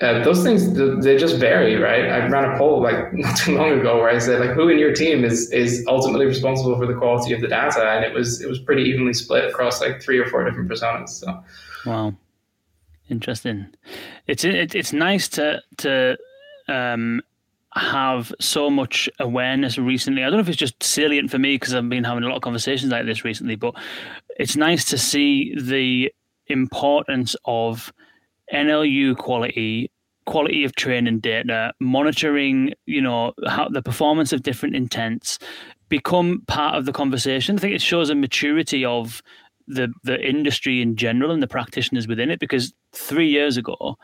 uh, 0.00 0.24
those 0.24 0.42
things 0.42 0.72
they 1.04 1.16
just 1.18 1.36
vary, 1.36 1.76
right? 1.76 2.06
I 2.06 2.26
ran 2.28 2.44
a 2.44 2.56
poll 2.56 2.80
like 2.80 3.12
not 3.12 3.36
too 3.36 3.56
long 3.56 3.72
ago 3.78 3.98
where 3.98 4.08
I 4.08 4.18
said 4.18 4.40
like 4.40 4.50
who 4.50 4.68
in 4.68 4.78
your 4.78 4.94
team 4.94 5.24
is 5.24 5.50
is 5.52 5.84
ultimately 5.88 6.26
responsible 6.26 6.76
for 6.78 6.86
the 6.86 6.94
quality 6.94 7.34
of 7.34 7.40
the 7.40 7.48
data, 7.48 7.82
and 7.82 8.04
it 8.04 8.14
was 8.14 8.40
it 8.40 8.48
was 8.48 8.58
pretty 8.58 8.82
evenly 8.82 9.12
split 9.12 9.44
across 9.44 9.80
like 9.80 10.00
three 10.00 10.18
or 10.18 10.26
four 10.26 10.42
different 10.44 10.70
personas. 10.70 11.10
So, 11.10 11.42
wow, 11.84 12.14
interesting. 13.10 13.66
It's 14.26 14.44
it, 14.44 14.74
it's 14.74 14.94
nice 14.94 15.28
to 15.30 15.60
to 15.78 16.16
um, 16.68 17.20
have 17.74 18.32
so 18.40 18.70
much 18.70 19.08
awareness 19.18 19.76
recently. 19.76 20.22
I 20.22 20.26
don't 20.26 20.38
know 20.38 20.40
if 20.40 20.48
it's 20.48 20.56
just 20.56 20.82
salient 20.82 21.30
for 21.30 21.38
me 21.38 21.56
because 21.56 21.74
I've 21.74 21.88
been 21.90 22.04
having 22.04 22.24
a 22.24 22.28
lot 22.28 22.36
of 22.36 22.42
conversations 22.42 22.90
like 22.90 23.04
this 23.04 23.22
recently, 23.24 23.56
but 23.56 23.74
it's 24.38 24.56
nice 24.56 24.84
to 24.86 24.96
see 24.96 25.54
the 25.54 26.10
importance 26.46 27.36
of 27.44 27.92
NLU 28.52 29.16
quality, 29.16 29.90
quality 30.26 30.64
of 30.64 30.74
training 30.74 31.20
data, 31.20 31.72
monitoring, 31.80 32.74
you 32.86 33.00
know, 33.00 33.32
how 33.46 33.68
the 33.68 33.82
performance 33.82 34.32
of 34.32 34.42
different 34.42 34.76
intents 34.76 35.38
become 35.88 36.42
part 36.46 36.76
of 36.76 36.86
the 36.86 36.92
conversation. 36.92 37.56
I 37.56 37.58
think 37.60 37.74
it 37.74 37.82
shows 37.82 38.10
a 38.10 38.14
maturity 38.14 38.84
of 38.84 39.22
the 39.66 39.92
the 40.02 40.20
industry 40.20 40.82
in 40.82 40.96
general 40.96 41.30
and 41.30 41.42
the 41.42 41.46
practitioners 41.46 42.08
within 42.08 42.30
it 42.30 42.40
because 42.40 42.72
three 42.92 43.28
years 43.28 43.56
ago 43.56 43.96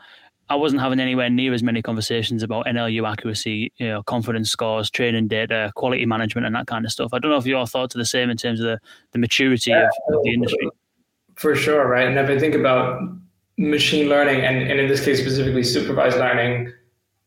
I 0.49 0.55
wasn't 0.55 0.81
having 0.81 0.99
anywhere 0.99 1.29
near 1.29 1.53
as 1.53 1.61
many 1.61 1.81
conversations 1.81 2.41
about 2.41 2.67
NLU 2.67 3.09
accuracy, 3.09 3.73
you 3.77 3.87
know, 3.87 4.03
confidence 4.03 4.49
scores, 4.49 4.89
training 4.89 5.27
data, 5.27 5.73
quality 5.75 6.05
management, 6.05 6.47
and 6.47 6.55
that 6.55 6.67
kind 6.67 6.85
of 6.85 6.91
stuff. 6.91 7.13
I 7.13 7.19
don't 7.19 7.31
know 7.31 7.37
if 7.37 7.45
your 7.45 7.67
thoughts 7.67 7.95
are 7.95 7.99
the 7.99 8.05
same 8.05 8.29
in 8.29 8.37
terms 8.37 8.61
of 8.61 8.65
the, 8.65 8.79
the 9.11 9.19
maturity 9.19 9.71
yeah, 9.71 9.89
of, 10.07 10.15
of, 10.15 10.23
the 10.23 10.29
industry. 10.29 10.69
For 11.35 11.53
sure, 11.53 11.87
right? 11.87 12.07
And 12.07 12.17
if 12.17 12.29
I 12.29 12.39
think 12.39 12.55
about 12.55 13.01
machine 13.57 14.07
learning, 14.07 14.41
and, 14.41 14.69
and 14.69 14.79
in 14.79 14.87
this 14.87 15.03
case 15.03 15.19
specifically 15.19 15.63
supervised 15.63 16.17
learning, 16.17 16.71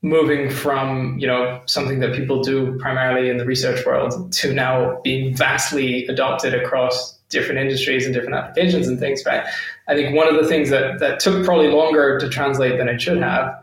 moving 0.03 0.49
from 0.49 1.19
you 1.19 1.27
know 1.27 1.61
something 1.67 2.01
that 2.01 2.15
people 2.15 2.43
do 2.43 2.79
primarily 2.79 3.29
in 3.29 3.37
the 3.37 3.45
research 3.45 3.85
world 3.85 4.33
to 4.33 4.53
now 4.53 4.99
being 5.03 5.37
vastly 5.37 6.07
adopted 6.07 6.55
across 6.55 7.19
different 7.29 7.61
industries 7.61 8.05
and 8.05 8.15
different 8.15 8.35
applications 8.35 8.89
and 8.89 8.99
things, 8.99 9.23
right? 9.25 9.47
I 9.89 9.95
think 9.95 10.17
one 10.17 10.29
of 10.29 10.35
the 10.43 10.49
things 10.49 10.69
that, 10.71 10.99
that 10.99 11.21
took 11.21 11.45
probably 11.45 11.69
longer 11.69 12.19
to 12.19 12.29
translate 12.29 12.77
than 12.77 12.89
it 12.89 13.01
should 13.01 13.19
have 13.19 13.63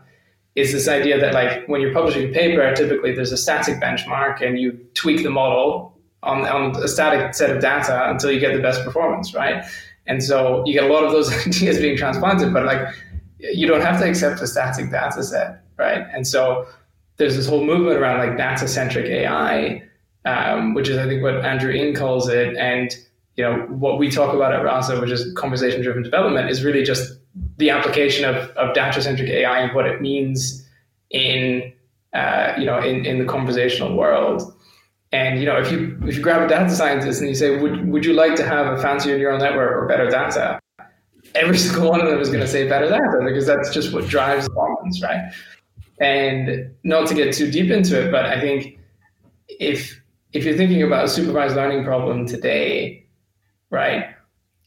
is 0.54 0.72
this 0.72 0.88
idea 0.88 1.20
that 1.20 1.34
like 1.34 1.66
when 1.68 1.80
you're 1.80 1.92
publishing 1.92 2.30
a 2.30 2.32
paper, 2.32 2.74
typically 2.74 3.14
there's 3.14 3.30
a 3.30 3.36
static 3.36 3.76
benchmark 3.76 4.40
and 4.40 4.58
you 4.58 4.72
tweak 4.94 5.22
the 5.22 5.30
model 5.30 5.96
on, 6.22 6.46
on 6.46 6.82
a 6.82 6.88
static 6.88 7.34
set 7.34 7.54
of 7.54 7.60
data 7.60 8.10
until 8.10 8.32
you 8.32 8.40
get 8.40 8.54
the 8.54 8.62
best 8.62 8.82
performance, 8.84 9.34
right? 9.34 9.64
And 10.08 10.22
so 10.22 10.64
you 10.66 10.72
get 10.72 10.90
a 10.90 10.92
lot 10.92 11.04
of 11.04 11.12
those 11.12 11.32
ideas 11.46 11.78
being 11.78 11.96
transplanted, 11.96 12.52
but 12.52 12.64
like 12.64 12.88
you 13.38 13.68
don't 13.68 13.82
have 13.82 14.00
to 14.00 14.08
accept 14.08 14.40
a 14.40 14.46
static 14.46 14.90
data 14.90 15.22
set, 15.22 15.62
right? 15.76 16.04
And 16.12 16.26
so 16.26 16.66
there's 17.18 17.36
this 17.36 17.48
whole 17.48 17.64
movement 17.64 17.98
around 17.98 18.18
like 18.18 18.36
data 18.36 18.66
centric 18.66 19.06
AI, 19.06 19.82
um, 20.24 20.74
which 20.74 20.88
is 20.88 20.98
I 20.98 21.06
think 21.06 21.22
what 21.22 21.44
Andrew 21.44 21.72
Ng 21.72 21.94
calls 21.94 22.28
it, 22.28 22.56
and 22.56 22.96
you 23.36 23.44
know, 23.44 23.54
what 23.68 23.98
we 23.98 24.10
talk 24.10 24.34
about 24.34 24.52
at 24.52 24.64
Rasa, 24.64 25.00
which 25.00 25.10
is 25.10 25.32
conversation 25.34 25.80
driven 25.80 26.02
development, 26.02 26.50
is 26.50 26.64
really 26.64 26.82
just 26.82 27.20
the 27.58 27.70
application 27.70 28.24
of, 28.24 28.50
of 28.50 28.74
data 28.74 29.00
centric 29.00 29.28
AI 29.28 29.60
and 29.60 29.74
what 29.74 29.86
it 29.86 30.00
means 30.00 30.66
in, 31.10 31.72
uh, 32.14 32.54
you 32.58 32.66
know, 32.66 32.80
in, 32.80 33.06
in 33.06 33.20
the 33.20 33.24
conversational 33.24 33.96
world. 33.96 34.52
And, 35.12 35.40
you 35.40 35.46
know, 35.46 35.56
if 35.56 35.72
you, 35.72 35.98
if 36.04 36.16
you 36.16 36.22
grab 36.22 36.42
a 36.42 36.48
data 36.48 36.74
scientist 36.74 37.20
and 37.20 37.28
you 37.28 37.34
say, 37.34 37.58
would, 37.58 37.88
would 37.88 38.04
you 38.04 38.12
like 38.12 38.34
to 38.36 38.46
have 38.46 38.66
a 38.66 38.80
fancier 38.80 39.16
neural 39.16 39.38
network 39.38 39.72
or 39.72 39.86
better 39.86 40.08
data? 40.10 40.60
Every 41.34 41.56
single 41.64 41.88
one 41.88 42.00
of 42.00 42.08
them 42.08 42.20
is 42.20 42.28
going 42.28 42.40
to 42.40 42.48
say 42.48 42.68
better 42.68 42.88
data 42.88 43.20
because 43.24 43.46
that's 43.46 43.72
just 43.72 43.94
what 43.94 44.06
drives 44.06 44.48
performance, 44.48 45.02
right? 45.02 45.32
And 46.00 46.70
not 46.84 47.08
to 47.08 47.14
get 47.14 47.34
too 47.34 47.50
deep 47.50 47.70
into 47.70 48.06
it, 48.06 48.12
but 48.12 48.26
I 48.26 48.40
think 48.40 48.78
if 49.48 50.00
if 50.32 50.44
you're 50.44 50.56
thinking 50.56 50.82
about 50.82 51.06
a 51.06 51.08
supervised 51.08 51.56
learning 51.56 51.84
problem 51.84 52.26
today, 52.26 53.06
right? 53.70 54.10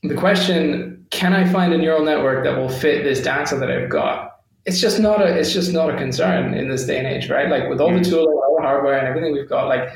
The 0.04 0.16
question, 0.16 1.06
can 1.12 1.34
I 1.34 1.52
find 1.52 1.72
a 1.72 1.78
neural 1.78 2.04
network 2.04 2.44
that 2.44 2.58
will 2.58 2.70
fit 2.70 3.04
this 3.04 3.22
data 3.22 3.56
that 3.58 3.70
I've 3.70 3.90
got? 3.90 4.40
It's 4.66 4.82
just 4.82 5.00
not 5.00 5.22
a 5.22 5.38
it's 5.38 5.54
just 5.54 5.72
not 5.72 5.90
a 5.90 5.98
concern 5.98 6.54
in 6.54 6.70
this 6.70 6.86
day 6.86 6.98
and 6.98 7.08
age, 7.08 7.30
right? 7.30 7.50
Like 7.50 7.70
with 7.70 7.80
all 7.80 7.94
the 7.94 8.00
mm. 8.00 8.10
tooling, 8.10 8.38
all 8.38 8.58
the 8.58 8.64
hardware 8.64 8.98
and 8.98 9.08
everything 9.08 9.34
we've 9.34 9.50
got, 9.50 9.68
like 9.68 9.90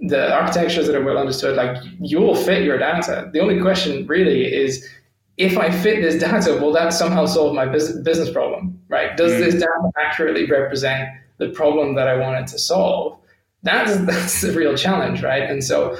the 0.00 0.32
architectures 0.32 0.86
that 0.86 0.94
are 0.94 1.02
well 1.02 1.18
understood, 1.18 1.56
like 1.56 1.76
you 2.00 2.20
will 2.20 2.34
fit 2.34 2.62
your 2.62 2.78
data. 2.78 3.30
The 3.32 3.40
only 3.40 3.60
question 3.60 4.06
really 4.06 4.52
is 4.52 4.88
if 5.36 5.56
I 5.56 5.70
fit 5.70 6.02
this 6.02 6.20
data, 6.20 6.58
will 6.60 6.72
that 6.72 6.92
somehow 6.92 7.26
solve 7.26 7.54
my 7.54 7.66
business 7.66 8.30
problem, 8.30 8.80
right? 8.88 9.16
Does 9.16 9.32
mm. 9.32 9.38
this 9.38 9.54
data 9.54 9.90
accurately 9.98 10.46
represent 10.46 11.08
the 11.38 11.48
problem 11.50 11.94
that 11.94 12.08
I 12.08 12.16
wanted 12.16 12.46
to 12.48 12.58
solve? 12.58 13.18
That's 13.62 13.96
that's 14.06 14.40
the 14.40 14.52
real 14.52 14.76
challenge, 14.76 15.22
right? 15.22 15.48
And 15.48 15.62
so 15.62 15.96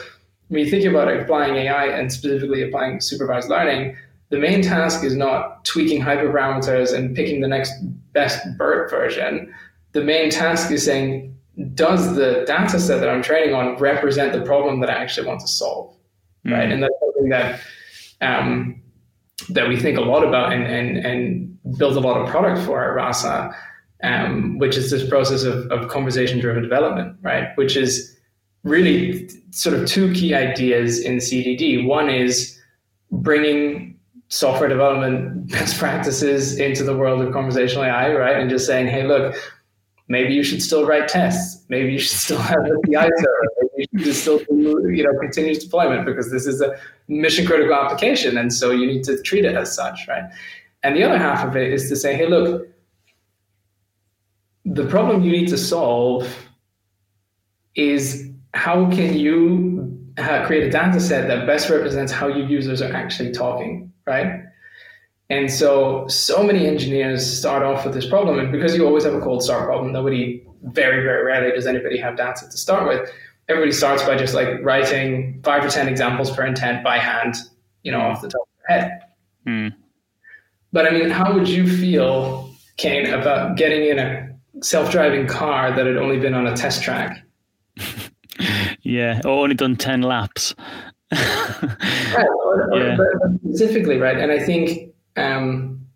when 0.49 0.65
you 0.65 0.71
think 0.71 0.85
about 0.85 1.09
applying 1.09 1.57
AI 1.57 1.87
and 1.87 2.13
specifically 2.13 2.63
applying 2.63 3.01
supervised 3.01 3.49
learning, 3.49 3.97
the 4.31 4.39
main 4.39 4.63
task 4.63 5.05
is 5.05 5.15
not 5.15 5.65
tweaking 5.65 6.03
hyperparameters 6.03 6.95
and 6.95 7.15
picking 7.15 7.41
the 7.41 7.49
next 7.49 7.73
best 8.13 8.45
BERT 8.59 8.91
version. 8.91 9.55
The 9.93 10.03
main 10.03 10.31
task 10.31 10.71
is 10.71 10.85
saying, 10.85 11.35
does 11.75 12.15
the 12.15 12.45
data 12.47 12.79
set 12.79 13.01
that 13.01 13.09
I'm 13.09 13.23
training 13.23 13.55
on 13.55 13.77
represent 13.77 14.33
the 14.33 14.43
problem 14.43 14.81
that 14.81 14.91
I 14.91 14.95
actually 14.95 15.27
want 15.27 15.41
to 15.41 15.49
solve? 15.49 15.95
Mm-hmm. 16.47 16.53
Right. 16.53 16.71
And 16.71 16.83
that's 16.83 16.95
something 17.01 17.29
that 17.31 17.61
um, 18.21 18.83
that 19.51 19.69
we 19.69 19.79
think 19.79 19.99
a 19.99 20.03
lot 20.03 20.27
about 20.27 20.53
and, 20.53 20.65
and, 20.65 20.99
and 20.99 21.79
build 21.79 21.97
a 21.97 22.01
lot 22.01 22.21
of 22.21 22.29
product 22.29 22.65
for 22.67 22.85
at 22.85 22.95
Rasa, 22.95 23.55
um, 24.03 24.59
which 24.59 24.77
is 24.77 24.91
this 24.91 25.09
process 25.09 25.45
of, 25.45 25.71
of 25.71 25.89
conversation 25.89 26.41
driven 26.41 26.63
development, 26.63 27.17
right? 27.23 27.57
Which 27.57 27.77
is 27.77 28.17
really 28.65 29.31
sort 29.51 29.77
of 29.77 29.87
two 29.87 30.13
key 30.13 30.35
ideas 30.35 31.01
in 31.01 31.17
CDD. 31.17 31.87
One 31.87 32.11
is 32.11 32.61
bringing 33.11 33.99
software 34.29 34.69
development 34.69 35.49
best 35.51 35.79
practices 35.79 36.59
into 36.59 36.85
the 36.85 36.97
world 36.97 37.23
of 37.23 37.33
conversational 37.33 37.85
AI, 37.85 38.13
right? 38.15 38.37
And 38.37 38.51
just 38.51 38.67
saying, 38.67 38.89
hey, 38.89 39.07
look, 39.07 39.35
maybe 40.09 40.35
you 40.35 40.43
should 40.43 40.63
still 40.63 40.87
write 40.87 41.07
tests. 41.09 41.65
Maybe 41.69 41.93
you 41.93 41.99
should 41.99 42.19
still 42.19 42.39
have 42.39 42.65
the 42.65 42.81
CI 42.87 42.95
server. 42.95 43.49
Maybe 43.77 43.89
you 43.93 44.05
should 44.05 44.15
still 44.15 44.39
do, 44.39 44.91
you 44.91 45.05
know, 45.05 45.19
continuous 45.21 45.63
deployment 45.63 46.07
because 46.07 46.31
this 46.31 46.47
is 46.47 46.61
a 46.61 46.77
mission 47.09 47.47
critical 47.47 47.75
application. 47.75 48.37
And 48.39 48.53
so 48.53 48.71
you 48.71 48.87
need 48.87 49.05
to 49.05 49.21
treat 49.23 49.45
it 49.45 49.55
as 49.55 49.75
such, 49.75 50.09
right? 50.09 50.25
And 50.83 50.97
the 50.97 51.05
other 51.05 51.19
half 51.19 51.47
of 51.47 51.57
it 51.57 51.73
is 51.73 51.89
to 51.89 51.97
say, 51.97 52.17
hey, 52.17 52.27
look, 52.27 52.69
the 54.65 54.87
problem 54.87 55.23
you 55.23 55.33
need 55.33 55.49
to 55.49 55.59
solve 55.59 56.27
is 57.75 58.31
how 58.55 58.91
can 58.91 59.15
you 59.15 59.95
create 60.45 60.65
a 60.65 60.71
data 60.71 61.01
set 61.01 61.29
that 61.29 61.47
best 61.47 61.71
represents 61.71 62.11
how 62.11 62.27
your 62.29 62.47
users 62.47 62.83
are 62.83 62.93
actually 62.93 63.31
talking, 63.33 63.93
right? 64.07 64.43
And 65.31 65.51
so, 65.51 66.09
so 66.09 66.43
many 66.43 66.67
engineers 66.67 67.27
start 67.39 67.63
off 67.63 67.85
with 67.85 67.95
this 67.95 68.07
problem, 68.07 68.39
and 68.39 68.51
because 68.51 68.75
you 68.75 68.87
always 68.87 69.05
have 69.05 69.15
a 69.15 69.21
cold 69.21 69.43
start 69.43 69.67
problem, 69.67 69.93
nobody, 69.93 70.43
very, 70.63 71.03
very 71.03 71.25
rarely 71.25 71.51
does 71.55 71.67
anybody 71.67 71.99
have 71.99 72.17
data 72.17 72.47
to 72.51 72.57
start 72.57 72.89
with. 72.89 73.11
Everybody 73.49 73.73
starts 73.73 74.03
by 74.03 74.17
just 74.17 74.35
like 74.35 74.49
writing 74.63 75.41
five 75.43 75.65
or 75.65 75.69
10 75.69 75.89
examples 75.89 76.31
per 76.31 76.47
intent 76.47 76.83
by 76.83 76.99
hand, 76.99 77.37
you 77.83 77.93
know, 77.93 78.01
off 78.01 78.23
the 78.23 78.29
top 78.29 78.43
of 78.43 78.49
their 78.69 78.81
head. 78.81 79.01
Hmm. 79.47 79.69
But 80.73 80.87
I 80.87 80.91
mean, 80.91 81.11
how 81.11 81.33
would 81.35 81.49
you 81.49 81.67
feel, 81.67 82.51
Kane, 82.77 83.13
about 83.13 83.57
getting 83.57 83.85
in 83.85 83.99
a 83.99 84.29
self 84.63 84.91
driving 84.91 85.27
car 85.27 85.75
that 85.75 85.87
had 85.87 85.97
only 85.97 86.19
been 86.19 86.35
on 86.35 86.47
a 86.47 86.57
test 86.57 86.83
track? 86.83 87.23
Yeah, 88.89 89.21
or 89.25 89.43
only 89.43 89.55
done 89.55 89.77
10 89.77 90.01
laps. 90.01 90.55
right, 91.13 92.27
yeah. 92.73 92.97
specifically, 93.45 93.99
right? 93.99 94.17
And 94.17 94.33
I 94.33 94.39
think 94.39 94.95
um, 95.19 95.87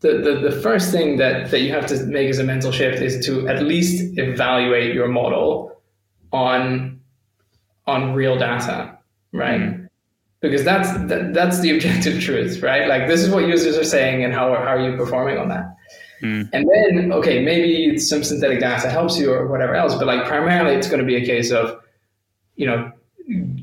the, 0.00 0.18
the, 0.18 0.50
the 0.50 0.60
first 0.62 0.90
thing 0.90 1.16
that, 1.18 1.50
that 1.50 1.60
you 1.60 1.72
have 1.72 1.86
to 1.86 2.04
make 2.06 2.28
as 2.28 2.38
a 2.38 2.44
mental 2.44 2.72
shift 2.72 3.00
is 3.00 3.24
to 3.26 3.48
at 3.48 3.62
least 3.62 4.18
evaluate 4.18 4.94
your 4.94 5.08
model 5.08 5.80
on 6.32 7.00
on 7.86 8.14
real 8.14 8.38
data, 8.38 8.96
right? 9.32 9.60
Mm. 9.60 9.88
Because 10.40 10.64
that's 10.64 10.92
that, 11.08 11.34
that's 11.34 11.60
the 11.60 11.74
objective 11.74 12.20
truth, 12.26 12.62
right? 12.62 12.88
Like 12.88 13.06
this 13.08 13.22
is 13.22 13.30
what 13.30 13.46
users 13.46 13.76
are 13.76 13.84
saying, 13.84 14.24
and 14.24 14.32
how, 14.32 14.54
how 14.54 14.74
are 14.76 14.80
you 14.80 14.96
performing 14.96 15.38
on 15.38 15.48
that? 15.48 15.76
Mm. 16.22 16.48
And 16.52 16.68
then, 16.68 17.12
okay, 17.12 17.44
maybe 17.44 17.98
some 17.98 18.22
synthetic 18.22 18.60
data 18.60 18.88
helps 18.88 19.18
you 19.18 19.32
or 19.32 19.48
whatever 19.48 19.74
else, 19.74 19.94
but 19.96 20.06
like 20.06 20.24
primarily 20.26 20.76
it's 20.76 20.88
going 20.88 21.00
to 21.00 21.06
be 21.06 21.16
a 21.16 21.24
case 21.24 21.50
of 21.50 21.82
you 22.56 22.66
know, 22.66 22.92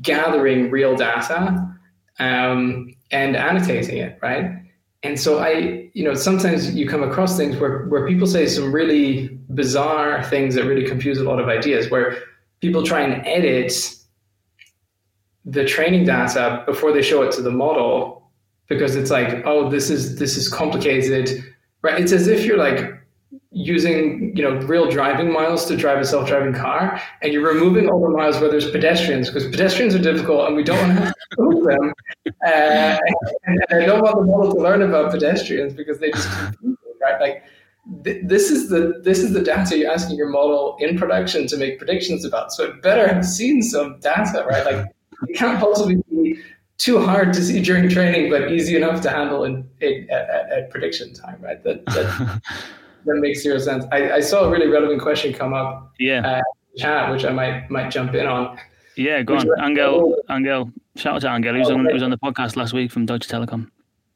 gathering 0.02 0.70
real 0.70 0.96
data 0.96 1.74
um, 2.18 2.94
and 3.10 3.36
annotating 3.36 3.98
it, 3.98 4.18
right? 4.22 4.50
And 5.02 5.18
so 5.18 5.38
I, 5.38 5.90
you 5.94 6.04
know, 6.04 6.14
sometimes 6.14 6.74
you 6.74 6.86
come 6.86 7.02
across 7.02 7.36
things 7.36 7.56
where, 7.56 7.86
where 7.86 8.06
people 8.06 8.26
say 8.26 8.46
some 8.46 8.70
really 8.70 9.28
bizarre 9.54 10.22
things 10.24 10.54
that 10.54 10.64
really 10.64 10.86
confuse 10.86 11.18
a 11.18 11.24
lot 11.24 11.40
of 11.40 11.48
ideas, 11.48 11.90
where 11.90 12.18
people 12.60 12.82
try 12.82 13.00
and 13.00 13.26
edit 13.26 13.72
the 15.46 15.64
training 15.64 16.04
data 16.04 16.62
before 16.66 16.92
they 16.92 17.00
show 17.00 17.22
it 17.22 17.32
to 17.32 17.42
the 17.42 17.50
model 17.50 18.30
because 18.68 18.94
it's 18.94 19.10
like, 19.10 19.42
oh, 19.46 19.70
this 19.70 19.90
is 19.90 20.18
this 20.18 20.36
is 20.36 20.48
complicated, 20.48 21.42
right? 21.82 22.00
It's 22.00 22.12
as 22.12 22.28
if 22.28 22.44
you're 22.44 22.58
like 22.58 22.99
using 23.52 24.36
you 24.36 24.42
know 24.42 24.54
real 24.66 24.88
driving 24.88 25.32
miles 25.32 25.66
to 25.66 25.76
drive 25.76 25.98
a 25.98 26.04
self-driving 26.04 26.54
car 26.54 27.00
and 27.20 27.32
you're 27.32 27.46
removing 27.52 27.88
all 27.88 28.00
the 28.00 28.08
miles 28.08 28.38
where 28.40 28.48
there's 28.48 28.70
pedestrians 28.70 29.28
because 29.28 29.44
pedestrians 29.48 29.92
are 29.92 29.98
difficult 29.98 30.46
and 30.46 30.54
we 30.54 30.62
don't 30.62 30.78
want 30.78 30.96
to 30.96 31.14
move 31.38 31.64
them 31.64 31.92
uh, 32.46 32.98
and, 33.46 33.60
and, 33.68 33.82
i 33.82 33.84
don't 33.84 34.02
want 34.02 34.14
the 34.14 34.24
model 34.24 34.54
to 34.54 34.60
learn 34.60 34.82
about 34.82 35.10
pedestrians 35.10 35.74
because 35.74 35.98
they 35.98 36.12
just 36.12 36.28
right 37.00 37.20
like 37.20 37.42
this 37.86 38.50
is 38.50 38.68
the 38.68 39.00
this 39.02 39.18
is 39.18 39.32
the 39.32 39.42
data 39.42 39.76
you're 39.76 39.90
asking 39.90 40.16
your 40.16 40.28
model 40.28 40.76
in 40.80 40.98
production 40.98 41.46
to 41.48 41.56
make 41.56 41.78
predictions 41.78 42.24
about. 42.24 42.52
So 42.52 42.64
it 42.64 42.82
better 42.82 43.12
have 43.12 43.24
seen 43.24 43.62
some 43.62 43.98
data, 44.00 44.44
right? 44.48 44.64
Like 44.64 44.86
it 45.28 45.36
can't 45.36 45.58
possibly 45.58 45.96
be 46.10 46.38
too 46.78 47.00
hard 47.00 47.32
to 47.34 47.42
see 47.42 47.60
during 47.60 47.88
training, 47.88 48.30
but 48.30 48.52
easy 48.52 48.76
enough 48.76 49.00
to 49.02 49.10
handle 49.10 49.44
in, 49.44 49.68
in 49.80 50.08
at, 50.10 50.50
at, 50.50 50.70
prediction 50.70 51.12
time, 51.12 51.38
right? 51.40 51.62
That 51.64 51.84
that, 51.86 52.42
that 53.04 53.16
makes 53.16 53.42
zero 53.42 53.58
sense. 53.58 53.84
I, 53.92 54.12
I, 54.12 54.20
saw 54.20 54.44
a 54.44 54.50
really 54.50 54.68
relevant 54.68 55.00
question 55.00 55.32
come 55.32 55.52
up. 55.52 55.92
Yeah. 55.98 56.26
Uh, 56.26 56.42
chat, 56.76 57.10
which 57.10 57.24
I 57.24 57.32
might 57.32 57.70
might 57.70 57.90
jump 57.90 58.14
in 58.14 58.26
on. 58.26 58.58
Yeah, 58.96 59.22
go 59.22 59.36
on, 59.36 59.48
Angel. 59.62 60.16
Angel, 60.30 60.70
shout 60.96 61.16
out 61.16 61.22
to 61.22 61.34
Angel. 61.34 61.54
He 61.54 61.60
was 61.60 61.70
on 61.70 61.86
he 61.86 61.92
was 61.92 62.02
on 62.02 62.10
the 62.10 62.18
podcast 62.18 62.56
last 62.56 62.72
week 62.72 62.90
from 62.90 63.06
Deutsche 63.06 63.28
Telekom. 63.28 63.70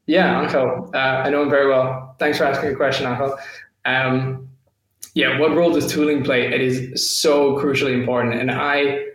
Yeah, 0.05 0.43
Angel. 0.43 0.89
Uh, 0.93 0.97
I 0.97 1.29
know 1.29 1.43
him 1.43 1.49
very 1.49 1.67
well. 1.67 2.15
Thanks 2.19 2.37
for 2.37 2.45
asking 2.45 2.71
a 2.71 2.75
question, 2.75 3.07
Angel. 3.07 3.37
Um, 3.85 4.49
yeah, 5.13 5.39
what 5.39 5.55
role 5.55 5.71
does 5.71 5.91
tooling 5.91 6.23
play? 6.23 6.47
It 6.47 6.61
is 6.61 7.17
so 7.17 7.57
crucially 7.57 7.93
important, 7.93 8.35
and 8.35 8.51
I 8.51 9.05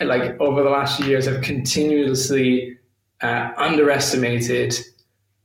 like 0.00 0.38
over 0.40 0.62
the 0.62 0.70
last 0.70 0.98
few 0.98 1.06
years 1.06 1.26
have 1.26 1.40
continuously 1.42 2.76
uh, 3.22 3.50
underestimated 3.56 4.76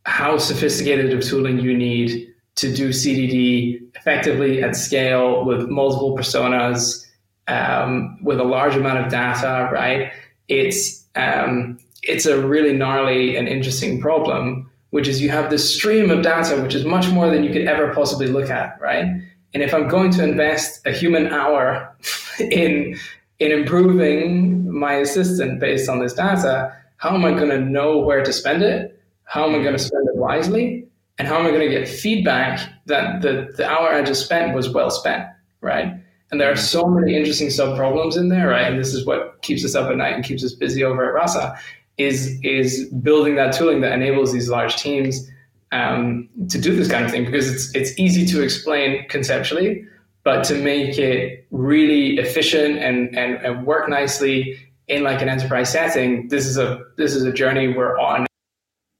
how 0.06 0.38
sophisticated 0.38 1.14
of 1.14 1.24
tooling 1.24 1.60
you 1.60 1.78
need 1.78 2.31
to 2.56 2.74
do 2.74 2.90
CDD 2.90 3.82
effectively 3.96 4.62
at 4.62 4.76
scale 4.76 5.46
with 5.46 5.70
multiple 5.70 6.16
personas, 6.18 7.06
um, 7.48 8.18
with 8.24 8.40
a 8.40 8.44
large 8.44 8.76
amount 8.76 9.06
of 9.06 9.12
data. 9.12 9.70
Right? 9.72 10.12
It's 10.48 11.06
um, 11.16 11.78
it's 12.04 12.26
a 12.26 12.46
really 12.46 12.74
gnarly 12.74 13.36
and 13.36 13.48
interesting 13.48 14.02
problem 14.02 14.72
which 14.92 15.08
is 15.08 15.22
you 15.22 15.30
have 15.30 15.50
this 15.50 15.76
stream 15.76 16.12
of 16.12 16.22
data, 16.22 16.62
which 16.62 16.76
is 16.76 16.86
much 16.86 17.10
more 17.10 17.30
than 17.30 17.44
you 17.44 17.52
could 17.52 17.66
ever 17.66 17.94
possibly 17.94 18.28
look 18.28 18.50
at, 18.50 18.80
right? 18.80 19.06
And 19.54 19.64
if 19.64 19.74
I'm 19.74 19.88
going 19.88 20.12
to 20.12 20.24
invest 20.24 20.86
a 20.86 20.92
human 20.92 21.28
hour 21.28 21.94
in 22.40 22.98
in 23.40 23.52
improving 23.52 24.72
my 24.72 24.94
assistant 24.94 25.60
based 25.60 25.90
on 25.90 26.00
this 26.00 26.14
data, 26.14 26.76
how 26.98 27.16
am 27.16 27.26
I 27.26 27.32
going 27.32 27.50
to 27.50 27.60
know 27.60 27.98
where 27.98 28.24
to 28.24 28.32
spend 28.32 28.62
it? 28.62 29.02
How 29.24 29.48
am 29.48 29.56
I 29.56 29.64
going 29.64 29.76
to 29.76 29.80
spend 29.80 30.08
it 30.08 30.16
wisely? 30.16 30.88
And 31.22 31.28
how 31.28 31.38
am 31.38 31.46
I 31.46 31.52
going 31.52 31.62
to 31.62 31.70
get 31.70 31.88
feedback 31.88 32.68
that 32.88 33.22
the, 33.22 33.54
the 33.56 33.70
hour 33.70 33.90
I 33.90 34.02
just 34.02 34.26
spent 34.26 34.56
was 34.56 34.70
well 34.70 34.90
spent, 34.90 35.28
right? 35.62 35.94
And 36.32 36.42
there 36.42 36.52
are 36.52 36.56
so 36.56 36.88
many 36.88 37.16
interesting 37.16 37.52
sub 37.52 37.78
problems 37.78 38.18
in 38.18 38.30
there, 38.30 38.48
right? 38.48 38.66
And 38.66 38.80
this 38.80 38.92
is 38.92 39.06
what 39.06 39.40
keeps 39.44 39.64
us 39.64 39.76
up 39.76 39.92
at 39.92 39.98
night 39.98 40.16
and 40.16 40.24
keeps 40.24 40.44
us 40.44 40.54
busy 40.54 40.84
over 40.84 41.06
at 41.06 41.14
Rasa 41.14 41.56
is 42.00 42.40
is 42.42 42.90
building 43.04 43.36
that 43.36 43.54
tooling 43.54 43.82
that 43.82 43.92
enables 43.92 44.34
these 44.34 44.50
large 44.50 44.78
teams 44.78 45.30
um, 45.72 46.28
to 46.50 46.60
do 46.60 46.76
this 46.76 46.90
kind 46.90 47.06
of 47.06 47.12
thing 47.12 47.26
because 47.26 47.48
it's 47.48 47.76
it's 47.76 48.00
easy 48.00 48.26
to 48.26 48.42
explain 48.42 49.08
conceptually, 49.08 49.86
but 50.24 50.44
to 50.46 50.56
make 50.56 50.98
it 50.98 51.46
really 51.52 52.18
efficient 52.18 52.80
and, 52.80 53.16
and, 53.16 53.36
and 53.46 53.68
work 53.68 53.88
nicely 53.88 54.58
in 54.88 55.04
like 55.04 55.22
an 55.22 55.30
enterprise 55.30 55.72
setting, 55.72 56.30
this 56.30 56.48
is 56.48 56.58
a 56.58 56.84
this 56.98 57.14
is 57.14 57.24
a 57.26 57.32
journey 57.32 57.68
we're 57.68 58.00
on, 58.00 58.26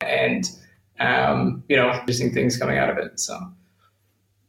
and 0.02 0.48
um, 1.02 1.64
you 1.68 1.76
know, 1.76 1.92
interesting 1.94 2.34
things 2.34 2.58
coming 2.58 2.78
out 2.78 2.90
of 2.90 2.98
it. 2.98 3.20
So. 3.20 3.40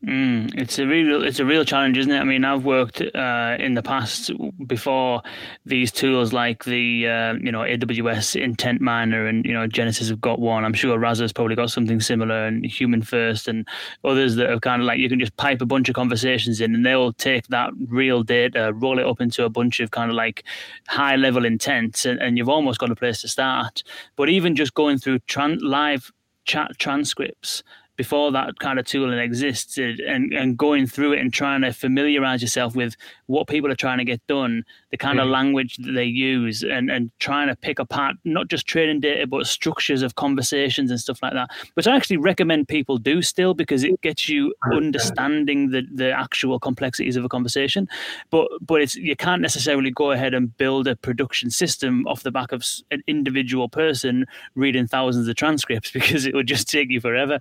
Mm, 0.05 0.59
it's 0.59 0.81
a 0.81 0.87
real 0.87 1.23
it's 1.23 1.39
a 1.39 1.45
real 1.45 1.65
challenge, 1.65 1.97
isn't 1.97 2.11
it? 2.11 2.19
I 2.19 2.25
mean, 2.25 2.45
I've 2.45 2.65
worked 2.65 3.01
uh, 3.01 3.57
in 3.61 3.75
the 3.75 3.85
past 3.85 4.33
before 4.67 5.23
these 5.65 5.93
tools 5.93 6.33
like 6.33 6.65
the 6.65 7.07
uh, 7.07 7.35
you 7.35 7.53
know 7.53 7.61
AWS 7.61 8.41
Intent 8.43 8.81
Miner 8.81 9.29
and 9.29 9.45
you 9.45 9.53
know 9.53 9.69
Genesys 9.69 10.09
have 10.09 10.21
got 10.21 10.41
one. 10.41 10.65
I'm 10.65 10.75
sure 10.75 10.99
Rasa's 10.99 11.33
probably 11.33 11.55
got 11.55 11.71
something 11.71 12.01
similar, 12.01 12.47
and 12.47 12.65
HumanFirst 12.65 13.47
and 13.47 13.69
others 14.03 14.35
that 14.35 14.51
are 14.51 14.59
kind 14.59 14.83
of 14.83 14.87
like 14.87 14.99
you 14.99 15.09
can 15.09 15.21
just 15.21 15.37
pipe 15.37 15.61
a 15.61 15.67
bunch 15.67 15.89
of 15.89 15.95
conversations 15.95 16.61
in, 16.61 16.75
and 16.75 16.85
they'll 16.85 17.13
take 17.13 17.47
that 17.49 17.71
real 17.87 18.25
data, 18.25 18.73
roll 18.75 18.99
it 18.99 19.07
up 19.07 19.21
into 19.21 19.45
a 19.45 19.51
bunch 19.51 19.79
of 19.79 19.93
kind 19.93 20.11
of 20.11 20.17
like 20.17 20.43
high 20.89 21.15
level 21.15 21.45
intents, 21.45 22.05
and, 22.05 22.21
and 22.21 22.37
you've 22.37 22.49
almost 22.49 22.81
got 22.81 22.91
a 22.91 22.97
place 22.97 23.21
to 23.21 23.29
start. 23.29 23.85
But 24.17 24.31
even 24.31 24.57
just 24.57 24.75
going 24.75 24.99
through 24.99 25.21
tran- 25.21 25.63
live 25.63 26.11
chat 26.45 26.79
transcripts 26.79 27.63
before 27.97 28.33
that 28.33 28.59
kind 28.59 28.79
of 28.79 28.87
tooling 28.87 29.19
existed 29.19 30.01
and, 30.01 30.33
and 30.33 30.57
going 30.57 30.87
through 30.87 31.13
it 31.13 31.21
and 31.21 31.33
trying 31.33 31.61
to 31.61 31.73
familiarize 31.73 32.41
yourself 32.41 32.75
with 32.75 32.97
what 33.27 33.49
people 33.49 33.71
are 33.71 33.77
trying 33.77 33.99
to 33.99 34.05
get 34.05 34.25
done, 34.27 34.65
the 34.91 34.97
kind 34.97 35.19
mm. 35.19 35.23
of 35.23 35.29
language 35.29 35.77
that 35.77 35.93
they 35.93 36.05
use, 36.05 36.63
and, 36.63 36.91
and 36.91 37.11
trying 37.19 37.49
to 37.49 37.57
pick 37.57 37.79
apart 37.79 38.17
not 38.25 38.49
just 38.49 38.67
training 38.67 39.01
data, 39.01 39.27
but 39.27 39.47
structures 39.47 40.03
of 40.03 40.15
conversations 40.17 40.91
and 40.91 41.01
stuff 41.01 41.23
like 41.23 41.33
that, 41.33 41.51
which 41.75 41.87
I 41.87 41.97
actually 41.97 42.19
recommend 42.19 42.69
people 42.69 42.99
do 42.99 43.23
still 43.23 43.55
because 43.55 43.85
it 43.85 44.01
gets 44.01 44.29
you 44.29 44.55
understanding 44.73 45.71
the, 45.71 45.83
the 45.93 46.11
actual 46.11 46.59
complexities 46.59 47.17
of 47.17 47.25
a 47.25 47.29
conversation. 47.29 47.89
But 48.31 48.49
but 48.61 48.83
it's 48.83 48.95
you 48.95 49.17
can't 49.17 49.43
necessarily 49.43 49.91
go 49.91 50.11
ahead 50.11 50.35
and 50.35 50.57
build 50.57 50.87
a 50.87 50.97
production 50.97 51.51
system 51.51 52.07
off 52.07 52.23
the 52.23 52.31
back 52.31 52.53
of 52.53 52.65
an 52.91 53.03
individual 53.07 53.69
person 53.69 54.27
reading 54.55 54.87
thousands 54.87 55.29
of 55.29 55.37
transcripts 55.37 55.91
because 55.93 56.27
it 56.27 56.35
would 56.35 56.47
just 56.47 56.69
take 56.69 56.91
you 56.91 57.01
forever. 57.01 57.39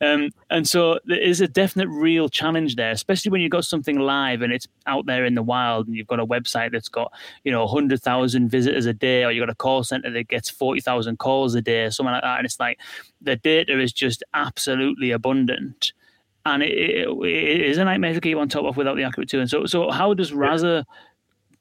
Um, 0.00 0.30
and 0.50 0.68
so 0.68 0.98
there 1.04 1.20
is 1.20 1.40
a 1.40 1.48
definite 1.48 1.88
real 1.88 2.28
challenge 2.28 2.76
there, 2.76 2.90
especially 2.90 3.30
when 3.30 3.40
you've 3.40 3.50
got 3.50 3.64
something 3.64 3.98
live 3.98 4.42
and 4.42 4.52
it's 4.52 4.68
out 4.86 5.06
there 5.06 5.24
in 5.24 5.33
the 5.34 5.42
wild 5.42 5.86
and 5.86 5.96
you've 5.96 6.06
got 6.06 6.20
a 6.20 6.26
website 6.26 6.72
that's 6.72 6.88
got, 6.88 7.12
you 7.44 7.52
know, 7.52 7.64
100,000 7.64 8.48
visitors 8.48 8.86
a 8.86 8.92
day 8.92 9.24
or 9.24 9.30
you've 9.30 9.42
got 9.42 9.50
a 9.50 9.54
call 9.54 9.84
center 9.84 10.10
that 10.10 10.28
gets 10.28 10.50
40,000 10.50 11.18
calls 11.18 11.54
a 11.54 11.62
day, 11.62 11.84
or 11.84 11.90
something 11.90 12.12
like 12.12 12.22
that. 12.22 12.38
And 12.38 12.46
it's 12.46 12.60
like 12.60 12.78
the 13.20 13.36
data 13.36 13.80
is 13.80 13.92
just 13.92 14.22
absolutely 14.34 15.10
abundant. 15.10 15.92
And 16.46 16.62
it, 16.62 16.72
it, 16.72 17.08
it 17.08 17.60
is 17.62 17.78
a 17.78 17.84
nightmare 17.84 18.12
to 18.12 18.20
keep 18.20 18.36
on 18.36 18.48
top 18.48 18.64
of 18.64 18.76
without 18.76 18.96
the 18.96 19.04
accurate 19.04 19.30
tooling. 19.30 19.48
So, 19.48 19.66
so 19.66 19.90
how 19.90 20.14
does 20.14 20.32
Rasa 20.32 20.84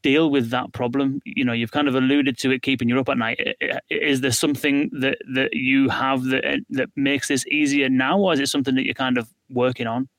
deal 0.01 0.29
with 0.29 0.49
that 0.49 0.73
problem? 0.73 1.21
You 1.25 1.45
know, 1.45 1.53
you've 1.53 1.71
kind 1.71 1.87
of 1.87 1.95
alluded 1.95 2.37
to 2.39 2.51
it 2.51 2.61
keeping 2.61 2.89
you 2.89 2.99
up 2.99 3.09
at 3.09 3.17
night. 3.17 3.55
Is 3.89 4.21
there 4.21 4.31
something 4.31 4.89
that 4.99 5.17
that 5.33 5.53
you 5.53 5.89
have 5.89 6.25
that 6.25 6.59
that 6.69 6.89
makes 6.95 7.29
this 7.29 7.47
easier 7.47 7.89
now, 7.89 8.19
or 8.19 8.33
is 8.33 8.39
it 8.39 8.49
something 8.49 8.75
that 8.75 8.85
you're 8.85 8.93
kind 8.93 9.17
of 9.17 9.29
working 9.49 9.87
on? 9.87 10.09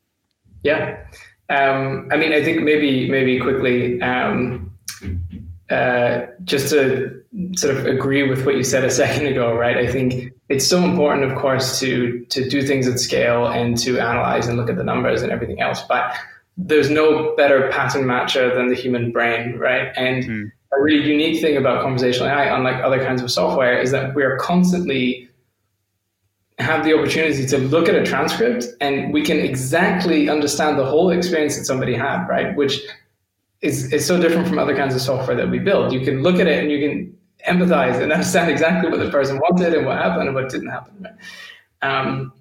Yeah, 0.63 1.05
um, 1.51 2.09
I 2.11 2.17
mean, 2.17 2.33
I 2.33 2.43
think 2.43 2.63
maybe 2.63 3.11
maybe 3.11 3.39
quickly. 3.41 4.01
Um, 4.03 4.71
uh, 5.71 6.27
just 6.45 6.71
to 6.71 7.23
sort 7.57 7.77
of 7.77 7.87
agree 7.87 8.29
with 8.29 8.45
what 8.45 8.57
you 8.57 8.63
said 8.63 8.85
a 8.85 8.91
second 9.03 9.27
ago, 9.27 9.55
right? 9.55 9.77
I 9.77 9.91
think 9.91 10.33
it's 10.49 10.67
so 10.67 10.85
important, 10.85 11.31
of 11.31 11.39
course, 11.39 11.79
to 11.81 12.25
to 12.27 12.49
do 12.49 12.63
things 12.63 12.87
at 12.87 12.99
scale 12.99 13.47
and 13.47 13.77
to 13.79 13.99
analyze 13.99 14.47
and 14.47 14.57
look 14.57 14.71
at 14.71 14.77
the 14.77 14.85
numbers 14.85 15.23
and 15.23 15.33
everything 15.33 15.61
else. 15.61 15.83
But 15.89 16.15
there's 16.57 16.91
no 16.91 17.35
better 17.37 17.69
pattern 17.71 18.05
matcher 18.05 18.55
than 18.55 18.69
the 18.69 18.75
human 18.75 19.11
brain, 19.11 19.59
right? 19.59 19.89
And 19.97 20.25
mm. 20.25 20.53
a 20.77 20.83
really 20.83 21.09
unique 21.09 21.41
thing 21.41 21.57
about 21.57 21.83
conversational 21.83 22.29
AI, 22.29 22.55
unlike 22.57 22.83
other 22.83 23.05
kinds 23.05 23.23
of 23.23 23.31
software, 23.31 23.81
is 23.81 23.91
that 23.91 24.15
we're 24.15 24.37
constantly 24.37 25.29
have 26.59 26.85
the 26.85 26.97
opportunity 26.97 27.45
to 27.47 27.59
look 27.59 27.89
at 27.89 27.95
a 27.95 28.05
transcript 28.05 28.67
and 28.81 29.13
we 29.13 29.23
can 29.23 29.39
exactly 29.39 30.29
understand 30.29 30.79
the 30.79 30.85
whole 30.85 31.11
experience 31.11 31.57
that 31.57 31.65
somebody 31.65 31.95
had, 31.95 32.27
right? 32.27 32.55
Which 32.55 32.81
is, 33.61 33.93
is 33.93 34.07
so 34.07 34.21
different 34.21 34.47
from 34.47 34.59
other 34.59 34.77
kinds 34.77 34.95
of 34.95 35.01
software 35.01 35.37
that 35.37 35.51
we 35.51 35.59
build. 35.59 35.93
You 35.93 36.03
can 36.03 36.23
look 36.23 36.37
at 36.37 36.47
it 36.47 36.63
and 36.63 36.71
you 36.71 36.89
can 36.89 37.17
empathize 37.49 38.01
and 38.01 38.13
understand 38.13 38.51
exactly 38.51 38.91
what 38.91 39.01
the 39.01 39.11
person 39.11 39.39
wanted 39.39 39.75
and 39.75 39.85
what 39.85 39.99
happened 39.99 40.29
and 40.29 40.35
what 40.35 40.49
didn't 40.49 40.69
happen. 40.69 41.07
Um, 41.83 42.33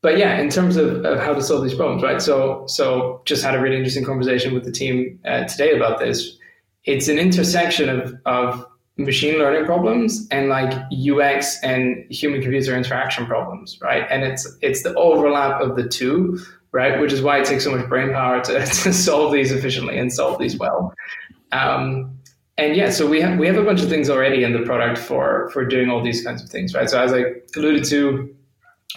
but 0.00 0.18
yeah, 0.18 0.38
in 0.38 0.48
terms 0.50 0.76
of, 0.76 1.04
of 1.04 1.18
how 1.18 1.34
to 1.34 1.42
solve 1.42 1.64
these 1.64 1.74
problems, 1.74 2.02
right? 2.02 2.22
So, 2.22 2.64
so 2.68 3.22
just 3.24 3.42
had 3.42 3.56
a 3.56 3.60
really 3.60 3.76
interesting 3.76 4.04
conversation 4.04 4.54
with 4.54 4.64
the 4.64 4.70
team 4.70 5.18
uh, 5.24 5.44
today 5.44 5.74
about 5.74 5.98
this. 5.98 6.38
It's 6.84 7.08
an 7.08 7.18
intersection 7.18 7.88
of, 7.88 8.14
of 8.26 8.64
machine 8.96 9.38
learning 9.38 9.66
problems 9.66 10.26
and 10.30 10.48
like 10.48 10.72
UX 10.90 11.62
and 11.62 12.10
human 12.10 12.40
computer 12.40 12.76
interaction 12.76 13.26
problems, 13.26 13.78
right? 13.80 14.06
And 14.10 14.22
it's 14.24 14.56
it's 14.62 14.82
the 14.82 14.94
overlap 14.94 15.60
of 15.60 15.76
the 15.76 15.86
two, 15.86 16.38
right? 16.72 17.00
Which 17.00 17.12
is 17.12 17.20
why 17.22 17.38
it 17.40 17.44
takes 17.44 17.64
so 17.64 17.76
much 17.76 17.88
brain 17.88 18.12
power 18.12 18.40
to, 18.42 18.52
to 18.66 18.92
solve 18.92 19.32
these 19.32 19.52
efficiently 19.52 19.98
and 19.98 20.12
solve 20.12 20.38
these 20.38 20.58
well. 20.58 20.94
Um, 21.52 22.12
and 22.58 22.74
yeah, 22.74 22.88
so 22.88 23.06
we 23.06 23.20
have 23.20 23.38
we 23.38 23.46
have 23.46 23.56
a 23.56 23.64
bunch 23.64 23.82
of 23.82 23.90
things 23.90 24.08
already 24.08 24.44
in 24.44 24.52
the 24.52 24.62
product 24.62 24.98
for 24.98 25.50
for 25.50 25.64
doing 25.64 25.90
all 25.90 26.02
these 26.02 26.24
kinds 26.24 26.42
of 26.42 26.48
things, 26.48 26.74
right? 26.74 26.88
So 26.88 26.98
as 26.98 27.12
I 27.12 27.24
alluded 27.54 27.84
to, 27.84 28.34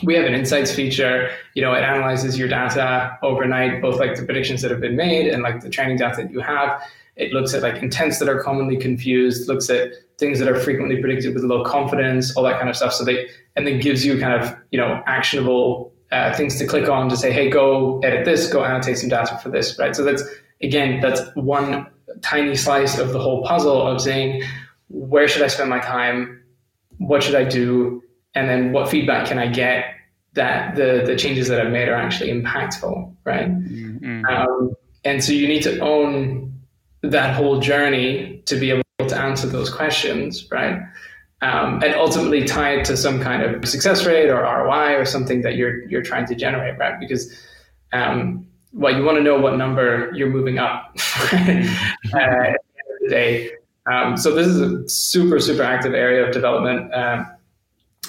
we 0.03 0.15
have 0.15 0.25
an 0.25 0.33
insights 0.33 0.73
feature 0.73 1.29
you 1.55 1.61
know 1.61 1.73
it 1.73 1.81
analyzes 1.81 2.37
your 2.37 2.47
data 2.47 3.17
overnight 3.21 3.81
both 3.81 3.99
like 3.99 4.15
the 4.15 4.23
predictions 4.23 4.61
that 4.61 4.71
have 4.71 4.79
been 4.79 4.95
made 4.95 5.27
and 5.27 5.43
like 5.43 5.61
the 5.61 5.69
training 5.69 5.97
data 5.97 6.21
that 6.21 6.31
you 6.31 6.39
have 6.39 6.81
it 7.19 7.31
looks 7.33 7.53
at 7.53 7.61
like 7.61 7.81
intents 7.81 8.19
that 8.19 8.29
are 8.29 8.41
commonly 8.41 8.77
confused 8.77 9.47
looks 9.47 9.69
at 9.69 9.91
things 10.17 10.39
that 10.39 10.47
are 10.47 10.59
frequently 10.59 10.99
predicted 10.99 11.33
with 11.33 11.43
low 11.43 11.63
confidence 11.63 12.35
all 12.35 12.43
that 12.43 12.57
kind 12.57 12.69
of 12.69 12.75
stuff 12.75 12.93
so 12.93 13.03
they 13.03 13.27
and 13.55 13.67
then 13.67 13.79
gives 13.79 14.05
you 14.05 14.19
kind 14.19 14.41
of 14.41 14.55
you 14.71 14.79
know 14.79 15.01
actionable 15.05 15.93
uh, 16.11 16.35
things 16.35 16.57
to 16.57 16.65
click 16.65 16.89
on 16.89 17.07
to 17.07 17.15
say 17.15 17.31
hey 17.31 17.49
go 17.49 17.99
edit 17.99 18.25
this 18.25 18.51
go 18.51 18.63
annotate 18.63 18.97
some 18.97 19.09
data 19.09 19.39
for 19.43 19.49
this 19.49 19.77
right 19.77 19.95
so 19.95 20.03
that's 20.03 20.23
again 20.61 20.99
that's 21.01 21.21
one 21.35 21.85
tiny 22.21 22.55
slice 22.55 22.97
of 22.97 23.13
the 23.13 23.19
whole 23.19 23.43
puzzle 23.43 23.85
of 23.85 24.01
saying 24.01 24.41
where 24.87 25.27
should 25.27 25.43
i 25.43 25.47
spend 25.47 25.69
my 25.69 25.79
time 25.79 26.43
what 26.97 27.21
should 27.21 27.35
i 27.35 27.43
do 27.43 28.01
and 28.35 28.49
then 28.49 28.71
what 28.71 28.89
feedback 28.89 29.27
can 29.27 29.39
I 29.39 29.47
get 29.47 29.85
that 30.33 30.75
the 30.75 31.03
the 31.05 31.15
changes 31.15 31.47
that 31.47 31.59
I've 31.59 31.71
made 31.71 31.89
are 31.89 31.95
actually 31.95 32.31
impactful, 32.31 33.15
right? 33.25 33.49
Mm-hmm. 33.49 34.25
Um, 34.25 34.73
and 35.03 35.23
so 35.23 35.33
you 35.33 35.47
need 35.47 35.63
to 35.63 35.79
own 35.79 36.48
that 37.01 37.35
whole 37.35 37.59
journey 37.59 38.41
to 38.45 38.55
be 38.55 38.71
able 38.71 38.83
to 39.07 39.17
answer 39.17 39.47
those 39.47 39.69
questions, 39.69 40.49
right? 40.51 40.79
Um, 41.41 41.81
and 41.81 41.93
ultimately 41.95 42.43
tie 42.43 42.73
it 42.73 42.85
to 42.85 42.97
some 42.97 43.21
kind 43.21 43.43
of 43.43 43.67
success 43.67 44.05
rate 44.05 44.29
or 44.29 44.41
ROI 44.41 44.95
or 44.95 45.05
something 45.05 45.41
that 45.43 45.55
you're 45.55 45.87
you're 45.87 46.01
trying 46.01 46.25
to 46.27 46.35
generate, 46.35 46.77
right? 46.77 46.99
Because 46.99 47.33
um, 47.93 48.45
well, 48.73 48.95
you 48.95 49.03
want 49.03 49.17
to 49.17 49.23
know 49.23 49.39
what 49.39 49.57
number 49.57 50.11
you're 50.13 50.29
moving 50.29 50.59
up 50.59 50.95
uh, 51.33 51.35
at 51.35 51.45
the 51.45 52.13
end 52.13 52.49
of 52.51 52.99
the 53.01 53.09
day. 53.09 53.51
Um, 53.91 54.17
so 54.17 54.35
this 54.35 54.47
is 54.47 54.59
a 54.59 54.87
super 54.89 55.39
super 55.39 55.63
active 55.63 55.93
area 55.93 56.25
of 56.27 56.33
development. 56.33 56.93
Um, 56.93 57.25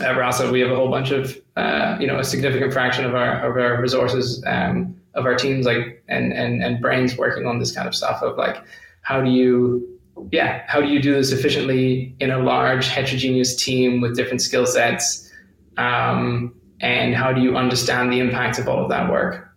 at 0.01 0.17
Rasa, 0.17 0.51
we 0.51 0.61
have 0.61 0.71
a 0.71 0.77
whole 0.77 0.91
bunch 0.91 1.13
of 1.13 1.39
uh, 1.57 1.97
you 2.01 2.07
know 2.09 2.19
a 2.19 2.25
significant 2.25 2.73
fraction 2.73 3.05
of 3.05 3.15
our 3.15 3.49
of 3.49 3.57
our 3.57 3.81
resources 3.81 4.43
um, 4.47 5.00
of 5.15 5.27
our 5.27 5.35
teams 5.35 5.67
like 5.67 6.03
and 6.09 6.33
and 6.33 6.63
and 6.63 6.81
brains 6.81 7.17
working 7.17 7.47
on 7.47 7.59
this 7.59 7.73
kind 7.73 7.89
of 7.89 7.95
stuff 7.95 8.23
of 8.23 8.37
like 8.37 8.57
how 9.03 9.21
do 9.21 9.31
you 9.31 9.99
yeah 10.31 10.63
how 10.67 10.81
do 10.81 10.89
you 10.89 11.01
do 11.01 11.15
this 11.15 11.33
efficiently 11.33 12.15
in 12.21 12.31
a 12.31 12.39
large 12.39 12.89
heterogeneous 12.89 13.57
team 13.57 14.01
with 14.01 14.17
different 14.17 14.43
skill 14.43 14.67
sets? 14.67 15.31
Um, 15.77 16.55
and 16.81 17.15
how 17.15 17.33
do 17.33 17.41
you 17.41 17.57
understand 17.57 18.13
the 18.13 18.21
impact 18.21 18.59
of 18.59 18.69
all 18.69 18.83
of 18.83 18.91
that 18.91 19.11
work? 19.11 19.49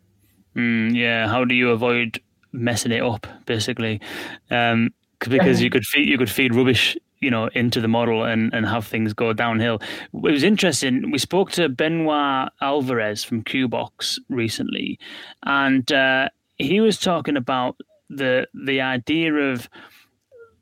Mm, 0.55 0.95
yeah 0.95 1.27
how 1.27 1.45
do 1.45 1.55
you 1.55 1.71
avoid 1.71 2.21
messing 2.51 2.91
it 2.91 3.01
up 3.01 3.27
basically? 3.45 4.01
Um, 4.49 4.89
because 5.19 5.61
you 5.63 5.69
could 5.69 5.85
feed 5.85 6.07
you 6.07 6.17
could 6.17 6.29
feed 6.29 6.55
rubbish 6.55 6.97
you 7.23 7.31
know 7.31 7.47
into 7.53 7.79
the 7.81 7.87
model 7.87 8.23
and 8.23 8.53
and 8.53 8.67
have 8.67 8.85
things 8.85 9.13
go 9.13 9.33
downhill. 9.33 9.81
It 10.13 10.31
was 10.31 10.43
interesting. 10.43 11.11
We 11.11 11.17
spoke 11.17 11.51
to 11.51 11.69
Benoit 11.69 12.49
Alvarez 12.61 13.23
from 13.23 13.43
Qbox 13.43 14.19
recently, 14.29 14.99
and 15.43 15.89
uh, 15.91 16.29
he 16.57 16.81
was 16.81 16.99
talking 16.99 17.37
about 17.37 17.77
the 18.09 18.47
the 18.53 18.81
idea 18.81 19.33
of 19.33 19.69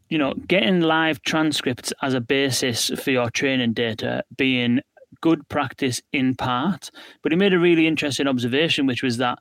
you 0.10 0.18
know 0.18 0.34
getting 0.48 0.82
live 0.82 1.22
transcripts 1.24 1.94
as 2.02 2.14
a 2.14 2.22
basis 2.22 2.90
for 3.02 3.12
your 3.12 3.30
training 3.30 3.74
data 3.74 4.24
being 4.38 4.82
good 5.22 5.48
practice 5.50 6.02
in 6.12 6.36
part 6.36 6.92
but 7.22 7.32
he 7.32 7.38
made 7.38 7.54
a 7.54 7.60
really 7.60 7.88
interesting 7.88 8.28
observation 8.28 8.88
which 8.88 9.04
was 9.04 9.18
that 9.18 9.40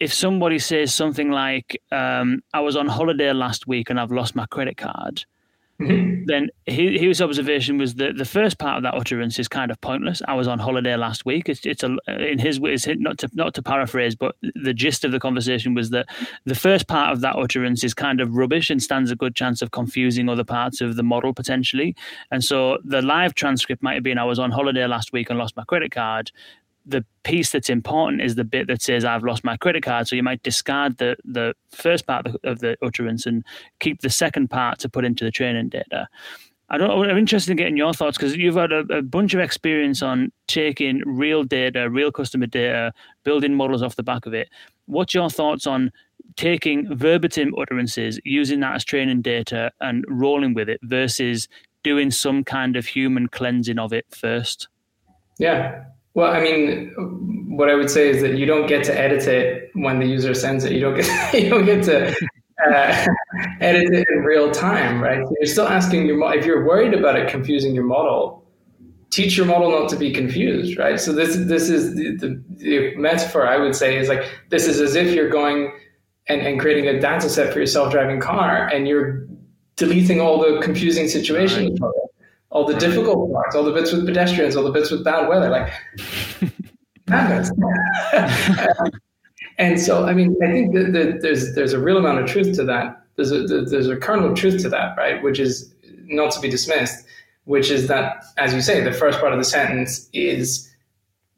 if 0.00 0.12
somebody 0.12 0.58
says 0.58 0.94
something 0.94 1.30
like 1.30 1.80
um, 1.92 2.42
i 2.54 2.60
was 2.60 2.76
on 2.76 2.86
holiday 2.86 3.32
last 3.32 3.66
week 3.66 3.90
and 3.90 4.00
i've 4.00 4.12
lost 4.12 4.34
my 4.34 4.46
credit 4.46 4.76
card 4.76 5.24
Mm-hmm. 5.88 6.24
Then 6.26 6.50
his 6.66 7.20
observation 7.20 7.78
was 7.78 7.94
that 7.96 8.16
the 8.16 8.24
first 8.24 8.58
part 8.58 8.76
of 8.76 8.82
that 8.84 8.94
utterance 8.94 9.38
is 9.38 9.48
kind 9.48 9.70
of 9.70 9.80
pointless. 9.80 10.22
I 10.26 10.34
was 10.34 10.48
on 10.48 10.58
holiday 10.58 10.96
last 10.96 11.24
week. 11.24 11.48
It's, 11.48 11.64
it's 11.66 11.82
a, 11.82 11.96
in 12.08 12.38
his 12.38 12.60
words, 12.60 12.86
not 12.86 13.18
to 13.18 13.30
not 13.34 13.54
to 13.54 13.62
paraphrase, 13.62 14.14
but 14.14 14.36
the 14.54 14.74
gist 14.74 15.04
of 15.04 15.12
the 15.12 15.20
conversation 15.20 15.74
was 15.74 15.90
that 15.90 16.06
the 16.44 16.54
first 16.54 16.86
part 16.88 17.12
of 17.12 17.20
that 17.20 17.36
utterance 17.36 17.84
is 17.84 17.94
kind 17.94 18.20
of 18.20 18.36
rubbish 18.36 18.70
and 18.70 18.82
stands 18.82 19.10
a 19.10 19.16
good 19.16 19.34
chance 19.34 19.62
of 19.62 19.70
confusing 19.70 20.28
other 20.28 20.44
parts 20.44 20.80
of 20.80 20.96
the 20.96 21.02
model 21.02 21.34
potentially. 21.34 21.96
And 22.30 22.44
so 22.44 22.78
the 22.84 23.02
live 23.02 23.34
transcript 23.34 23.82
might 23.82 23.94
have 23.94 24.02
been 24.02 24.18
I 24.18 24.24
was 24.24 24.38
on 24.38 24.50
holiday 24.50 24.86
last 24.86 25.12
week 25.12 25.30
and 25.30 25.38
lost 25.38 25.56
my 25.56 25.64
credit 25.64 25.92
card 25.92 26.30
the 26.84 27.04
piece 27.22 27.52
that's 27.52 27.70
important 27.70 28.22
is 28.22 28.34
the 28.34 28.44
bit 28.44 28.66
that 28.66 28.82
says 28.82 29.04
I've 29.04 29.24
lost 29.24 29.44
my 29.44 29.56
credit 29.56 29.82
card. 29.82 30.08
So 30.08 30.16
you 30.16 30.22
might 30.22 30.42
discard 30.42 30.98
the 30.98 31.16
the 31.24 31.54
first 31.70 32.06
part 32.06 32.26
of 32.26 32.32
the, 32.32 32.50
of 32.50 32.58
the 32.60 32.76
utterance 32.82 33.26
and 33.26 33.44
keep 33.78 34.00
the 34.00 34.10
second 34.10 34.48
part 34.48 34.78
to 34.80 34.88
put 34.88 35.04
into 35.04 35.24
the 35.24 35.30
training 35.30 35.68
data. 35.68 36.08
I 36.72 36.78
don't. 36.78 37.10
I'm 37.10 37.18
interested 37.18 37.50
in 37.50 37.58
getting 37.58 37.76
your 37.76 37.92
thoughts 37.92 38.16
because 38.16 38.34
you've 38.34 38.56
had 38.56 38.72
a, 38.72 38.80
a, 38.90 39.02
bunch 39.02 39.34
of 39.34 39.40
experience 39.40 40.02
on 40.02 40.32
taking 40.46 41.02
real 41.04 41.44
data, 41.44 41.90
real 41.90 42.10
customer 42.10 42.46
data, 42.46 42.94
building 43.24 43.54
models 43.54 43.82
off 43.82 43.96
the 43.96 44.02
back 44.02 44.24
of 44.24 44.32
it. 44.32 44.48
What's 44.86 45.12
your 45.12 45.28
thoughts 45.28 45.66
on 45.66 45.92
taking 46.36 46.96
verbatim 46.96 47.54
utterances, 47.58 48.18
using 48.24 48.60
that 48.60 48.74
as 48.74 48.84
training 48.84 49.20
data, 49.20 49.70
and 49.82 50.02
rolling 50.08 50.54
with 50.54 50.70
it 50.70 50.80
versus 50.82 51.46
doing 51.82 52.10
some 52.10 52.42
kind 52.42 52.74
of 52.74 52.86
human 52.86 53.28
cleansing 53.28 53.78
of 53.78 53.92
it 53.92 54.06
first? 54.08 54.68
Yeah, 55.38 55.84
well, 56.14 56.30
I 56.30 56.40
mean, 56.40 56.92
what 57.56 57.68
I 57.68 57.74
would 57.74 57.90
say 57.90 58.08
is 58.08 58.20
that 58.22 58.36
you 58.36 58.46
don't 58.46 58.66
get 58.66 58.84
to 58.84 58.98
edit 58.98 59.26
it 59.26 59.70
when 59.74 59.98
the 59.98 60.06
user 60.06 60.34
sends 60.34 60.64
it. 60.64 60.72
You 60.72 60.80
don't 60.80 60.96
get 60.96 61.34
you 61.34 61.50
don't 61.50 61.64
get 61.64 61.82
to 61.84 62.08
uh, 62.66 63.06
edit 63.60 63.92
it 63.92 64.06
in 64.10 64.18
real 64.18 64.50
time, 64.50 65.00
right? 65.02 65.26
So 65.26 65.34
you're 65.40 65.46
still 65.46 65.68
asking 65.68 66.06
your 66.06 66.34
if 66.34 66.44
you're 66.44 66.64
worried 66.64 66.94
about 66.94 67.16
it 67.16 67.30
confusing 67.30 67.74
your 67.74 67.84
model, 67.84 68.44
teach 69.10 69.36
your 69.36 69.46
model 69.46 69.70
not 69.70 69.88
to 69.90 69.96
be 69.96 70.12
confused, 70.12 70.78
right? 70.78 71.00
So 71.00 71.12
this 71.12 71.36
this 71.36 71.70
is 71.70 71.94
the, 71.94 72.16
the, 72.16 72.42
the 72.56 72.96
metaphor 72.96 73.46
I 73.46 73.56
would 73.58 73.74
say 73.74 73.98
is 73.98 74.08
like 74.08 74.30
this 74.50 74.66
is 74.66 74.80
as 74.80 74.94
if 74.94 75.14
you're 75.14 75.30
going 75.30 75.72
and, 76.28 76.42
and 76.42 76.60
creating 76.60 76.88
a 76.88 77.00
data 77.00 77.28
set 77.28 77.52
for 77.52 77.58
your 77.58 77.66
self-driving 77.66 78.20
car 78.20 78.68
and 78.68 78.86
you're 78.86 79.26
deleting 79.76 80.20
all 80.20 80.38
the 80.38 80.60
confusing 80.62 81.08
situations. 81.08 81.80
Right 81.80 81.91
all 82.52 82.66
the 82.66 82.74
difficult 82.74 83.32
parts, 83.32 83.56
all 83.56 83.64
the 83.64 83.72
bits 83.72 83.92
with 83.92 84.06
pedestrians, 84.06 84.56
all 84.56 84.62
the 84.62 84.70
bits 84.70 84.90
with 84.90 85.02
bad 85.02 85.26
weather, 85.26 85.48
like 85.48 85.72
madness. 87.08 87.50
and 89.58 89.80
so, 89.80 90.04
I 90.04 90.12
mean, 90.12 90.36
I 90.42 90.46
think 90.46 90.74
that, 90.74 90.92
that, 90.92 91.22
there's 91.22 91.54
there's 91.54 91.72
a 91.72 91.80
real 91.80 91.96
amount 91.96 92.18
of 92.18 92.26
truth 92.26 92.54
to 92.56 92.64
that. 92.64 93.04
There's 93.16 93.32
a 93.32 93.46
there's 93.46 93.88
a 93.88 93.96
kernel 93.96 94.30
of 94.30 94.36
truth 94.36 94.60
to 94.62 94.68
that, 94.68 94.96
right? 94.98 95.22
Which 95.22 95.40
is 95.40 95.74
not 96.04 96.30
to 96.32 96.40
be 96.40 96.50
dismissed. 96.50 97.06
Which 97.44 97.70
is 97.70 97.88
that, 97.88 98.22
as 98.36 98.54
you 98.54 98.60
say, 98.60 98.84
the 98.84 98.92
first 98.92 99.18
part 99.18 99.32
of 99.32 99.38
the 99.38 99.44
sentence 99.44 100.08
is 100.12 100.70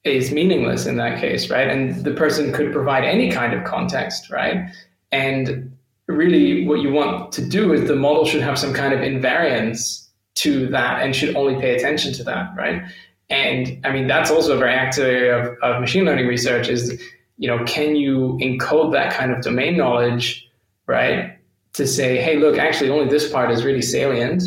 is 0.02 0.32
meaningless 0.32 0.84
in 0.84 0.96
that 0.96 1.20
case, 1.20 1.48
right? 1.48 1.68
And 1.68 2.04
the 2.04 2.12
person 2.12 2.52
could 2.52 2.72
provide 2.72 3.04
any 3.04 3.30
kind 3.30 3.54
of 3.54 3.64
context, 3.64 4.30
right? 4.30 4.68
And 5.12 5.74
really, 6.08 6.66
what 6.66 6.80
you 6.80 6.92
want 6.92 7.30
to 7.32 7.48
do 7.48 7.72
is 7.72 7.86
the 7.86 7.96
model 7.96 8.26
should 8.26 8.42
have 8.42 8.58
some 8.58 8.74
kind 8.74 8.92
of 8.92 9.00
invariance 9.00 10.03
to 10.34 10.66
that 10.68 11.02
and 11.02 11.14
should 11.14 11.36
only 11.36 11.60
pay 11.60 11.76
attention 11.76 12.12
to 12.14 12.24
that, 12.24 12.54
right? 12.56 12.82
And 13.30 13.80
I 13.84 13.92
mean, 13.92 14.06
that's 14.06 14.30
also 14.30 14.56
a 14.56 14.58
very 14.58 14.74
active 14.74 15.04
area 15.04 15.38
of, 15.38 15.58
of 15.62 15.80
machine 15.80 16.04
learning 16.04 16.26
research 16.26 16.68
is, 16.68 17.00
you 17.38 17.48
know, 17.48 17.64
can 17.64 17.96
you 17.96 18.38
encode 18.42 18.92
that 18.92 19.12
kind 19.12 19.32
of 19.32 19.42
domain 19.42 19.76
knowledge, 19.76 20.48
right? 20.86 21.38
To 21.74 21.86
say, 21.86 22.20
hey, 22.20 22.36
look, 22.36 22.58
actually, 22.58 22.90
only 22.90 23.08
this 23.08 23.30
part 23.30 23.50
is 23.50 23.64
really 23.64 23.82
salient. 23.82 24.42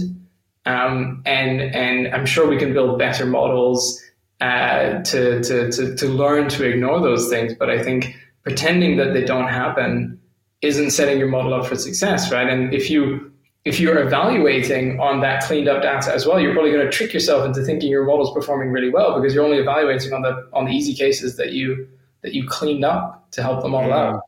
Um, 0.65 1.21
and, 1.25 1.61
and 1.61 2.13
I'm 2.13 2.25
sure 2.25 2.47
we 2.47 2.57
can 2.57 2.73
build 2.73 2.99
better 2.99 3.25
models 3.25 4.01
uh, 4.41 5.01
to, 5.03 5.41
to, 5.41 5.71
to, 5.71 5.95
to 5.95 6.07
learn 6.07 6.49
to 6.49 6.63
ignore 6.65 7.01
those 7.01 7.29
things. 7.29 7.53
But 7.57 7.69
I 7.69 7.81
think 7.81 8.15
pretending 8.43 8.97
that 8.97 9.13
they 9.13 9.23
don't 9.23 9.47
happen 9.47 10.19
isn't 10.61 10.91
setting 10.91 11.17
your 11.19 11.27
model 11.27 11.53
up 11.53 11.65
for 11.65 11.75
success, 11.75 12.31
right? 12.31 12.47
And 12.47 12.73
if 12.73 12.89
you 12.89 13.31
if 13.65 13.79
you're 13.79 14.01
evaluating 14.01 14.99
on 14.99 15.19
that 15.21 15.43
cleaned 15.43 15.67
up 15.67 15.81
data 15.81 16.13
as 16.13 16.25
well, 16.25 16.39
you're 16.39 16.53
probably 16.53 16.71
going 16.71 16.85
to 16.85 16.91
trick 16.91 17.13
yourself 17.13 17.45
into 17.45 17.63
thinking 17.63 17.89
your 17.89 18.05
model's 18.05 18.33
performing 18.33 18.71
really 18.71 18.89
well 18.89 19.19
because 19.19 19.33
you're 19.33 19.43
only 19.43 19.57
evaluating 19.57 20.13
on 20.13 20.21
the 20.21 20.47
on 20.53 20.65
the 20.65 20.71
easy 20.71 20.93
cases 20.93 21.35
that 21.35 21.51
you 21.51 21.87
that 22.21 22.33
you 22.33 22.47
cleaned 22.47 22.85
up 22.85 23.29
to 23.31 23.41
help 23.41 23.61
the 23.61 23.69
model 23.69 23.93
out. 23.93 24.21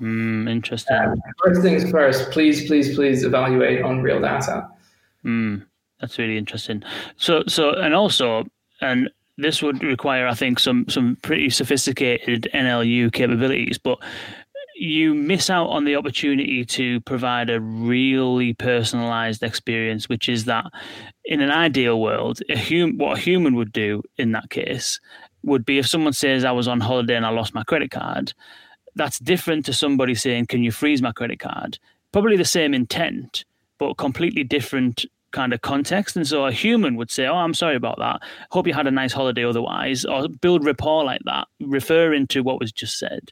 Mm, 0.00 0.48
interesting. 0.50 0.96
Um, 0.96 1.20
first 1.42 1.62
things 1.62 1.88
first, 1.90 2.30
please, 2.30 2.66
please, 2.66 2.94
please 2.94 3.22
evaluate 3.22 3.82
on 3.82 4.02
real 4.02 4.20
data. 4.20 4.68
Mm, 5.24 5.64
that's 6.00 6.18
really 6.18 6.36
interesting. 6.36 6.82
So, 7.16 7.44
so, 7.46 7.70
and 7.70 7.94
also, 7.94 8.44
and 8.80 9.10
this 9.38 9.62
would 9.62 9.82
require, 9.82 10.26
I 10.26 10.34
think, 10.34 10.58
some 10.58 10.86
some 10.88 11.16
pretty 11.22 11.50
sophisticated 11.50 12.48
NLU 12.52 13.12
capabilities. 13.12 13.78
But 13.78 13.98
you 14.74 15.14
miss 15.14 15.50
out 15.50 15.68
on 15.68 15.84
the 15.84 15.96
opportunity 15.96 16.64
to 16.64 17.00
provide 17.00 17.50
a 17.50 17.60
really 17.60 18.52
personalized 18.54 19.42
experience, 19.42 20.08
which 20.08 20.28
is 20.28 20.44
that 20.46 20.66
in 21.24 21.40
an 21.40 21.50
ideal 21.50 22.00
world, 22.00 22.40
a 22.48 22.58
hum- 22.58 22.98
what 22.98 23.18
a 23.18 23.20
human 23.20 23.54
would 23.54 23.72
do 23.72 24.02
in 24.16 24.32
that 24.32 24.50
case 24.50 25.00
would 25.42 25.64
be 25.64 25.78
if 25.78 25.86
someone 25.86 26.12
says, 26.12 26.44
I 26.44 26.52
was 26.52 26.68
on 26.68 26.80
holiday 26.80 27.16
and 27.16 27.26
I 27.26 27.30
lost 27.30 27.54
my 27.54 27.64
credit 27.64 27.90
card, 27.90 28.32
that's 28.94 29.18
different 29.18 29.66
to 29.66 29.72
somebody 29.72 30.14
saying, 30.14 30.46
Can 30.46 30.62
you 30.62 30.70
freeze 30.70 31.02
my 31.02 31.12
credit 31.12 31.38
card? 31.38 31.78
Probably 32.12 32.36
the 32.36 32.44
same 32.44 32.74
intent, 32.74 33.44
but 33.78 33.94
completely 33.94 34.44
different 34.44 35.04
kind 35.34 35.52
of 35.52 35.60
context. 35.60 36.16
And 36.16 36.26
so 36.26 36.46
a 36.46 36.52
human 36.52 36.96
would 36.96 37.10
say, 37.10 37.26
Oh, 37.26 37.36
I'm 37.36 37.52
sorry 37.52 37.76
about 37.76 37.98
that. 37.98 38.22
Hope 38.50 38.66
you 38.66 38.72
had 38.72 38.86
a 38.86 38.90
nice 38.90 39.12
holiday 39.12 39.44
otherwise, 39.44 40.06
or 40.06 40.28
build 40.28 40.64
rapport 40.64 41.04
like 41.04 41.20
that, 41.26 41.48
referring 41.60 42.26
to 42.28 42.40
what 42.40 42.58
was 42.58 42.72
just 42.72 42.98
said. 42.98 43.30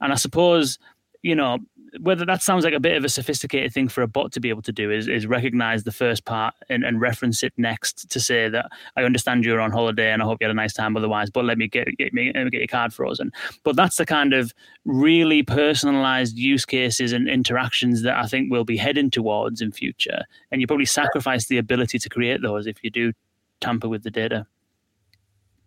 And 0.00 0.12
I 0.12 0.16
suppose, 0.16 0.78
you 1.22 1.34
know, 1.34 1.58
whether 2.00 2.24
that 2.24 2.42
sounds 2.42 2.64
like 2.64 2.74
a 2.74 2.80
bit 2.80 2.96
of 2.96 3.04
a 3.04 3.08
sophisticated 3.08 3.72
thing 3.72 3.88
for 3.88 4.02
a 4.02 4.08
bot 4.08 4.32
to 4.32 4.40
be 4.40 4.48
able 4.48 4.62
to 4.62 4.72
do 4.72 4.90
is, 4.90 5.08
is 5.08 5.26
recognize 5.26 5.84
the 5.84 5.92
first 5.92 6.24
part 6.24 6.54
and, 6.68 6.84
and 6.84 7.00
reference 7.00 7.42
it 7.42 7.52
next 7.56 8.10
to 8.10 8.20
say 8.20 8.48
that 8.48 8.66
I 8.96 9.04
understand 9.04 9.44
you're 9.44 9.60
on 9.60 9.70
holiday 9.70 10.12
and 10.12 10.22
I 10.22 10.24
hope 10.24 10.38
you 10.40 10.46
had 10.46 10.50
a 10.50 10.54
nice 10.54 10.72
time 10.72 10.96
otherwise, 10.96 11.30
but 11.30 11.44
let 11.44 11.58
me 11.58 11.68
get 11.68 11.88
get, 11.96 12.12
me, 12.12 12.32
get 12.32 12.52
your 12.52 12.66
card 12.66 12.92
frozen. 12.92 13.32
But 13.62 13.76
that's 13.76 13.96
the 13.96 14.06
kind 14.06 14.34
of 14.34 14.52
really 14.84 15.42
personalized 15.42 16.36
use 16.36 16.64
cases 16.64 17.12
and 17.12 17.28
interactions 17.28 18.02
that 18.02 18.16
I 18.16 18.26
think 18.26 18.50
we'll 18.50 18.64
be 18.64 18.76
heading 18.76 19.10
towards 19.10 19.60
in 19.60 19.72
future. 19.72 20.24
And 20.50 20.60
you 20.60 20.66
probably 20.66 20.86
sacrifice 20.86 21.46
the 21.46 21.58
ability 21.58 21.98
to 21.98 22.08
create 22.08 22.42
those 22.42 22.66
if 22.66 22.82
you 22.82 22.90
do 22.90 23.12
tamper 23.60 23.88
with 23.88 24.02
the 24.02 24.10
data. 24.10 24.46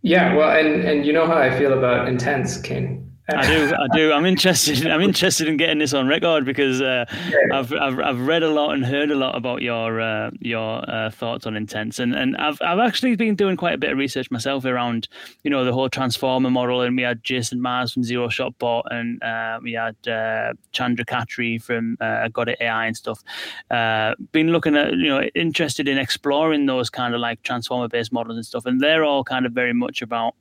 Yeah, 0.02 0.36
well, 0.36 0.58
and 0.58 0.84
and 0.84 1.06
you 1.06 1.14
know 1.14 1.26
how 1.26 1.38
I 1.38 1.58
feel 1.58 1.74
about 1.74 2.08
intents, 2.08 2.58
Kane. 2.58 3.17
I 3.30 3.48
do, 3.48 3.74
I 3.76 3.88
do. 3.96 4.14
I'm 4.14 4.26
interested. 4.26 4.88
I'm 4.88 5.02
interested 5.02 5.48
in 5.48 5.58
getting 5.58 5.80
this 5.80 5.94
on 5.94 6.08
record 6.08 6.46
because 6.46 6.82
uh, 6.82 7.06
I've, 7.52 7.74
I've 7.74 8.00
I've 8.00 8.22
read 8.22 8.42
a 8.42 8.50
lot 8.50 8.72
and 8.72 8.86
heard 8.86 9.12
a 9.12 9.16
lot 9.16 9.36
about 9.36 9.62
your 9.62 10.00
uh, 10.00 10.32
your 10.40 10.90
uh, 10.90 11.10
thoughts 11.10 11.46
on 11.46 11.58
intents, 11.58 12.00
and 12.00 12.16
and 12.16 12.38
I've 12.38 12.58
I've 12.62 12.80
actually 12.80 13.16
been 13.18 13.36
doing 13.36 13.58
quite 13.58 13.74
a 13.74 13.78
bit 13.78 13.92
of 13.92 13.98
research 13.98 14.32
myself 14.32 14.64
around 14.64 15.10
you 15.44 15.52
know 15.52 15.66
the 15.66 15.74
whole 15.74 15.90
transformer 15.90 16.50
model, 16.50 16.82
and 16.82 16.96
we 16.96 17.04
had 17.04 17.22
Jason 17.24 17.62
Mars 17.62 17.92
from 17.92 18.04
Zero 18.04 18.30
Shot 18.30 18.58
Bot, 18.60 18.86
and 18.92 19.22
uh, 19.22 19.60
we 19.62 19.74
had 19.74 19.96
uh, 20.08 20.54
Chandra 20.72 21.06
Khatri 21.06 21.62
from 21.62 21.98
uh, 22.00 22.30
Got 22.30 22.48
It 22.48 22.58
AI 22.62 22.86
and 22.86 22.96
stuff. 22.96 23.22
been 23.70 24.52
looking 24.52 24.78
at 24.78 24.94
you 24.94 25.10
know 25.10 25.22
interested 25.36 25.90
in 25.90 25.98
exploring 25.98 26.66
those 26.66 26.90
kind 26.90 27.14
of 27.14 27.20
like 27.20 27.44
transformer 27.44 27.90
based 27.90 28.14
models 28.14 28.38
and 28.38 28.46
stuff, 28.46 28.66
and 28.66 28.80
they're 28.80 29.04
all 29.04 29.26
kind 29.26 29.46
of 29.46 29.52
very 29.52 29.74
much 29.74 30.02
about 30.02 30.36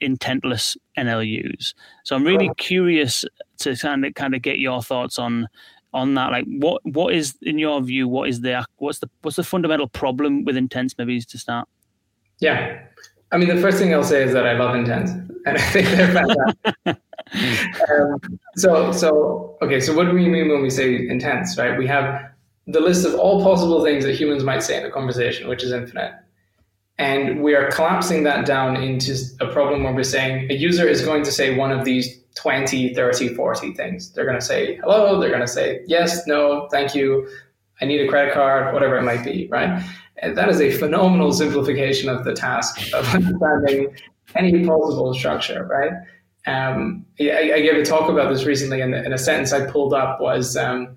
intentless 0.00 0.76
NLUs. 0.98 1.74
So 2.04 2.16
I'm 2.16 2.24
really 2.24 2.50
curious 2.56 3.24
to 3.58 3.76
kind 3.76 4.04
of 4.04 4.14
kind 4.14 4.34
of 4.34 4.42
get 4.42 4.58
your 4.58 4.82
thoughts 4.82 5.18
on 5.18 5.48
on 5.92 6.14
that. 6.14 6.30
Like, 6.30 6.44
what 6.46 6.84
what 6.84 7.14
is 7.14 7.36
in 7.42 7.58
your 7.58 7.80
view? 7.80 8.08
What 8.08 8.28
is 8.28 8.40
the 8.40 8.64
what's 8.76 8.98
the 8.98 9.10
what's 9.22 9.36
the 9.36 9.44
fundamental 9.44 9.88
problem 9.88 10.44
with 10.44 10.56
intents? 10.56 10.94
Maybe 10.98 11.20
to 11.20 11.38
start. 11.38 11.68
Yeah, 12.38 12.82
I 13.32 13.38
mean, 13.38 13.48
the 13.48 13.60
first 13.60 13.78
thing 13.78 13.92
I'll 13.92 14.04
say 14.04 14.22
is 14.22 14.32
that 14.34 14.46
I 14.46 14.52
love 14.52 14.74
intents, 14.74 15.10
and 15.10 15.56
I 15.56 15.60
think 15.60 15.88
they're 15.88 16.12
fantastic. 16.12 17.02
um, 17.90 18.38
so 18.56 18.92
so 18.92 19.58
okay. 19.62 19.80
So 19.80 19.94
what 19.94 20.04
do 20.04 20.12
we 20.12 20.28
mean 20.28 20.48
when 20.48 20.62
we 20.62 20.70
say 20.70 21.08
intents? 21.08 21.58
Right? 21.58 21.76
We 21.76 21.86
have 21.86 22.30
the 22.66 22.80
list 22.80 23.06
of 23.06 23.14
all 23.14 23.42
possible 23.42 23.82
things 23.84 24.04
that 24.04 24.14
humans 24.14 24.44
might 24.44 24.62
say 24.62 24.78
in 24.78 24.86
a 24.86 24.90
conversation, 24.90 25.48
which 25.48 25.62
is 25.64 25.72
infinite. 25.72 26.14
And 26.98 27.42
we 27.42 27.54
are 27.54 27.70
collapsing 27.70 28.22
that 28.24 28.46
down 28.46 28.76
into 28.82 29.14
a 29.40 29.46
problem 29.48 29.84
where 29.84 29.92
we're 29.92 30.02
saying 30.02 30.50
a 30.50 30.54
user 30.54 30.88
is 30.88 31.02
going 31.02 31.24
to 31.24 31.32
say 31.32 31.54
one 31.54 31.70
of 31.70 31.84
these 31.84 32.22
20, 32.36 32.94
30, 32.94 33.34
40 33.34 33.74
things. 33.74 34.12
They're 34.12 34.24
going 34.24 34.38
to 34.38 34.44
say 34.44 34.76
hello, 34.76 35.20
they're 35.20 35.30
going 35.30 35.42
to 35.42 35.48
say 35.48 35.80
yes, 35.86 36.26
no, 36.26 36.68
thank 36.70 36.94
you, 36.94 37.28
I 37.80 37.84
need 37.84 38.00
a 38.00 38.08
credit 38.08 38.32
card, 38.32 38.72
whatever 38.72 38.96
it 38.96 39.02
might 39.02 39.24
be, 39.24 39.48
right? 39.50 39.82
And 40.18 40.36
that 40.36 40.48
is 40.48 40.60
a 40.60 40.70
phenomenal 40.70 41.32
simplification 41.32 42.08
of 42.08 42.24
the 42.24 42.32
task 42.32 42.80
of 42.94 43.06
understanding 43.14 43.94
any 44.34 44.64
possible 44.64 45.12
structure, 45.14 45.64
right? 45.64 45.92
Um, 46.46 47.04
I, 47.20 47.52
I, 47.54 47.60
gave 47.60 47.74
a 47.74 47.84
talk 47.84 48.08
about 48.08 48.32
this 48.32 48.44
recently, 48.44 48.80
and, 48.80 48.94
and 48.94 49.12
a 49.12 49.18
sentence 49.18 49.52
I 49.52 49.68
pulled 49.68 49.92
up 49.92 50.20
was 50.20 50.56
um, 50.56 50.96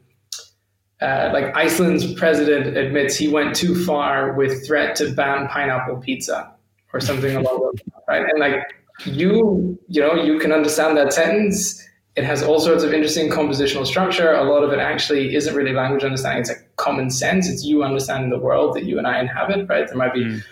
uh, 1.01 1.29
like 1.33 1.55
Iceland's 1.55 2.13
president 2.13 2.75
admits 2.77 3.15
he 3.15 3.29
went 3.29 3.55
too 3.55 3.85
far 3.85 4.33
with 4.33 4.65
threat 4.65 4.95
to 4.97 5.11
ban 5.13 5.47
pineapple 5.47 5.97
pizza 5.97 6.51
or 6.93 6.99
something 6.99 7.35
along 7.35 7.59
those 7.61 7.81
lines, 7.93 8.03
right? 8.07 8.29
And 8.29 8.39
like 8.39 8.73
you, 9.05 9.79
you 9.87 10.01
know, 10.01 10.13
you 10.13 10.39
can 10.39 10.51
understand 10.51 10.97
that 10.97 11.13
sentence. 11.13 11.85
It 12.15 12.25
has 12.25 12.43
all 12.43 12.59
sorts 12.59 12.83
of 12.83 12.93
interesting 12.93 13.29
compositional 13.29 13.85
structure. 13.85 14.33
A 14.33 14.43
lot 14.43 14.63
of 14.63 14.73
it 14.73 14.79
actually 14.79 15.35
isn't 15.35 15.55
really 15.55 15.71
language 15.71 16.03
understanding. 16.03 16.41
It's 16.41 16.49
like 16.49 16.69
common 16.75 17.09
sense. 17.09 17.47
It's 17.47 17.63
you 17.63 17.83
understanding 17.83 18.29
the 18.29 18.39
world 18.39 18.75
that 18.75 18.83
you 18.83 18.97
and 18.97 19.07
I 19.07 19.21
inhabit, 19.21 19.69
right? 19.69 19.87
There 19.87 19.95
might 19.95 20.13
be 20.13 20.25
mm. 20.25 20.43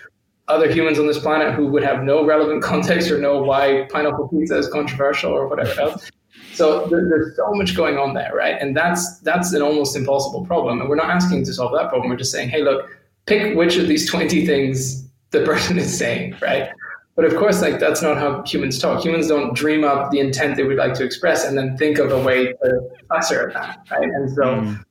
other 0.48 0.72
humans 0.72 0.98
on 0.98 1.08
this 1.08 1.20
planet 1.20 1.56
who 1.56 1.68
would 1.68 1.84
have 1.84 2.04
no 2.04 2.26
relevant 2.26 2.64
context 2.72 3.12
or 3.12 3.20
know 3.20 3.42
why 3.42 3.86
pineapple 3.92 4.30
pizza 4.30 4.58
is 4.58 4.70
controversial 4.70 5.32
or 5.32 5.48
whatever 5.48 5.82
else. 5.82 6.10
So 6.58 6.88
there, 6.88 7.08
there's 7.08 7.36
so 7.36 7.54
much 7.54 7.76
going 7.76 7.98
on 7.98 8.16
there, 8.16 8.34
right? 8.36 8.56
And 8.60 8.76
that's 8.76 9.20
that's 9.20 9.54
an 9.54 9.62
almost 9.62 9.96
impossible 9.96 10.44
problem. 10.46 10.82
And 10.82 10.90
we're 10.90 10.96
not 10.96 11.12
asking 11.12 11.46
to 11.46 11.54
solve 11.54 11.72
that 11.74 11.90
problem. 11.90 12.10
We're 12.10 12.18
just 12.18 12.32
saying, 12.32 12.50
hey, 12.50 12.64
look, 12.64 12.90
pick 13.28 13.56
which 13.56 13.78
of 13.78 13.88
these 13.88 14.10
20 14.10 14.46
things 14.46 15.08
the 15.30 15.44
person 15.44 15.78
is 15.78 15.96
saying, 15.96 16.36
right? 16.42 16.70
But 17.16 17.26
of 17.26 17.36
course, 17.36 17.62
like 17.62 17.80
that's 17.80 18.02
not 18.02 18.18
how 18.18 18.44
humans 18.44 18.80
talk. 18.80 19.04
Humans 19.04 19.28
don't 19.28 19.56
dream 19.56 19.84
up 19.84 20.12
the 20.12 20.20
intent 20.20 20.56
they 20.56 20.64
would 20.64 20.78
like 20.78 20.94
to 20.96 21.04
express 21.04 21.46
and 21.46 21.58
then 21.58 21.78
think 21.78 22.00
of 22.00 22.12
a 22.12 22.20
way 22.20 22.54
to 22.54 22.90
usher 23.10 23.52
that, 23.54 23.80
right? 23.92 24.04
And 24.04 24.30
so 24.30 24.44
mm. 24.44 24.84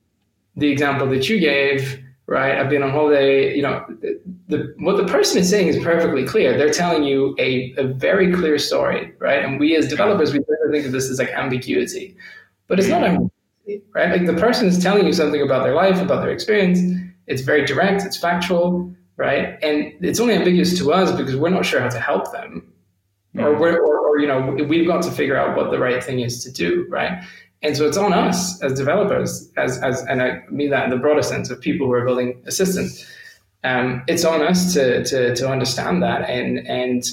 the 0.55 0.67
example 0.69 1.07
that 1.07 1.27
you 1.29 1.39
gave, 1.39 2.01
right? 2.27 2.59
I've 2.59 2.69
been 2.69 2.83
on 2.83 2.91
holiday, 2.91 3.55
you 3.55 3.61
know, 3.61 3.85
the, 4.47 4.73
what 4.79 4.97
the 4.97 5.05
person 5.05 5.39
is 5.39 5.49
saying 5.49 5.69
is 5.69 5.81
perfectly 5.81 6.25
clear. 6.25 6.57
They're 6.57 6.69
telling 6.69 7.03
you 7.03 7.35
a, 7.39 7.73
a 7.77 7.85
very 7.85 8.33
clear 8.33 8.59
story, 8.59 9.13
right? 9.17 9.43
And 9.43 9.59
we 9.59 9.75
as 9.77 9.87
developers, 9.87 10.33
we 10.33 10.39
tend 10.39 10.57
to 10.65 10.71
think 10.71 10.85
of 10.85 10.91
this 10.91 11.09
as 11.09 11.19
like 11.19 11.29
ambiguity, 11.29 12.15
but 12.67 12.79
it's 12.79 12.89
not 12.89 13.01
mm-hmm. 13.01 13.29
ambiguity, 13.65 13.85
right? 13.93 14.11
Like 14.11 14.25
the 14.25 14.39
person 14.39 14.67
is 14.67 14.77
telling 14.83 15.07
you 15.07 15.13
something 15.13 15.41
about 15.41 15.63
their 15.63 15.73
life, 15.73 16.01
about 16.01 16.21
their 16.21 16.31
experience. 16.31 16.79
It's 17.27 17.41
very 17.41 17.65
direct, 17.65 18.03
it's 18.03 18.17
factual, 18.17 18.93
right? 19.15 19.57
And 19.63 19.93
it's 20.01 20.19
only 20.19 20.33
ambiguous 20.33 20.77
to 20.79 20.91
us 20.91 21.11
because 21.13 21.37
we're 21.37 21.49
not 21.49 21.65
sure 21.65 21.79
how 21.79 21.89
to 21.89 21.99
help 21.99 22.33
them, 22.33 22.73
or 23.35 23.51
mm-hmm. 23.51 23.61
we're, 23.61 23.77
or, 23.77 23.99
or 23.99 24.19
you 24.19 24.27
know, 24.27 24.65
we've 24.67 24.87
got 24.87 25.01
to 25.03 25.11
figure 25.11 25.37
out 25.37 25.55
what 25.55 25.71
the 25.71 25.79
right 25.79 26.03
thing 26.03 26.19
is 26.19 26.43
to 26.43 26.51
do, 26.51 26.85
right? 26.89 27.23
And 27.63 27.75
so 27.75 27.87
it's 27.87 27.97
on 27.97 28.13
us 28.13 28.61
as 28.61 28.73
developers, 28.73 29.51
as, 29.57 29.81
as 29.81 30.03
and 30.03 30.21
I 30.21 30.41
mean 30.49 30.69
that 30.69 30.85
in 30.85 30.89
the 30.89 30.97
broader 30.97 31.23
sense 31.23 31.49
of 31.49 31.59
people 31.59 31.87
who 31.87 31.93
are 31.93 32.05
building 32.05 32.41
assistants 32.45 33.05
um, 33.63 34.03
it's 34.07 34.23
on 34.23 34.41
us 34.41 34.73
to, 34.73 35.03
to, 35.03 35.35
to 35.35 35.49
understand 35.49 36.03
that 36.03 36.29
and, 36.29 36.65
and, 36.67 37.03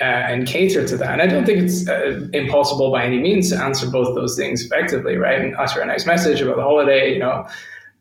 uh, 0.00 0.04
and 0.04 0.46
cater 0.46 0.86
to 0.86 0.96
that. 0.96 1.12
And 1.12 1.22
I 1.22 1.26
don't 1.26 1.44
think 1.44 1.60
it's 1.60 1.88
uh, 1.88 2.28
impossible 2.32 2.90
by 2.90 3.04
any 3.04 3.18
means 3.18 3.50
to 3.50 3.56
answer 3.56 3.88
both 3.88 4.14
those 4.14 4.36
things 4.36 4.62
effectively, 4.64 5.16
right? 5.16 5.40
And 5.40 5.56
utter 5.56 5.80
a 5.80 5.86
nice 5.86 6.06
message 6.06 6.40
about 6.40 6.56
the 6.56 6.62
holiday, 6.62 7.14
you 7.14 7.20
know, 7.20 7.46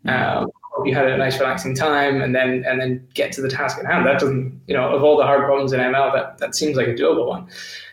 um, 0.06 0.48
hope 0.72 0.86
you 0.86 0.94
had 0.94 1.08
a 1.08 1.18
nice 1.18 1.40
relaxing 1.40 1.76
time 1.76 2.22
and 2.22 2.36
then, 2.36 2.64
and 2.68 2.80
then 2.80 3.08
get 3.14 3.32
to 3.34 3.42
the 3.42 3.50
task 3.50 3.78
at 3.80 3.86
hand. 3.86 4.06
That 4.06 4.20
doesn't, 4.20 4.62
you 4.68 4.76
know, 4.76 4.94
of 4.96 5.04
all 5.04 5.18
the 5.18 5.24
hard 5.24 5.44
problems 5.46 5.74
in 5.74 5.80
ML, 5.80 6.14
that, 6.14 6.38
that 6.40 6.56
seems 6.56 6.76
like 6.76 6.88
a 6.88 6.94
doable 6.94 7.28
one. 7.28 7.48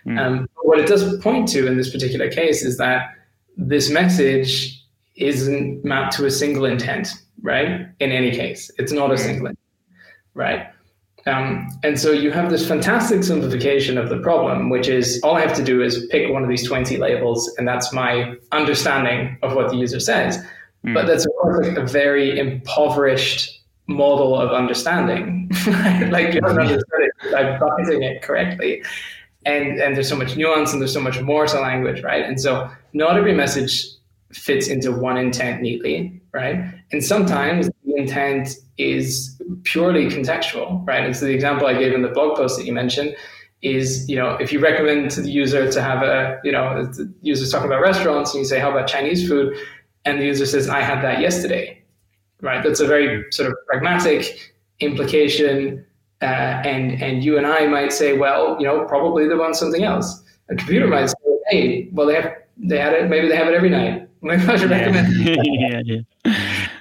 Mm. 0.07 0.19
Um, 0.19 0.49
what 0.63 0.79
it 0.79 0.87
does 0.87 1.19
point 1.19 1.49
to 1.49 1.67
in 1.67 1.77
this 1.77 1.91
particular 1.91 2.31
case 2.31 2.63
is 2.63 2.77
that 2.79 3.15
this 3.57 3.91
message 3.91 4.83
isn't 5.17 5.85
mapped 5.85 6.15
to 6.17 6.27
a 6.27 6.31
single 6.31 6.65
intent 6.65 7.09
right? 7.45 7.87
In 8.01 8.11
any 8.11 8.33
case, 8.33 8.71
it's 8.79 8.91
not 8.91 9.13
a 9.13 9.19
singlet, 9.19 9.57
right? 10.35 10.67
Um, 11.27 11.69
and 11.83 11.99
so 11.99 12.11
you 12.11 12.31
have 12.33 12.51
this 12.51 12.67
fantastic 12.67 13.23
simplification 13.23 13.97
of 13.97 14.09
the 14.09 14.19
problem, 14.19 14.69
which 14.69 14.89
is 14.89 15.21
all 15.23 15.37
I 15.37 15.41
have 15.41 15.55
to 15.57 15.65
do 15.65 15.83
is 15.83 16.07
pick 16.11 16.31
one 16.31 16.43
of 16.43 16.49
these 16.49 16.67
20 16.67 16.97
labels, 16.97 17.51
and 17.57 17.69
that's 17.69 17.93
my 17.93 18.35
understanding 18.53 19.39
of 19.43 19.55
what 19.55 19.71
the 19.71 19.77
user 19.77 20.01
says. 20.01 20.39
Mm. 20.85 20.95
But 20.95 21.07
that's, 21.07 21.25
of 21.25 21.33
course, 21.41 21.69
a 21.77 21.83
very 21.87 22.39
impoverished 22.39 23.63
model 23.87 24.39
of 24.39 24.51
understanding. 24.51 25.51
like 26.11 26.35
you 26.35 26.41
haven't 26.43 26.59
understood 26.59 27.01
it 27.01 27.33
by 27.33 27.59
bucketing 27.59 28.03
it 28.03 28.23
correctly. 28.23 28.83
And, 29.47 29.79
and 29.79 29.95
there's 29.95 30.09
so 30.09 30.17
much 30.17 30.37
nuance 30.37 30.73
and 30.73 30.81
there's 30.81 30.93
so 30.93 31.01
much 31.01 31.21
more 31.21 31.47
to 31.47 31.61
language, 31.61 32.03
right? 32.03 32.25
And 32.25 32.41
so 32.41 32.71
not 32.93 33.17
every 33.17 33.35
message 33.35 33.85
fits 34.33 34.69
into 34.69 34.91
one 34.91 35.17
intent 35.17 35.63
neatly, 35.63 36.21
right? 36.33 36.65
And 36.93 37.05
sometimes 37.05 37.69
the 37.85 37.97
intent 37.97 38.57
is 38.79 39.41
purely 39.65 40.07
contextual, 40.07 40.87
right? 40.87 41.05
And 41.05 41.15
so 41.15 41.27
the 41.27 41.33
example 41.33 41.67
I 41.67 41.75
gave 41.75 41.93
in 41.93 42.03
the 42.03 42.09
blog 42.09 42.37
post 42.37 42.59
that 42.59 42.65
you 42.65 42.73
mentioned 42.73 43.15
is, 43.63 44.09
you 44.09 44.17
know, 44.17 44.37
if 44.37 44.53
you 44.53 44.61
recommend 44.61 45.11
to 45.13 45.23
the 45.23 45.31
user 45.31 45.71
to 45.71 45.83
have 45.83 46.03
a, 46.03 46.39
you 46.45 46.53
know, 46.53 46.85
the 46.85 47.13
user's 47.23 47.51
talking 47.51 47.67
about 47.67 47.81
restaurants 47.81 48.35
and 48.35 48.41
you 48.41 48.45
say, 48.45 48.61
how 48.61 48.71
about 48.71 48.87
Chinese 48.87 49.27
food? 49.27 49.57
And 50.05 50.21
the 50.21 50.25
user 50.25 50.45
says, 50.45 50.69
I 50.69 50.83
had 50.83 51.03
that 51.03 51.21
yesterday, 51.21 51.83
right? 52.43 52.63
That's 52.63 52.81
a 52.81 52.87
very 52.87 53.25
sort 53.31 53.51
of 53.51 53.57
pragmatic 53.67 54.55
implication. 54.81 55.85
Uh, 56.25 56.63
and, 56.65 57.03
and 57.03 57.23
you 57.23 57.37
and 57.37 57.47
I 57.47 57.67
might 57.67 57.93
say, 57.93 58.17
well, 58.17 58.57
you 58.59 58.67
know, 58.67 58.85
probably 58.87 59.29
they 59.29 59.35
want 59.35 59.57
something 59.57 59.85
else. 59.85 60.23
A 60.49 60.57
computer 60.57 60.87
might 60.87 61.07
say, 61.07 61.17
hey, 61.51 61.89
well, 61.93 62.07
they 62.07 62.15
have, 62.15 62.33
they 62.57 62.79
had 62.79 62.95
it, 62.95 63.11
maybe 63.11 63.29
they 63.29 63.37
have 63.37 63.49
it 63.49 63.55
every 63.55 63.71
night 63.71 64.09
Maybe 64.25 64.43
I 64.49 64.57
should 64.57 64.71
recommend. 64.71 65.15
yeah, 65.27 65.83
yeah. 65.85 66.01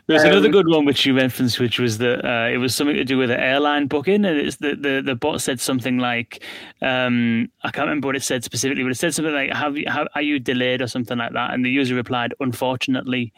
There's 0.07 0.23
um, 0.23 0.29
another 0.29 0.49
good 0.49 0.67
one 0.67 0.85
which 0.85 1.05
you 1.05 1.15
referenced, 1.15 1.59
which 1.59 1.77
was 1.77 1.97
that 1.97 2.25
uh, 2.25 2.49
it 2.49 2.57
was 2.57 2.73
something 2.73 2.95
to 2.95 3.03
do 3.03 3.17
with 3.17 3.29
an 3.29 3.39
airline 3.39 3.87
booking, 3.87 4.25
and 4.25 4.37
it's 4.37 4.57
the, 4.57 4.75
the, 4.75 5.01
the 5.05 5.15
bot 5.15 5.41
said 5.41 5.59
something 5.59 5.97
like, 5.97 6.41
um, 6.81 7.49
I 7.63 7.71
can't 7.71 7.87
remember 7.87 8.07
what 8.07 8.15
it 8.15 8.23
said 8.23 8.45
specifically, 8.45 8.83
but 8.83 8.91
it 8.91 8.97
said 8.97 9.13
something 9.13 9.33
like, 9.33 9.51
"Have 9.51 9.77
you, 9.77 9.85
have, 9.87 10.07
are 10.15 10.21
you 10.21 10.39
delayed?" 10.39 10.81
or 10.81 10.87
something 10.87 11.17
like 11.17 11.33
that, 11.33 11.53
and 11.53 11.65
the 11.65 11.69
user 11.69 11.95
replied, 11.95 12.33
"Unfortunately," 12.39 13.33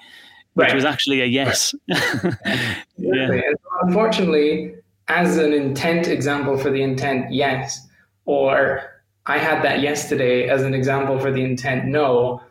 which 0.53 0.67
right. 0.67 0.75
was 0.75 0.85
actually 0.85 1.21
a 1.21 1.25
yes. 1.25 1.73
Right. 1.89 2.37
yeah. 2.97 3.41
Unfortunately, 3.81 4.75
as 5.07 5.37
an 5.37 5.53
intent 5.53 6.07
example 6.07 6.57
for 6.57 6.71
the 6.71 6.81
intent, 6.81 7.31
yes, 7.31 7.87
or 8.25 8.81
I 9.25 9.37
had 9.37 9.63
that 9.63 9.81
yesterday 9.81 10.49
as 10.49 10.63
an 10.63 10.73
example 10.73 11.19
for 11.19 11.31
the 11.31 11.43
intent, 11.43 11.85
no 11.85 12.41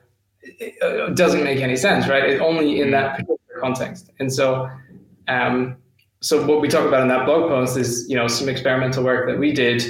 it 0.45 1.17
doesn't 1.17 1.45
make 1.45 1.61
any 1.61 1.77
sense, 1.77 2.09
right? 2.09 2.25
It 2.25 2.41
only 2.41 2.81
in 2.81 2.91
that 2.91 3.13
particular 3.13 3.61
context. 3.61 4.11
And 4.19 4.33
so, 4.33 4.71
um, 5.29 5.77
so 6.21 6.47
what 6.47 6.61
we 6.61 6.69
talk 6.69 6.87
about 6.87 7.03
in 7.03 7.09
that 7.09 7.27
blog 7.27 7.49
post 7.49 7.77
is, 7.77 8.07
you 8.09 8.17
know, 8.17 8.29
some 8.29 8.49
experimental 8.49 9.05
work 9.05 9.29
that 9.29 9.39
we 9.39 9.53
did 9.53 9.83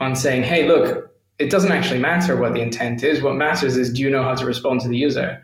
on 0.00 0.16
saying, 0.16 0.42
hey, 0.42 0.66
look, 0.66 1.10
it 1.38 1.50
doesn't 1.50 1.72
actually 1.72 2.00
matter 2.00 2.36
what 2.36 2.54
the 2.54 2.60
intent 2.60 3.02
is. 3.02 3.22
What 3.22 3.36
matters 3.36 3.76
is, 3.76 3.92
do 3.92 4.02
you 4.02 4.10
know 4.10 4.22
how 4.22 4.34
to 4.34 4.44
respond 4.44 4.80
to 4.82 4.88
the 4.88 4.96
user? 4.96 5.42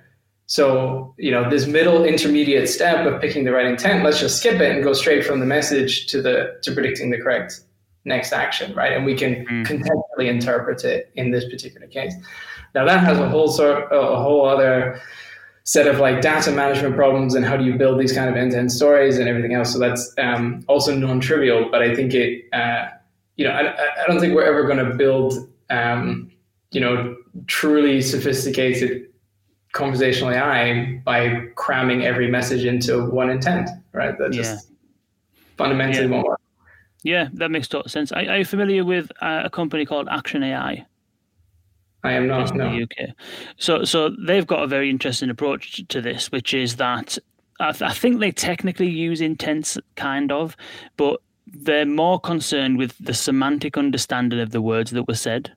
So, 0.49 1.15
you 1.19 1.31
know, 1.31 1.49
this 1.49 1.67
middle 1.67 2.07
intermediate 2.07 2.71
step 2.71 3.07
of 3.07 3.21
picking 3.21 3.45
the 3.45 3.53
right 3.53 3.67
intent, 3.67 4.03
let's 4.03 4.19
just 4.19 4.39
skip 4.39 4.61
it 4.61 4.73
and 4.73 4.83
go 4.83 4.95
straight 4.95 5.23
from 5.25 5.41
the 5.41 5.47
message 5.47 6.07
to 6.07 6.23
the 6.23 6.59
to 6.63 6.73
predicting 6.73 7.11
the 7.11 7.19
correct 7.19 7.61
next 8.07 8.33
action, 8.33 8.75
right? 8.75 8.95
And 8.95 9.05
we 9.05 9.15
can 9.15 9.45
mm. 9.45 9.67
contextually 9.67 10.27
interpret 10.27 10.85
it 10.85 11.11
in 11.17 11.33
this 11.33 11.45
particular 11.45 11.87
case. 11.87 12.15
Now 12.75 12.87
that 12.87 13.01
has 13.01 13.19
a 13.19 13.29
whole 13.29 13.49
sort, 13.49 13.93
a 13.93 14.17
whole 14.17 14.49
other 14.49 14.99
set 15.65 15.87
of 15.87 15.99
like 15.99 16.23
data 16.23 16.51
management 16.51 16.97
problems 16.97 17.35
and 17.35 17.45
how 17.45 17.55
do 17.55 17.65
you 17.65 17.75
build 17.75 18.01
these 18.01 18.15
kind 18.15 18.31
of 18.31 18.37
end-to-end 18.37 18.73
stories 18.73 19.19
and 19.19 19.29
everything 19.29 19.53
else. 19.53 19.71
So 19.71 19.79
that's 19.79 20.15
um, 20.17 20.65
also 20.67 20.95
non-trivial, 20.95 21.69
but 21.71 21.83
I 21.83 21.95
think 21.95 22.15
it, 22.15 22.47
uh, 22.55 22.87
you 23.37 23.45
know, 23.45 23.51
I, 23.51 23.75
I 23.75 24.07
don't 24.07 24.19
think 24.19 24.35
we're 24.35 24.47
ever 24.47 24.63
going 24.63 24.79
to 24.79 24.95
build, 24.95 25.47
um, 25.69 26.33
you 26.71 26.81
know, 26.81 27.15
truly 27.49 28.01
sophisticated 28.01 29.08
conversational 29.73 30.31
AI 30.31 31.01
by 31.05 31.47
cramming 31.55 32.05
every 32.05 32.31
message 32.31 32.65
into 32.65 33.07
one 33.07 33.31
intent, 33.31 33.69
right? 33.93 34.17
That 34.19 34.33
just 34.33 34.71
fundamentally 35.57 36.07
yeah. 36.07 36.11
won't 36.11 36.27
work. 36.27 36.41
Yeah, 37.03 37.29
that 37.35 37.51
makes 37.51 37.69
total 37.69 37.89
sense. 37.89 38.11
Are, 38.13 38.19
are 38.19 38.39
you 38.39 38.45
familiar 38.45 38.85
with 38.85 39.11
uh, 39.21 39.43
a 39.45 39.51
company 39.51 39.87
called 39.87 40.09
Action 40.11 40.43
AI? 40.43 40.85
I 42.05 42.13
am 42.13 42.27
not. 42.27 42.55
No. 42.55 42.71
The 42.71 42.83
UK. 42.83 43.15
So, 43.57 43.85
so 43.85 44.11
they've 44.27 44.47
got 44.47 44.63
a 44.63 44.67
very 44.67 44.89
interesting 44.89 45.31
approach 45.31 45.83
to 45.89 46.01
this, 46.01 46.31
which 46.31 46.55
is 46.55 46.77
that 46.77 47.19
I, 47.61 47.73
th- 47.73 47.91
I 47.91 47.93
think 47.93 48.21
they 48.21 48.31
technically 48.31 48.89
use 48.89 49.21
intents, 49.21 49.79
kind 49.97 50.31
of, 50.31 50.57
but 50.97 51.21
they're 51.47 51.87
more 51.87 52.21
concerned 52.21 52.79
with 52.79 52.95
the 52.99 53.15
semantic 53.15 53.77
understanding 53.77 54.39
of 54.41 54.51
the 54.51 54.63
words 54.63 54.91
that 54.93 55.09
were 55.09 55.15
said. 55.15 55.53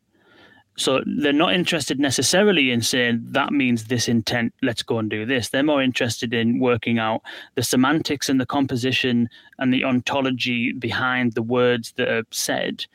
So 0.77 1.01
they're 1.05 1.33
not 1.33 1.53
interested 1.53 1.99
necessarily 1.99 2.71
in 2.71 2.81
saying 2.81 3.21
that 3.31 3.51
means 3.51 3.85
this 3.85 4.07
intent, 4.07 4.53
let's 4.61 4.83
go 4.83 4.99
and 4.99 5.09
do 5.09 5.25
this. 5.25 5.49
They're 5.49 5.63
more 5.63 5.81
interested 5.81 6.33
in 6.33 6.59
working 6.59 6.97
out 6.97 7.21
the 7.55 7.63
semantics 7.63 8.29
and 8.29 8.39
the 8.39 8.45
composition 8.45 9.29
and 9.59 9.73
the 9.73 9.83
ontology 9.83 10.71
behind 10.71 11.33
the 11.33 11.43
words 11.43 11.93
that 11.97 12.07
are 12.07 12.23
said, 12.31 12.85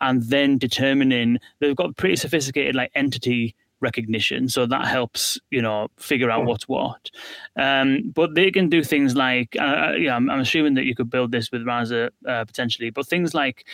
and 0.00 0.22
then 0.24 0.58
determining 0.58 1.38
they've 1.58 1.76
got 1.76 1.96
pretty 1.96 2.16
sophisticated 2.16 2.74
like 2.74 2.92
entity 2.94 3.54
recognition. 3.80 4.48
So 4.48 4.64
that 4.66 4.86
helps 4.86 5.38
you 5.50 5.60
know 5.60 5.88
figure 5.98 6.30
out 6.30 6.44
what's 6.44 6.68
what. 6.68 7.10
Um, 7.56 8.12
but 8.14 8.34
they 8.34 8.50
can 8.50 8.68
do 8.68 8.82
things 8.84 9.16
like 9.16 9.56
uh, 9.58 9.64
uh, 9.64 9.92
yeah 9.98 10.16
I'm, 10.16 10.30
I'm, 10.30 10.40
assuming 10.40 10.74
that 10.74 10.84
you 10.84 10.94
could 10.94 11.10
build 11.10 11.32
this 11.32 11.50
with 11.50 11.66
Rasa 11.66 12.10
uh, 12.26 12.44
potentially 12.44 12.90
but 12.90 13.06
things 13.06 13.34
like 13.34 13.66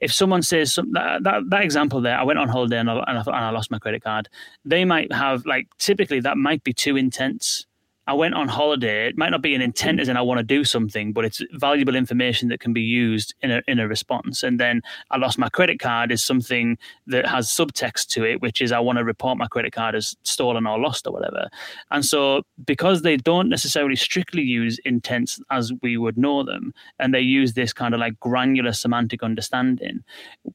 if 0.00 0.12
someone 0.12 0.42
says 0.42 0.72
some, 0.72 0.92
that, 0.92 1.22
that, 1.24 1.42
that 1.50 1.64
example 1.64 2.00
there, 2.00 2.18
I 2.18 2.24
went 2.24 2.38
on 2.38 2.48
holiday 2.48 2.78
and 2.78 2.90
I, 2.90 3.04
and 3.06 3.18
I, 3.18 3.22
and 3.26 3.36
I 3.36 3.50
lost 3.50 3.70
my 3.70 3.78
credit 3.78 4.02
card. 4.02 4.28
They 4.64 4.84
might 4.84 5.12
have 5.12 5.46
like 5.46 5.68
typically 5.78 6.20
that 6.20 6.36
might 6.36 6.64
be 6.64 6.72
too 6.72 6.96
intense 6.96 7.66
I 8.08 8.14
went 8.14 8.32
on 8.32 8.48
holiday. 8.48 9.06
It 9.06 9.18
might 9.18 9.28
not 9.28 9.42
be 9.42 9.54
an 9.54 9.60
intent 9.60 10.00
as 10.00 10.08
in 10.08 10.16
I 10.16 10.22
want 10.22 10.38
to 10.38 10.42
do 10.42 10.64
something, 10.64 11.12
but 11.12 11.26
it's 11.26 11.42
valuable 11.52 11.94
information 11.94 12.48
that 12.48 12.58
can 12.58 12.72
be 12.72 12.80
used 12.80 13.34
in 13.42 13.50
a 13.50 13.62
in 13.68 13.78
a 13.78 13.86
response. 13.86 14.42
And 14.42 14.58
then 14.58 14.80
I 15.10 15.18
lost 15.18 15.38
my 15.38 15.50
credit 15.50 15.78
card 15.78 16.10
is 16.10 16.24
something 16.24 16.78
that 17.06 17.26
has 17.26 17.48
subtext 17.48 18.06
to 18.08 18.24
it, 18.24 18.40
which 18.40 18.62
is 18.62 18.72
I 18.72 18.78
want 18.78 18.96
to 18.96 19.04
report 19.04 19.36
my 19.36 19.46
credit 19.46 19.74
card 19.74 19.94
as 19.94 20.16
stolen 20.22 20.66
or 20.66 20.78
lost 20.78 21.06
or 21.06 21.12
whatever. 21.12 21.50
And 21.90 22.02
so 22.02 22.44
because 22.64 23.02
they 23.02 23.18
don't 23.18 23.50
necessarily 23.50 23.96
strictly 23.96 24.42
use 24.42 24.78
intents 24.86 25.38
as 25.50 25.70
we 25.82 25.98
would 25.98 26.16
know 26.16 26.42
them, 26.42 26.72
and 26.98 27.12
they 27.12 27.20
use 27.20 27.52
this 27.52 27.74
kind 27.74 27.92
of 27.92 28.00
like 28.00 28.18
granular 28.20 28.72
semantic 28.72 29.22
understanding, 29.22 30.02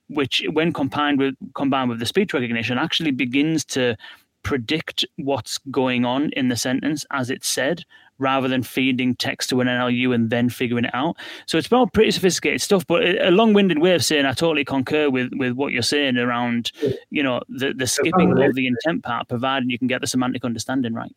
which 0.07 0.43
when 0.53 0.73
combined 0.73 1.19
with 1.19 1.35
combined 1.53 1.91
with 1.91 1.99
the 1.99 2.07
speech 2.07 2.33
recognition 2.33 2.79
actually 2.79 3.11
begins 3.11 3.63
to 3.63 3.95
predict 4.43 5.05
what's 5.17 5.57
going 5.71 6.05
on 6.05 6.29
in 6.31 6.49
the 6.49 6.57
sentence 6.57 7.05
as 7.11 7.29
it's 7.29 7.47
said 7.47 7.83
rather 8.19 8.47
than 8.47 8.61
feeding 8.63 9.15
text 9.15 9.49
to 9.49 9.59
an 9.61 9.67
NLU 9.67 10.13
and 10.13 10.29
then 10.29 10.49
figuring 10.49 10.85
it 10.85 10.93
out. 10.93 11.17
So 11.47 11.57
it's 11.57 11.71
all 11.71 11.87
pretty 11.87 12.11
sophisticated 12.11 12.61
stuff, 12.61 12.85
but 12.87 13.03
a 13.03 13.31
long-winded 13.31 13.79
way 13.79 13.95
of 13.95 14.05
saying 14.05 14.25
I 14.25 14.33
totally 14.33 14.65
concur 14.65 15.09
with 15.09 15.31
with 15.33 15.53
what 15.53 15.73
you're 15.73 15.81
saying 15.81 16.17
around, 16.17 16.71
you 17.09 17.23
know, 17.23 17.41
the 17.49 17.73
the 17.73 17.87
skipping 17.87 18.31
of 18.41 18.55
the 18.55 18.67
intent 18.67 19.03
part, 19.03 19.27
provided 19.27 19.71
you 19.71 19.79
can 19.79 19.87
get 19.87 20.01
the 20.01 20.07
semantic 20.07 20.45
understanding 20.45 20.93
right. 20.93 21.15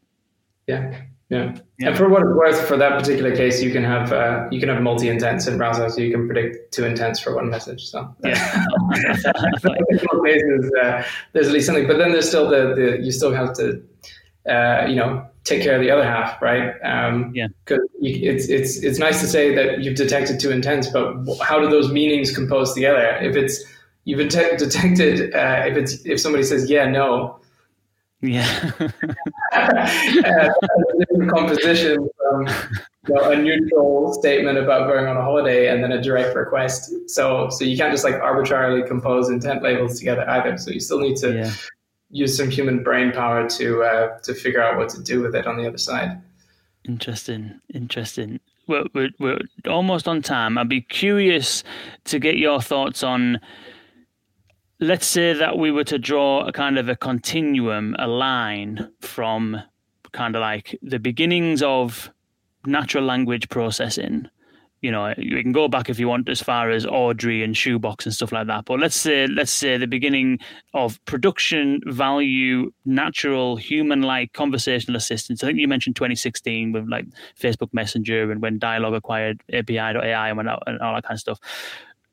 Yeah. 0.67 1.03
Yeah. 1.29 1.57
yeah. 1.79 1.89
And 1.89 1.97
for 1.97 2.09
what 2.09 2.23
it's 2.23 2.31
worth, 2.37 2.69
for 2.69 2.77
that 2.77 2.97
particular 2.99 3.35
case, 3.35 3.61
you 3.61 3.73
can 3.73 3.83
have 3.83 4.13
uh, 4.13 4.47
you 4.53 4.61
can 4.61 4.69
have 4.69 4.81
multi 4.81 5.09
intents 5.09 5.49
in 5.49 5.59
Rasa, 5.59 5.91
so 5.91 6.01
you 6.01 6.13
can 6.13 6.27
predict 6.29 6.73
two 6.73 6.85
intents 6.85 7.19
for 7.19 7.35
one 7.35 7.51
message. 7.51 7.87
So 7.87 8.15
yeah, 8.23 8.65
cases, 10.25 10.71
uh, 10.83 11.03
there's 11.33 11.49
at 11.49 11.53
least 11.53 11.67
something. 11.67 11.89
But 11.89 11.99
then 11.99 12.13
there's 12.13 12.29
still 12.29 12.49
the, 12.49 12.75
the 12.75 13.05
you 13.05 13.11
still 13.11 13.33
have 13.35 13.55
to 13.55 13.83
uh, 14.49 14.87
you 14.87 14.95
know 14.95 15.27
take 15.43 15.63
care 15.63 15.75
of 15.75 15.81
the 15.81 15.91
other 15.91 16.05
half, 16.05 16.41
right? 16.41 16.75
Um, 16.85 17.33
yeah. 17.35 17.49
Because 17.65 17.81
it's 18.01 18.49
it's 18.49 18.77
it's 18.85 18.99
nice 19.01 19.21
to 19.21 19.27
say 19.27 19.53
that 19.53 19.83
you've 19.83 19.97
detected 19.97 20.39
two 20.39 20.53
intents, 20.53 20.89
but 20.91 21.17
how 21.43 21.59
do 21.59 21.69
those 21.69 21.91
meanings 21.91 22.33
compose 22.33 22.73
together? 22.73 23.19
If 23.21 23.35
it's 23.35 23.65
you've 24.05 24.29
detected 24.29 25.35
uh, 25.35 25.65
if 25.67 25.77
it's 25.77 26.07
if 26.07 26.21
somebody 26.21 26.45
says 26.45 26.71
yeah 26.71 26.89
no 26.89 27.39
yeah. 28.27 28.73
uh, 29.53 29.69
different 30.99 31.31
composition 31.31 32.09
from 32.19 32.47
you 33.09 33.15
know, 33.15 33.31
a 33.31 33.37
neutral 33.37 34.13
statement 34.15 34.59
about 34.59 34.89
going 34.89 35.07
on 35.07 35.17
a 35.17 35.23
holiday 35.23 35.69
and 35.69 35.83
then 35.83 35.93
a 35.93 36.03
direct 36.03 36.37
request. 36.37 36.93
So 37.09 37.49
so 37.51 37.65
you 37.65 37.77
can't 37.77 37.93
just 37.93 38.05
like 38.05 38.15
arbitrarily 38.15 38.87
compose 38.87 39.29
intent 39.29 39.63
labels 39.63 39.99
together 39.99 40.29
either. 40.29 40.57
So 40.59 40.71
you 40.71 40.81
still 40.81 41.01
need 41.01 41.17
to 41.19 41.35
yeah. 41.35 41.53
use 42.11 42.37
some 42.37 42.51
human 42.51 42.83
brain 42.83 43.13
power 43.13 43.49
to 43.49 43.83
uh, 43.83 44.19
to 44.19 44.35
figure 44.35 44.63
out 44.63 44.77
what 44.77 44.89
to 44.91 45.03
do 45.03 45.21
with 45.21 45.35
it 45.35 45.47
on 45.47 45.57
the 45.57 45.67
other 45.67 45.79
side. 45.79 46.21
Interesting. 46.87 47.61
Interesting. 47.75 48.41
We're, 48.69 48.85
we're, 48.95 49.11
we're 49.19 49.41
almost 49.69 50.09
on 50.09 50.23
time. 50.23 50.59
I'd 50.59 50.69
be 50.69 50.81
curious 50.81 51.63
to 52.05 52.19
get 52.19 52.37
your 52.37 52.61
thoughts 52.61 53.03
on 53.03 53.41
let's 54.81 55.07
say 55.07 55.33
that 55.33 55.59
we 55.59 55.71
were 55.71 55.85
to 55.85 55.99
draw 55.99 56.47
a 56.47 56.53
kind 56.53 56.79
of 56.79 56.89
a 56.89 56.97
continuum, 56.97 57.97
a 57.99 58.07
line 58.07 58.91
from 59.01 59.61
kind 60.13 60.37
of 60.37 60.41
like 60.41 60.79
the 60.83 60.99
beginnings 60.99 61.63
of 61.63 62.11
natural 62.67 63.05
language 63.05 63.49
processing. 63.49 64.29
You 64.83 64.93
know, 64.93 65.15
you 65.17 65.43
can 65.43 65.53
go 65.53 65.69
back 65.69 65.89
if 65.89 65.99
you 65.99 66.07
want 66.07 66.29
as 66.29 66.43
far 66.43 66.71
as 66.71 66.85
Audrey 66.85 67.43
and 67.43 67.57
Shoebox 67.57 68.05
and 68.05 68.15
stuff 68.15 68.31
like 68.31 68.47
that. 68.47 68.67
But 68.67 68.79
let's 68.79 68.95
say 68.95 69.27
let's 69.27 69.51
say 69.51 69.79
the 69.79 69.87
beginning 69.87 70.39
of 70.75 71.03
production 71.07 71.81
value, 71.87 72.71
natural 72.85 73.57
human-like 73.57 74.35
conversational 74.35 74.97
assistance. 74.97 75.43
I 75.43 75.49
think 75.49 75.59
you 75.59 75.67
mentioned 75.67 75.97
2016 75.97 76.73
with 76.73 76.89
like 76.89 77.07
Facebook 77.41 77.73
Messenger 77.73 78.31
and 78.31 78.43
when 78.43 78.59
Dialog 78.59 78.95
acquired 78.95 79.43
API.ai 79.53 80.29
and, 80.29 80.39
and 80.41 80.81
all 80.81 80.95
that 80.95 81.05
kind 81.05 81.15
of 81.15 81.21
stuff. 81.21 81.41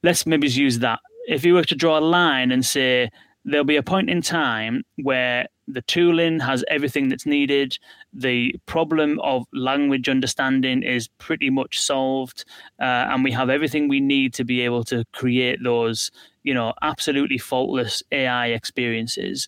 Let's 0.01 0.25
maybe 0.25 0.47
use 0.47 0.79
that 0.79 0.99
if 1.27 1.45
you 1.45 1.53
were 1.53 1.63
to 1.63 1.75
draw 1.75 1.97
a 1.97 2.01
line 2.01 2.51
and 2.51 2.65
say 2.65 3.09
there'll 3.45 3.65
be 3.65 3.75
a 3.75 3.83
point 3.83 4.09
in 4.09 4.21
time 4.21 4.83
where 5.01 5.47
the 5.67 5.81
tooling 5.83 6.39
has 6.39 6.63
everything 6.67 7.09
that's 7.09 7.25
needed, 7.25 7.77
the 8.13 8.55
problem 8.65 9.19
of 9.21 9.45
language 9.53 10.09
understanding 10.09 10.83
is 10.83 11.07
pretty 11.19 11.49
much 11.49 11.79
solved, 11.79 12.45
uh, 12.81 13.07
and 13.09 13.23
we 13.23 13.31
have 13.31 13.49
everything 13.49 13.87
we 13.87 13.99
need 13.99 14.33
to 14.33 14.43
be 14.43 14.61
able 14.61 14.83
to 14.83 15.05
create 15.13 15.63
those, 15.63 16.11
you 16.43 16.53
know, 16.53 16.73
absolutely 16.81 17.37
faultless 17.37 18.03
AI 18.11 18.47
experiences. 18.47 19.47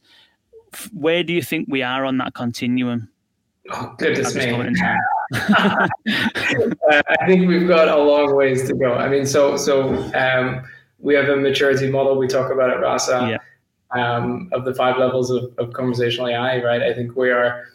Where 0.94 1.24
do 1.24 1.34
you 1.34 1.42
think 1.42 1.68
we 1.70 1.84
are 1.84 2.06
on 2.06 2.18
that 2.18 2.34
continuum? 2.34 3.10
Oh, 3.72 3.96
goodness 3.98 4.36
me. 4.36 4.52
uh, 5.34 5.88
I 6.08 7.26
think 7.26 7.48
we've 7.48 7.68
got 7.68 7.88
a 7.88 7.98
long 7.98 8.36
ways 8.36 8.68
to 8.68 8.76
go. 8.76 8.94
I 8.94 9.10
mean, 9.10 9.26
so 9.26 9.58
so 9.58 9.96
um, 10.14 10.64
we 11.06 11.14
have 11.14 11.30
a 11.30 11.38
maturity 11.38 11.88
model 11.88 12.18
we 12.18 12.28
talk 12.28 12.52
about 12.52 12.72
at 12.72 12.82
Rasa 12.82 13.38
yeah. 13.96 14.02
um, 14.02 14.50
of 14.52 14.66
the 14.66 14.74
five 14.74 14.98
levels 14.98 15.30
of, 15.30 15.54
of, 15.60 15.72
conversational 15.72 16.28
AI, 16.28 16.64
right? 16.64 16.82
I 16.82 16.94
think 16.96 17.16
we 17.16 17.30
are, 17.30 17.66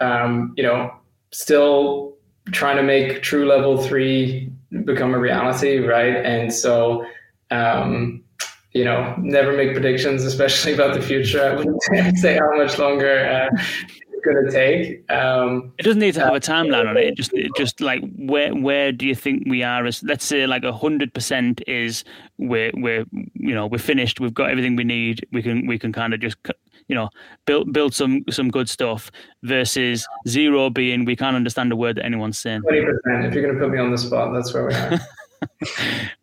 um, 0.00 0.54
you 0.56 0.62
know, 0.62 0.90
still 1.30 2.16
trying 2.52 2.78
to 2.78 2.82
make 2.82 3.22
true 3.22 3.46
level 3.46 3.76
three 3.76 4.50
become 4.84 5.12
a 5.12 5.18
reality, 5.18 5.80
right? 5.80 6.16
And 6.24 6.52
so, 6.52 7.04
um, 7.50 8.24
you 8.72 8.84
know, 8.86 9.14
never 9.18 9.52
make 9.52 9.72
predictions, 9.74 10.24
especially 10.24 10.72
about 10.72 10.94
the 10.94 11.02
future. 11.02 11.50
I 11.50 11.56
wouldn't 11.56 11.82
say 12.16 12.38
how 12.38 12.56
much 12.56 12.78
longer 12.78 13.50
uh, 13.52 13.62
going 14.24 14.44
to 14.44 14.50
take. 14.50 15.10
Um, 15.10 15.72
it 15.78 15.82
doesn't 15.82 16.00
need 16.00 16.14
to 16.14 16.20
have 16.20 16.34
a 16.34 16.40
timeline 16.40 16.88
on 16.88 16.96
it. 16.96 17.04
it 17.04 17.16
just, 17.16 17.32
it 17.32 17.50
just 17.56 17.80
like 17.80 18.02
where 18.16 18.54
where 18.54 18.92
do 18.92 19.06
you 19.06 19.14
think 19.14 19.44
we 19.46 19.62
are? 19.62 19.86
As 19.86 20.02
let's 20.02 20.24
say 20.24 20.46
like 20.46 20.64
a 20.64 20.72
hundred 20.72 21.12
percent 21.14 21.62
is 21.66 22.04
we're 22.38 22.70
we're 22.74 23.04
you 23.34 23.54
know 23.54 23.66
we're 23.66 23.78
finished. 23.78 24.20
We've 24.20 24.34
got 24.34 24.50
everything 24.50 24.76
we 24.76 24.84
need. 24.84 25.26
We 25.32 25.42
can 25.42 25.66
we 25.66 25.78
can 25.78 25.92
kind 25.92 26.14
of 26.14 26.20
just 26.20 26.36
you 26.88 26.94
know 26.94 27.08
build 27.46 27.72
build 27.72 27.94
some 27.94 28.24
some 28.30 28.50
good 28.50 28.68
stuff. 28.68 29.10
Versus 29.42 30.06
zero 30.28 30.70
being 30.70 31.04
we 31.04 31.16
can't 31.16 31.36
understand 31.36 31.72
a 31.72 31.76
word 31.76 31.96
that 31.96 32.04
anyone's 32.04 32.38
saying. 32.38 32.62
Twenty 32.62 32.84
percent. 32.84 33.26
If 33.26 33.34
you're 33.34 33.42
going 33.42 33.54
to 33.54 33.60
put 33.60 33.72
me 33.72 33.78
on 33.78 33.90
the 33.90 33.98
spot, 33.98 34.32
that's 34.34 34.52
where 34.52 34.66
we 34.66 34.74
are. 34.74 35.00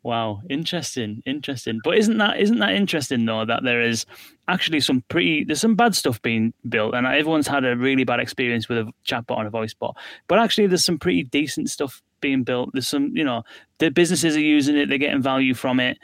wow, 0.03 0.41
interesting, 0.49 1.21
interesting. 1.25 1.79
But 1.83 1.97
isn't 1.97 2.17
that 2.17 2.39
isn't 2.39 2.59
that 2.59 2.73
interesting 2.73 3.25
though 3.25 3.45
that 3.45 3.63
there 3.63 3.81
is 3.81 4.05
actually 4.47 4.79
some 4.79 5.03
pretty 5.09 5.43
there's 5.43 5.61
some 5.61 5.75
bad 5.75 5.95
stuff 5.95 6.21
being 6.21 6.53
built, 6.67 6.93
and 6.93 7.05
everyone's 7.05 7.47
had 7.47 7.65
a 7.65 7.75
really 7.75 8.03
bad 8.03 8.19
experience 8.19 8.69
with 8.69 8.79
a 8.79 8.91
chatbot 9.05 9.39
and 9.39 9.47
a 9.47 9.51
voice 9.51 9.73
bot. 9.73 9.95
But 10.27 10.39
actually, 10.39 10.67
there's 10.67 10.85
some 10.85 10.99
pretty 10.99 11.23
decent 11.23 11.69
stuff 11.69 12.01
being 12.21 12.43
built. 12.43 12.71
There's 12.73 12.87
some, 12.87 13.15
you 13.15 13.23
know, 13.23 13.43
the 13.79 13.89
businesses 13.89 14.35
are 14.35 14.41
using 14.41 14.75
it, 14.77 14.89
they're 14.89 14.97
getting 14.97 15.21
value 15.21 15.53
from 15.53 15.79
it. 15.79 15.97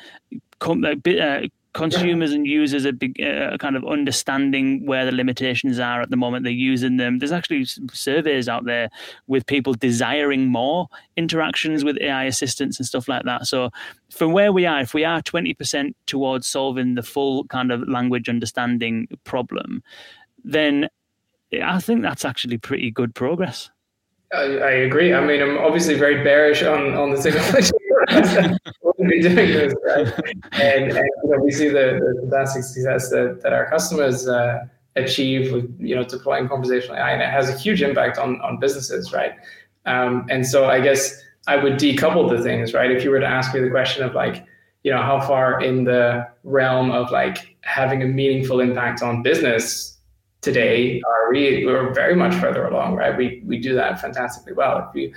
com- 0.59 0.85
uh, 0.85 0.95
consumers 1.73 2.31
yeah. 2.31 2.37
and 2.37 2.47
users 2.47 2.85
are 2.85 2.93
uh, 3.25 3.57
kind 3.57 3.75
of 3.75 3.85
understanding 3.85 4.85
where 4.85 5.05
the 5.05 5.11
limitations 5.11 5.79
are 5.79 6.01
at 6.01 6.09
the 6.09 6.15
moment 6.15 6.43
they're 6.43 6.53
using 6.53 6.97
them 6.97 7.19
there's 7.19 7.31
actually 7.31 7.65
surveys 7.91 8.47
out 8.47 8.65
there 8.65 8.89
with 9.27 9.45
people 9.47 9.73
desiring 9.73 10.47
more 10.47 10.87
interactions 11.17 11.83
with 11.83 11.97
ai 12.01 12.25
assistants 12.25 12.77
and 12.77 12.85
stuff 12.85 13.07
like 13.07 13.23
that 13.23 13.47
so 13.47 13.69
from 14.09 14.31
where 14.31 14.51
we 14.51 14.65
are 14.65 14.81
if 14.81 14.93
we 14.93 15.03
are 15.03 15.21
20% 15.21 15.93
towards 16.05 16.45
solving 16.45 16.95
the 16.95 17.03
full 17.03 17.45
kind 17.45 17.71
of 17.71 17.87
language 17.87 18.29
understanding 18.29 19.07
problem 19.23 19.83
then 20.43 20.87
i 21.63 21.79
think 21.79 22.01
that's 22.01 22.25
actually 22.25 22.57
pretty 22.57 22.91
good 22.91 23.13
progress 23.15 23.69
I, 24.33 24.57
I 24.57 24.71
agree. 24.71 25.13
I 25.13 25.23
mean, 25.23 25.43
I'm 25.43 25.59
obviously 25.59 25.93
very 25.93 26.23
bearish 26.23 26.63
on, 26.63 26.95
on 26.95 27.11
the 27.11 27.21
technology 27.21 27.69
wouldn't 28.81 29.09
be 29.09 29.21
doing 29.21 29.35
this, 29.35 29.73
right? 29.85 30.07
And, 30.53 30.91
and 30.91 31.09
you 31.23 31.29
know, 31.29 31.43
we 31.43 31.51
see 31.51 31.67
the, 31.69 31.99
the 31.99 32.21
fantastic 32.21 32.63
success 32.63 33.09
that, 33.09 33.41
that 33.43 33.53
our 33.53 33.69
customers 33.69 34.27
uh, 34.27 34.65
achieve 34.95 35.51
with 35.51 35.75
you 35.79 35.95
know 35.95 36.03
deploying 36.03 36.47
conversational 36.47 36.95
AI, 36.97 37.11
and 37.11 37.21
it 37.21 37.29
has 37.29 37.49
a 37.49 37.57
huge 37.57 37.81
impact 37.81 38.17
on 38.17 38.39
on 38.41 38.59
businesses, 38.59 39.11
right? 39.13 39.33
Um, 39.85 40.25
and 40.29 40.45
so 40.45 40.65
I 40.65 40.79
guess 40.79 41.21
I 41.47 41.57
would 41.57 41.73
decouple 41.73 42.29
the 42.29 42.41
things, 42.41 42.73
right? 42.73 42.91
If 42.91 43.03
you 43.03 43.11
were 43.11 43.19
to 43.19 43.27
ask 43.27 43.53
me 43.53 43.59
the 43.59 43.69
question 43.69 44.03
of 44.03 44.13
like, 44.13 44.45
you 44.83 44.91
know, 44.91 45.01
how 45.01 45.19
far 45.19 45.61
in 45.61 45.83
the 45.83 46.27
realm 46.43 46.91
of 46.91 47.11
like 47.11 47.57
having 47.61 48.01
a 48.01 48.05
meaningful 48.05 48.59
impact 48.59 49.01
on 49.01 49.23
business 49.23 49.97
today 50.41 51.01
are 51.07 51.31
we? 51.31 51.65
We're 51.65 51.93
very 51.93 52.15
much 52.15 52.35
further 52.35 52.65
along, 52.65 52.95
right? 52.95 53.17
We 53.17 53.43
we 53.45 53.57
do 53.57 53.73
that 53.75 53.99
fantastically 53.99 54.53
well. 54.53 54.87
If 54.87 54.93
we, 54.93 55.13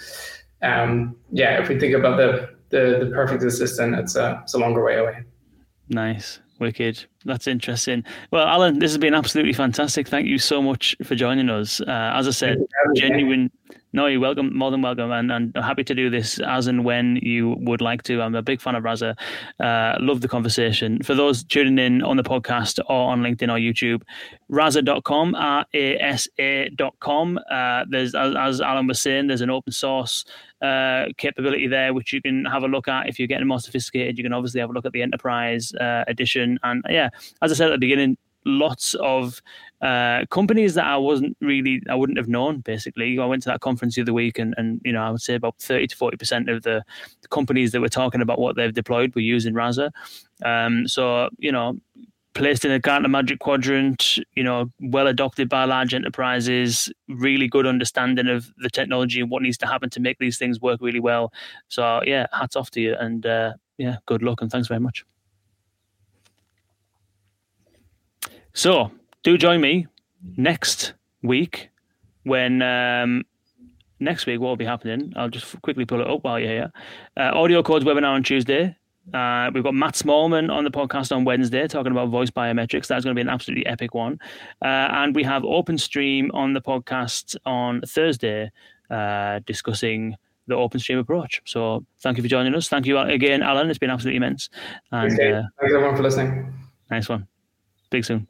um, 0.63 1.17
yeah, 1.31 1.61
if 1.61 1.69
we 1.69 1.79
think 1.79 1.95
about 1.95 2.17
the 2.17 2.56
the 2.71 2.99
the 3.01 3.11
perfect 3.13 3.43
assistant, 3.43 3.95
it's 3.95 4.17
a 4.17 4.41
it's 4.43 4.55
a 4.55 4.59
longer 4.59 4.83
way 4.83 4.97
away. 4.99 5.25
Nice. 5.89 6.41
Wicked. 6.59 7.05
That's 7.27 7.47
interesting. 7.47 8.03
Well, 8.31 8.47
Alan, 8.47 8.79
this 8.79 8.91
has 8.91 8.99
been 8.99 9.13
absolutely 9.13 9.53
fantastic. 9.53 10.09
Thank 10.09 10.27
you 10.27 10.39
so 10.39 10.63
much 10.63 10.97
for 11.03 11.15
joining 11.15 11.51
us. 11.51 11.83
Uh, 11.83 12.13
as 12.15 12.27
I 12.27 12.31
said, 12.31 12.59
genuine. 12.95 13.51
No, 13.93 14.07
you're 14.07 14.21
welcome, 14.21 14.57
more 14.57 14.71
than 14.71 14.83
welcome, 14.83 15.11
and, 15.11 15.33
and 15.33 15.53
I'm 15.55 15.63
happy 15.63 15.83
to 15.85 15.95
do 15.95 16.11
this 16.11 16.39
as 16.41 16.67
and 16.67 16.85
when 16.85 17.17
you 17.23 17.57
would 17.61 17.81
like 17.81 18.03
to. 18.05 18.21
I'm 18.21 18.35
a 18.35 18.43
big 18.43 18.61
fan 18.61 18.75
of 18.75 18.85
Rasa. 18.85 19.17
Uh, 19.59 19.97
love 20.01 20.21
the 20.21 20.29
conversation. 20.29 21.03
For 21.03 21.15
those 21.15 21.45
tuning 21.45 21.79
in 21.79 22.03
on 22.03 22.17
the 22.17 22.23
podcast 22.23 22.79
or 22.89 23.11
on 23.11 23.23
LinkedIn 23.23 23.49
or 23.49 23.59
YouTube, 23.59 24.03
Rasa.com, 24.49 25.35
R 25.35 25.65
A 25.75 25.97
S 25.99 26.29
A.com. 26.39 27.39
Uh, 27.51 27.85
there's, 27.89 28.15
as, 28.15 28.35
as 28.35 28.61
Alan 28.61 28.87
was 28.87 29.01
saying, 29.01 29.29
there's 29.29 29.41
an 29.41 29.51
open 29.51 29.73
source 29.73 30.25
uh, 30.63 31.07
capability 31.17 31.67
there, 31.67 31.93
which 31.95 32.13
you 32.13 32.23
can 32.23 32.45
have 32.45 32.63
a 32.63 32.69
look 32.69 32.89
at. 32.89 33.09
If 33.09 33.19
you're 33.19 33.29
getting 33.29 33.47
more 33.47 33.61
sophisticated, 33.61 34.19
you 34.19 34.25
can 34.25 34.33
obviously 34.33 34.61
have 34.61 34.71
a 34.71 34.73
look 34.73 34.87
at 34.87 34.93
the 34.93 35.03
enterprise 35.03 35.75
uh, 35.75 36.05
edition. 36.09 36.59
And 36.63 36.83
yeah, 36.89 37.11
as 37.43 37.53
I 37.53 37.55
said 37.55 37.69
at 37.69 37.73
the 37.73 37.79
beginning, 37.79 38.17
lots 38.47 38.95
of 38.95 39.43
uh, 39.83 40.25
companies 40.31 40.75
that 40.75 40.87
I 40.87 40.97
wasn't 40.97 41.37
really, 41.41 41.83
I 41.91 41.95
wouldn't 41.95 42.17
have 42.17 42.29
known. 42.29 42.61
Basically, 42.61 43.19
I 43.19 43.27
went 43.27 43.43
to 43.43 43.51
that 43.51 43.61
conference 43.61 43.97
the 43.97 44.03
other 44.03 44.15
week, 44.15 44.39
and 44.39 44.55
and 44.57 44.81
you 44.85 44.93
know, 44.93 45.03
I 45.03 45.11
would 45.11 45.21
say 45.21 45.35
about 45.35 45.59
thirty 45.59 45.89
to 45.89 45.97
forty 45.97 46.17
percent 46.17 46.49
of 46.49 46.63
the 46.63 46.85
companies 47.31 47.73
that 47.73 47.81
were 47.81 47.89
talking 47.89 48.23
about 48.23 48.39
what 48.39 48.57
they've 48.57 48.73
deployed 48.73 49.15
were 49.15 49.21
using 49.21 49.53
Rasa. 49.53 49.93
Um, 50.45 50.89
so 50.89 51.29
you 51.39 51.53
know, 51.53 51.79
placed 52.37 52.67
in 52.67 52.71
a 52.71 52.79
Gartner 52.79 53.09
Magic 53.09 53.39
Quadrant, 53.39 54.19
you 54.35 54.45
know, 54.45 54.71
well 54.79 55.07
adopted 55.07 55.49
by 55.49 55.65
large 55.65 55.95
enterprises, 55.95 56.93
really 57.09 57.49
good 57.49 57.67
understanding 57.67 58.29
of 58.29 58.53
the 58.59 58.69
technology 58.69 59.21
and 59.21 59.31
what 59.31 59.43
needs 59.43 59.57
to 59.59 59.67
happen 59.67 59.89
to 59.91 60.01
make 60.01 60.19
these 60.19 60.37
things 60.37 60.61
work 60.61 60.81
really 60.83 61.01
well. 61.01 61.33
So 61.69 62.03
yeah, 62.05 62.27
hats 62.33 62.55
off 62.55 62.71
to 62.73 62.81
you, 62.81 62.95
and 62.95 63.25
uh, 63.25 63.55
yeah, 63.79 63.97
good 64.05 64.23
luck, 64.23 64.43
and 64.43 64.51
thanks 64.51 64.69
very 64.69 64.81
much. 64.81 65.05
So 68.53 68.93
do 69.23 69.39
join 69.39 69.61
me 69.63 69.87
next 70.37 70.93
week 71.23 71.71
when 72.25 72.61
um, 72.61 73.25
next 73.99 74.27
week 74.27 74.41
what 74.41 74.49
will 74.49 74.57
be 74.57 74.65
happening. 74.67 75.15
I'll 75.17 75.31
just 75.31 75.61
quickly 75.63 75.87
pull 75.87 76.03
it 76.03 76.07
up 76.07 76.23
while 76.23 76.39
you're 76.39 76.51
here. 76.51 76.73
Uh, 77.17 77.33
AudioCodes 77.33 77.83
webinar 77.83 78.15
on 78.15 78.23
Tuesday. 78.23 78.77
Uh, 79.15 79.51
we've 79.55 79.63
got 79.63 79.75
Matt 79.75 79.95
Smallman 79.95 80.51
on 80.51 80.65
the 80.65 80.71
podcast 80.71 81.15
on 81.15 81.25
Wednesday 81.25 81.67
talking 81.69 81.93
about 81.93 82.09
voice 82.09 82.31
biometrics. 82.31 82.87
That's 82.87 83.05
going 83.05 83.15
to 83.15 83.19
be 83.19 83.21
an 83.21 83.29
absolutely 83.29 83.67
epic 83.67 83.95
one. 83.95 84.19
Uh, 84.63 84.67
and 84.67 85.15
we 85.15 85.23
have 85.23 85.43
OpenStream 85.43 86.29
on 86.35 86.53
the 86.53 86.61
podcast 86.61 87.37
on 87.47 87.83
Thursday 87.83 88.51
uh, 88.91 89.41
discussing 89.47 90.17
the 90.49 90.55
OpenStream 90.55 90.99
approach. 90.99 91.41
So 91.45 91.85
thank 92.01 92.17
you 92.17 92.23
for 92.23 92.29
joining 92.29 92.55
us. 92.55 92.69
Thank 92.69 92.87
you 92.87 92.99
again, 92.99 93.43
Alan. 93.43 93.71
It's 93.71 93.79
been 93.79 93.91
absolutely 93.91 94.17
immense. 94.17 94.49
And, 94.93 95.13
uh, 95.13 95.43
Thanks 95.61 95.75
everyone 95.75 95.97
for 95.97 96.03
listening. 96.03 96.53
Nice 96.91 97.09
one. 97.09 97.27
Speak 97.87 98.05
soon. 98.05 98.29